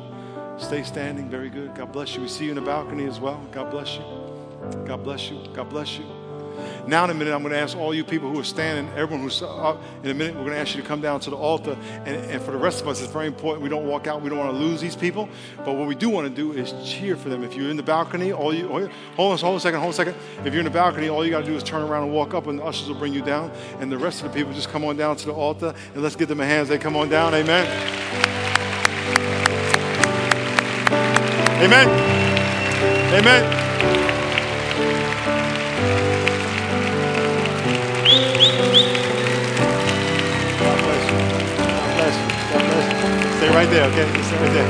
Stay 0.58 0.82
standing. 0.82 1.28
Very 1.28 1.50
good. 1.50 1.74
God 1.74 1.92
bless 1.92 2.14
you. 2.14 2.22
We 2.22 2.28
see 2.28 2.44
you 2.44 2.50
in 2.50 2.56
the 2.56 2.62
balcony 2.62 3.06
as 3.06 3.18
well. 3.18 3.44
God 3.50 3.70
bless 3.70 3.96
you. 3.96 4.04
God 4.86 5.02
bless 5.02 5.30
you. 5.30 5.42
God 5.52 5.68
bless 5.68 5.98
you. 5.98 6.21
Now, 6.86 7.04
in 7.04 7.10
a 7.10 7.14
minute, 7.14 7.32
I'm 7.32 7.42
going 7.42 7.52
to 7.52 7.58
ask 7.58 7.76
all 7.76 7.94
you 7.94 8.04
people 8.04 8.30
who 8.30 8.40
are 8.40 8.44
standing, 8.44 8.92
everyone 8.96 9.22
who's 9.22 9.40
up, 9.42 9.80
in 10.02 10.10
a 10.10 10.14
minute, 10.14 10.34
we're 10.34 10.42
going 10.42 10.54
to 10.54 10.58
ask 10.58 10.74
you 10.74 10.82
to 10.82 10.88
come 10.88 11.00
down 11.00 11.20
to 11.20 11.30
the 11.30 11.36
altar. 11.36 11.76
And, 12.04 12.16
and 12.30 12.42
for 12.42 12.50
the 12.50 12.58
rest 12.58 12.80
of 12.80 12.88
us, 12.88 13.00
it's 13.00 13.12
very 13.12 13.26
important 13.26 13.62
we 13.62 13.68
don't 13.68 13.86
walk 13.86 14.06
out. 14.06 14.20
We 14.20 14.28
don't 14.28 14.38
want 14.38 14.52
to 14.52 14.58
lose 14.58 14.80
these 14.80 14.96
people. 14.96 15.28
But 15.58 15.74
what 15.74 15.86
we 15.86 15.94
do 15.94 16.08
want 16.08 16.28
to 16.28 16.34
do 16.34 16.52
is 16.52 16.74
cheer 16.84 17.16
for 17.16 17.28
them. 17.28 17.44
If 17.44 17.54
you're 17.54 17.70
in 17.70 17.76
the 17.76 17.82
balcony, 17.82 18.32
all 18.32 18.52
you, 18.52 18.68
hold 18.68 18.82
on, 18.82 18.90
hold 19.16 19.52
on 19.52 19.56
a 19.56 19.60
second, 19.60 19.80
hold 19.80 19.88
on 19.88 19.90
a 19.90 19.96
second. 19.96 20.14
If 20.44 20.52
you're 20.52 20.60
in 20.60 20.64
the 20.64 20.70
balcony, 20.70 21.08
all 21.08 21.24
you 21.24 21.30
got 21.30 21.40
to 21.40 21.46
do 21.46 21.54
is 21.54 21.62
turn 21.62 21.82
around 21.82 22.04
and 22.04 22.12
walk 22.12 22.34
up, 22.34 22.46
and 22.46 22.58
the 22.58 22.64
ushers 22.64 22.88
will 22.88 22.96
bring 22.96 23.12
you 23.14 23.22
down. 23.22 23.52
And 23.80 23.90
the 23.90 23.98
rest 23.98 24.22
of 24.22 24.32
the 24.32 24.38
people 24.38 24.52
just 24.52 24.68
come 24.68 24.84
on 24.84 24.96
down 24.96 25.16
to 25.16 25.26
the 25.26 25.32
altar, 25.32 25.74
and 25.94 26.02
let's 26.02 26.16
give 26.16 26.28
them 26.28 26.40
a 26.40 26.46
hand 26.46 26.62
as 26.62 26.68
they 26.68 26.78
come 26.78 26.96
on 26.96 27.08
down. 27.08 27.34
Amen. 27.34 27.66
Amen. 31.62 31.88
Amen. 33.14 33.71
Right 43.54 43.68
there, 43.70 43.84
okay? 43.90 44.06
Just 44.16 44.32
right 44.32 44.52
there. 44.52 44.68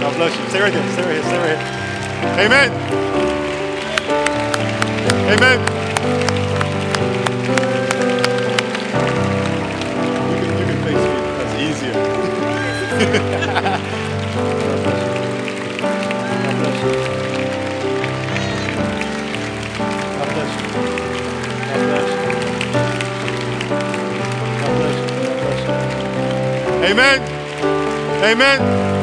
God 0.00 0.16
bless 0.16 0.36
you. 0.38 0.48
Stay 0.48 0.60
right 0.60 0.72
there. 0.72 0.92
Stay 0.92 1.02
right 1.02 1.14
here. 1.14 1.22
Stay 1.24 1.38
right 1.38 1.58
here. 1.58 2.46
Amen. 2.46 2.70
Amen. 5.32 5.58
You 10.30 10.36
can, 10.40 10.58
you 10.58 10.66
can 10.66 10.78
face 10.84 11.04
me. 11.04 11.16
That's 11.38 11.54
easier. 11.60 11.94
God 16.30 16.56
bless 16.58 16.78
you. 16.82 16.92
God 20.16 20.28
bless 20.34 20.50
you. 20.54 20.68
God 21.68 21.80
bless 21.86 22.08
you. 22.10 22.20
God 24.60 24.72
bless 24.76 24.96
you. 24.96 25.06
God 25.24 25.36
bless 25.40 25.60
you. 25.68 26.84
Amen. 26.84 27.33
Amen. 28.24 28.93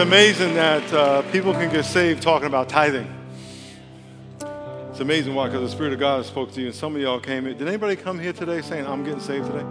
Amazing 0.00 0.54
that 0.54 0.92
uh, 0.94 1.22
people 1.30 1.52
can 1.52 1.70
get 1.70 1.84
saved 1.84 2.22
talking 2.22 2.46
about 2.46 2.68
tithing. 2.68 3.06
It's 4.90 5.00
amazing 5.00 5.34
why, 5.34 5.48
because 5.48 5.60
the 5.60 5.68
Spirit 5.68 5.92
of 5.92 6.00
God 6.00 6.24
spoke 6.24 6.52
to 6.52 6.60
you, 6.60 6.68
and 6.68 6.74
some 6.74 6.96
of 6.96 7.02
y'all 7.02 7.20
came 7.20 7.46
in. 7.46 7.58
Did 7.58 7.68
anybody 7.68 7.96
come 7.96 8.18
here 8.18 8.32
today 8.32 8.62
saying, 8.62 8.86
I'm 8.86 9.04
getting 9.04 9.20
saved 9.20 9.46
today? 9.46 9.64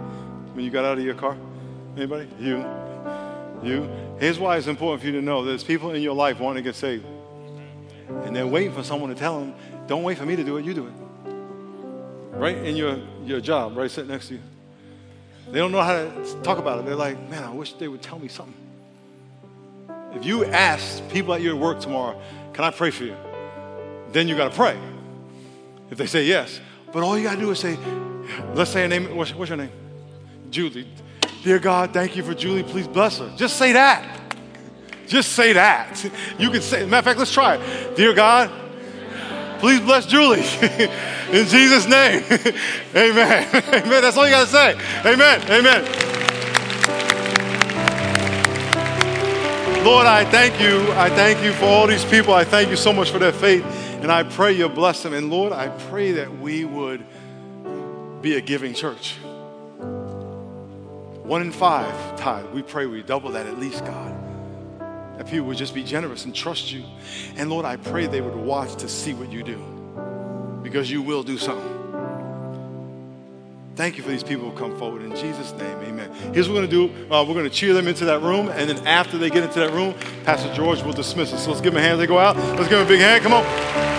When 0.54 0.64
you 0.64 0.70
got 0.70 0.84
out 0.84 0.98
of 0.98 1.04
your 1.04 1.14
car? 1.14 1.36
Anybody? 1.96 2.28
You? 2.38 2.64
You? 3.62 3.90
Here's 4.20 4.38
why 4.38 4.56
it's 4.56 4.68
important 4.68 5.00
for 5.00 5.06
you 5.08 5.12
to 5.14 5.22
know 5.22 5.44
there's 5.44 5.64
people 5.64 5.90
in 5.92 6.02
your 6.02 6.14
life 6.14 6.38
wanting 6.38 6.62
to 6.62 6.68
get 6.68 6.76
saved. 6.76 7.04
And 8.08 8.34
they're 8.34 8.46
waiting 8.46 8.72
for 8.72 8.84
someone 8.84 9.10
to 9.10 9.16
tell 9.16 9.40
them, 9.40 9.54
don't 9.88 10.04
wait 10.04 10.16
for 10.16 10.26
me 10.26 10.36
to 10.36 10.44
do 10.44 10.56
it, 10.58 10.64
you 10.64 10.74
do 10.74 10.86
it. 10.86 10.92
Right 12.36 12.56
in 12.56 12.76
your, 12.76 12.98
your 13.24 13.40
job, 13.40 13.76
right 13.76 13.90
sitting 13.90 14.10
next 14.10 14.28
to 14.28 14.34
you. 14.34 14.40
They 15.50 15.58
don't 15.58 15.72
know 15.72 15.82
how 15.82 15.92
to 15.92 16.40
talk 16.42 16.58
about 16.58 16.78
it. 16.78 16.86
They're 16.86 16.94
like, 16.94 17.28
man, 17.28 17.42
I 17.42 17.50
wish 17.50 17.72
they 17.72 17.88
would 17.88 18.02
tell 18.02 18.18
me 18.18 18.28
something. 18.28 18.54
If 20.14 20.24
you 20.24 20.44
ask 20.44 21.06
people 21.08 21.34
at 21.34 21.40
your 21.40 21.56
work 21.56 21.80
tomorrow, 21.80 22.20
can 22.52 22.64
I 22.64 22.70
pray 22.70 22.90
for 22.90 23.04
you? 23.04 23.16
Then 24.12 24.28
you 24.28 24.36
got 24.36 24.50
to 24.50 24.56
pray. 24.56 24.78
If 25.90 25.98
they 25.98 26.06
say 26.06 26.24
yes. 26.24 26.60
But 26.92 27.02
all 27.02 27.16
you 27.16 27.24
got 27.24 27.36
to 27.36 27.40
do 27.40 27.50
is 27.50 27.58
say, 27.58 27.78
let's 28.54 28.70
say 28.70 28.84
a 28.84 28.88
name. 28.88 29.16
What's, 29.16 29.34
what's 29.34 29.48
your 29.48 29.58
name? 29.58 29.70
Julie. 30.50 30.86
Dear 31.42 31.58
God, 31.58 31.92
thank 31.92 32.16
you 32.16 32.22
for 32.22 32.34
Julie. 32.34 32.62
Please 32.62 32.88
bless 32.88 33.18
her. 33.18 33.32
Just 33.36 33.56
say 33.56 33.72
that. 33.72 34.20
Just 35.06 35.32
say 35.32 35.52
that. 35.54 36.04
You 36.38 36.50
can 36.50 36.62
say, 36.62 36.84
matter 36.84 36.98
of 36.98 37.04
fact, 37.04 37.18
let's 37.18 37.32
try 37.32 37.56
it. 37.56 37.96
Dear 37.96 38.14
God, 38.14 38.50
please 39.58 39.80
bless 39.80 40.06
Julie. 40.06 40.38
In 41.32 41.46
Jesus' 41.46 41.86
name. 41.86 42.22
Amen. 42.94 43.48
Amen. 43.54 44.02
That's 44.02 44.16
all 44.16 44.26
you 44.26 44.32
got 44.32 44.46
to 44.46 44.52
say. 44.52 44.72
Amen. 45.04 45.42
Amen. 45.50 46.09
Lord, 49.84 50.06
I 50.06 50.26
thank 50.26 50.60
you. 50.60 50.92
I 50.92 51.08
thank 51.08 51.42
you 51.42 51.52
for 51.54 51.64
all 51.64 51.86
these 51.86 52.04
people. 52.04 52.34
I 52.34 52.44
thank 52.44 52.68
you 52.68 52.76
so 52.76 52.92
much 52.92 53.10
for 53.10 53.18
their 53.18 53.32
faith. 53.32 53.64
And 54.02 54.12
I 54.12 54.24
pray 54.24 54.52
you 54.52 54.68
bless 54.68 55.02
them. 55.02 55.14
And 55.14 55.30
Lord, 55.30 55.54
I 55.54 55.68
pray 55.68 56.12
that 56.12 56.38
we 56.38 56.66
would 56.66 57.02
be 58.20 58.36
a 58.36 58.42
giving 58.42 58.74
church. 58.74 59.16
One 61.22 61.40
in 61.40 61.50
five 61.50 62.16
tithe. 62.16 62.50
We 62.52 62.60
pray 62.62 62.84
we 62.84 63.02
double 63.02 63.30
that 63.30 63.46
at 63.46 63.58
least, 63.58 63.82
God. 63.86 64.14
That 65.16 65.26
people 65.26 65.46
would 65.46 65.56
just 65.56 65.74
be 65.74 65.82
generous 65.82 66.26
and 66.26 66.34
trust 66.34 66.70
you. 66.70 66.84
And 67.36 67.48
Lord, 67.48 67.64
I 67.64 67.76
pray 67.76 68.06
they 68.06 68.20
would 68.20 68.36
watch 68.36 68.76
to 68.82 68.88
see 68.88 69.14
what 69.14 69.32
you 69.32 69.42
do. 69.42 70.60
Because 70.62 70.90
you 70.90 71.00
will 71.00 71.22
do 71.22 71.38
something. 71.38 71.79
Thank 73.80 73.96
you 73.96 74.02
for 74.02 74.10
these 74.10 74.22
people 74.22 74.50
who 74.50 74.54
come 74.58 74.78
forward. 74.78 75.00
In 75.00 75.16
Jesus' 75.16 75.52
name, 75.52 75.74
amen. 75.78 76.12
Here's 76.34 76.50
what 76.50 76.56
we're 76.56 76.66
going 76.66 76.70
to 76.70 76.88
do. 76.88 77.10
Uh, 77.10 77.24
we're 77.24 77.32
going 77.32 77.48
to 77.48 77.50
cheer 77.50 77.72
them 77.72 77.88
into 77.88 78.04
that 78.04 78.20
room. 78.20 78.50
And 78.50 78.68
then 78.68 78.86
after 78.86 79.16
they 79.16 79.30
get 79.30 79.42
into 79.42 79.58
that 79.58 79.72
room, 79.72 79.94
Pastor 80.26 80.52
George 80.52 80.82
will 80.82 80.92
dismiss 80.92 81.32
us. 81.32 81.44
So 81.44 81.48
let's 81.48 81.62
give 81.62 81.72
them 81.72 81.82
a 81.82 81.86
hand 81.86 81.94
as 81.94 82.00
they 82.00 82.06
go 82.06 82.18
out. 82.18 82.36
Let's 82.36 82.68
give 82.68 82.72
them 82.72 82.84
a 82.84 82.86
big 82.86 83.00
hand. 83.00 83.22
Come 83.22 83.32
on. 83.32 83.89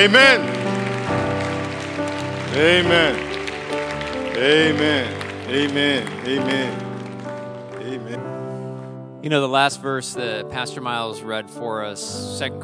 Amen. 0.00 0.40
Amen. 2.54 3.14
Amen. 4.34 5.46
Amen. 5.46 6.26
Amen. 6.26 7.72
Amen. 7.82 9.20
You 9.22 9.28
know, 9.28 9.42
the 9.42 9.48
last 9.48 9.82
verse 9.82 10.14
that 10.14 10.48
Pastor 10.48 10.80
Miles 10.80 11.20
read 11.20 11.50
for 11.50 11.84
us, 11.84 12.40
2 12.40 12.60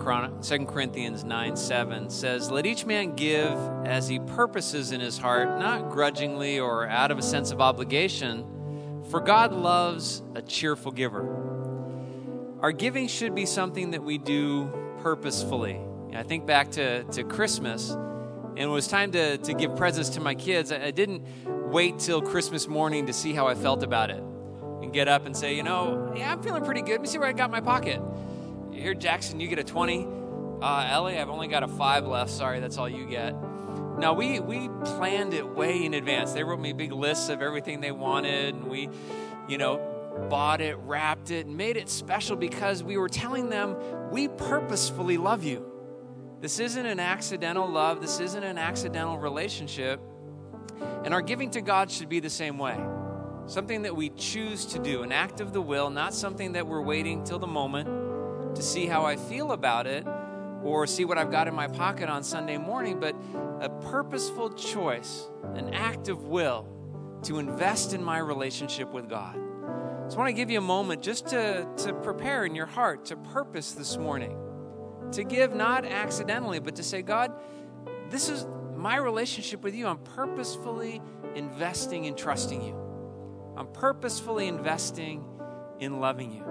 Corinthians 0.64 1.24
9 1.24 1.56
7, 1.56 2.08
says, 2.08 2.50
Let 2.50 2.64
each 2.64 2.86
man 2.86 3.14
give 3.14 3.52
as 3.84 4.08
he 4.08 4.18
purposes 4.18 4.92
in 4.92 5.02
his 5.02 5.18
heart, 5.18 5.58
not 5.58 5.90
grudgingly 5.90 6.58
or 6.58 6.88
out 6.88 7.10
of 7.10 7.18
a 7.18 7.22
sense 7.22 7.50
of 7.50 7.60
obligation, 7.60 8.46
for 9.10 9.20
God 9.20 9.52
loves 9.52 10.22
a 10.34 10.40
cheerful 10.40 10.90
giver. 10.90 12.56
Our 12.62 12.72
giving 12.72 13.08
should 13.08 13.34
be 13.34 13.44
something 13.44 13.90
that 13.90 14.02
we 14.02 14.16
do 14.16 14.72
purposefully. 15.02 15.85
I 16.16 16.22
think 16.22 16.46
back 16.46 16.70
to, 16.72 17.04
to 17.04 17.24
Christmas, 17.24 17.90
and 17.90 18.58
it 18.58 18.66
was 18.66 18.88
time 18.88 19.12
to, 19.12 19.36
to 19.38 19.54
give 19.54 19.76
presents 19.76 20.10
to 20.10 20.20
my 20.20 20.34
kids. 20.34 20.72
I, 20.72 20.86
I 20.86 20.90
didn't 20.90 21.24
wait 21.70 21.98
till 21.98 22.22
Christmas 22.22 22.66
morning 22.66 23.06
to 23.06 23.12
see 23.12 23.34
how 23.34 23.46
I 23.46 23.54
felt 23.54 23.82
about 23.82 24.10
it 24.10 24.22
and 24.82 24.92
get 24.92 25.08
up 25.08 25.26
and 25.26 25.36
say, 25.36 25.54
you 25.54 25.62
know, 25.62 26.12
yeah, 26.16 26.32
I'm 26.32 26.42
feeling 26.42 26.64
pretty 26.64 26.80
good. 26.80 26.92
Let 26.92 27.00
me 27.02 27.06
see 27.08 27.18
where 27.18 27.28
I 27.28 27.32
got 27.32 27.50
my 27.50 27.60
pocket. 27.60 28.00
Here, 28.72 28.94
Jackson, 28.94 29.40
you 29.40 29.48
get 29.48 29.58
a 29.58 29.64
20. 29.64 30.06
Uh, 30.62 30.88
Ellie, 30.90 31.18
I've 31.18 31.28
only 31.28 31.48
got 31.48 31.62
a 31.62 31.68
five 31.68 32.06
left. 32.06 32.30
Sorry, 32.30 32.60
that's 32.60 32.78
all 32.78 32.88
you 32.88 33.06
get. 33.06 33.34
Now, 33.98 34.12
we, 34.12 34.40
we 34.40 34.68
planned 34.84 35.34
it 35.34 35.48
way 35.48 35.84
in 35.84 35.94
advance. 35.94 36.32
They 36.32 36.44
wrote 36.44 36.60
me 36.60 36.72
big 36.72 36.92
lists 36.92 37.28
of 37.28 37.42
everything 37.42 37.80
they 37.80 37.92
wanted, 37.92 38.54
and 38.54 38.68
we, 38.68 38.88
you 39.48 39.58
know, 39.58 39.80
bought 40.30 40.60
it, 40.60 40.76
wrapped 40.78 41.30
it, 41.30 41.46
and 41.46 41.56
made 41.56 41.76
it 41.76 41.88
special 41.88 42.36
because 42.36 42.82
we 42.82 42.96
were 42.96 43.08
telling 43.08 43.48
them, 43.48 43.76
we 44.10 44.28
purposefully 44.28 45.18
love 45.18 45.44
you. 45.44 45.75
This 46.40 46.60
isn't 46.60 46.84
an 46.84 47.00
accidental 47.00 47.68
love, 47.68 48.00
this 48.00 48.20
isn't 48.20 48.44
an 48.44 48.58
accidental 48.58 49.18
relationship. 49.18 50.00
And 51.04 51.14
our 51.14 51.22
giving 51.22 51.50
to 51.52 51.62
God 51.62 51.90
should 51.90 52.08
be 52.08 52.20
the 52.20 52.30
same 52.30 52.58
way. 52.58 52.78
Something 53.46 53.82
that 53.82 53.96
we 53.96 54.10
choose 54.10 54.66
to 54.66 54.78
do, 54.78 55.02
an 55.02 55.12
act 55.12 55.40
of 55.40 55.52
the 55.52 55.62
will, 55.62 55.88
not 55.88 56.12
something 56.12 56.52
that 56.52 56.66
we're 56.66 56.82
waiting 56.82 57.24
till 57.24 57.38
the 57.38 57.46
moment 57.46 58.54
to 58.56 58.62
see 58.62 58.86
how 58.86 59.04
I 59.04 59.16
feel 59.16 59.52
about 59.52 59.86
it 59.86 60.06
or 60.62 60.86
see 60.86 61.04
what 61.04 61.16
I've 61.16 61.30
got 61.30 61.48
in 61.48 61.54
my 61.54 61.68
pocket 61.68 62.08
on 62.08 62.22
Sunday 62.22 62.58
morning, 62.58 62.98
but 62.98 63.14
a 63.60 63.68
purposeful 63.68 64.50
choice, 64.50 65.28
an 65.54 65.72
act 65.72 66.08
of 66.08 66.24
will 66.24 66.68
to 67.22 67.38
invest 67.38 67.94
in 67.94 68.02
my 68.02 68.18
relationship 68.18 68.92
with 68.92 69.08
God. 69.08 69.34
So 70.08 70.16
I 70.16 70.18
want 70.18 70.28
to 70.28 70.32
give 70.34 70.50
you 70.50 70.58
a 70.58 70.62
moment 70.62 71.02
just 71.02 71.28
to, 71.28 71.66
to 71.78 71.92
prepare 71.94 72.44
in 72.44 72.54
your 72.54 72.66
heart, 72.66 73.06
to 73.06 73.16
purpose 73.16 73.72
this 73.72 73.96
morning, 73.96 74.36
to 75.12 75.24
give 75.24 75.54
not 75.54 75.84
accidentally, 75.84 76.58
but 76.58 76.76
to 76.76 76.82
say, 76.82 77.02
God, 77.02 77.32
this 78.10 78.28
is 78.28 78.46
my 78.76 78.96
relationship 78.96 79.62
with 79.62 79.74
you. 79.74 79.86
I'm 79.86 79.98
purposefully 79.98 81.00
investing 81.34 82.04
in 82.04 82.14
trusting 82.14 82.62
you. 82.62 82.74
I'm 83.56 83.68
purposefully 83.68 84.48
investing 84.48 85.24
in 85.80 86.00
loving 86.00 86.32
you. 86.32 86.44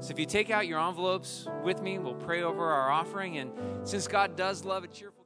So 0.00 0.12
if 0.12 0.18
you 0.18 0.26
take 0.26 0.50
out 0.50 0.66
your 0.66 0.80
envelopes 0.80 1.48
with 1.62 1.82
me, 1.82 1.98
we'll 1.98 2.14
pray 2.14 2.42
over 2.42 2.70
our 2.70 2.90
offering. 2.90 3.38
And 3.38 3.52
since 3.82 4.06
God 4.06 4.36
does 4.36 4.64
love 4.64 4.84
a 4.84 4.88
cheerful 4.88 5.23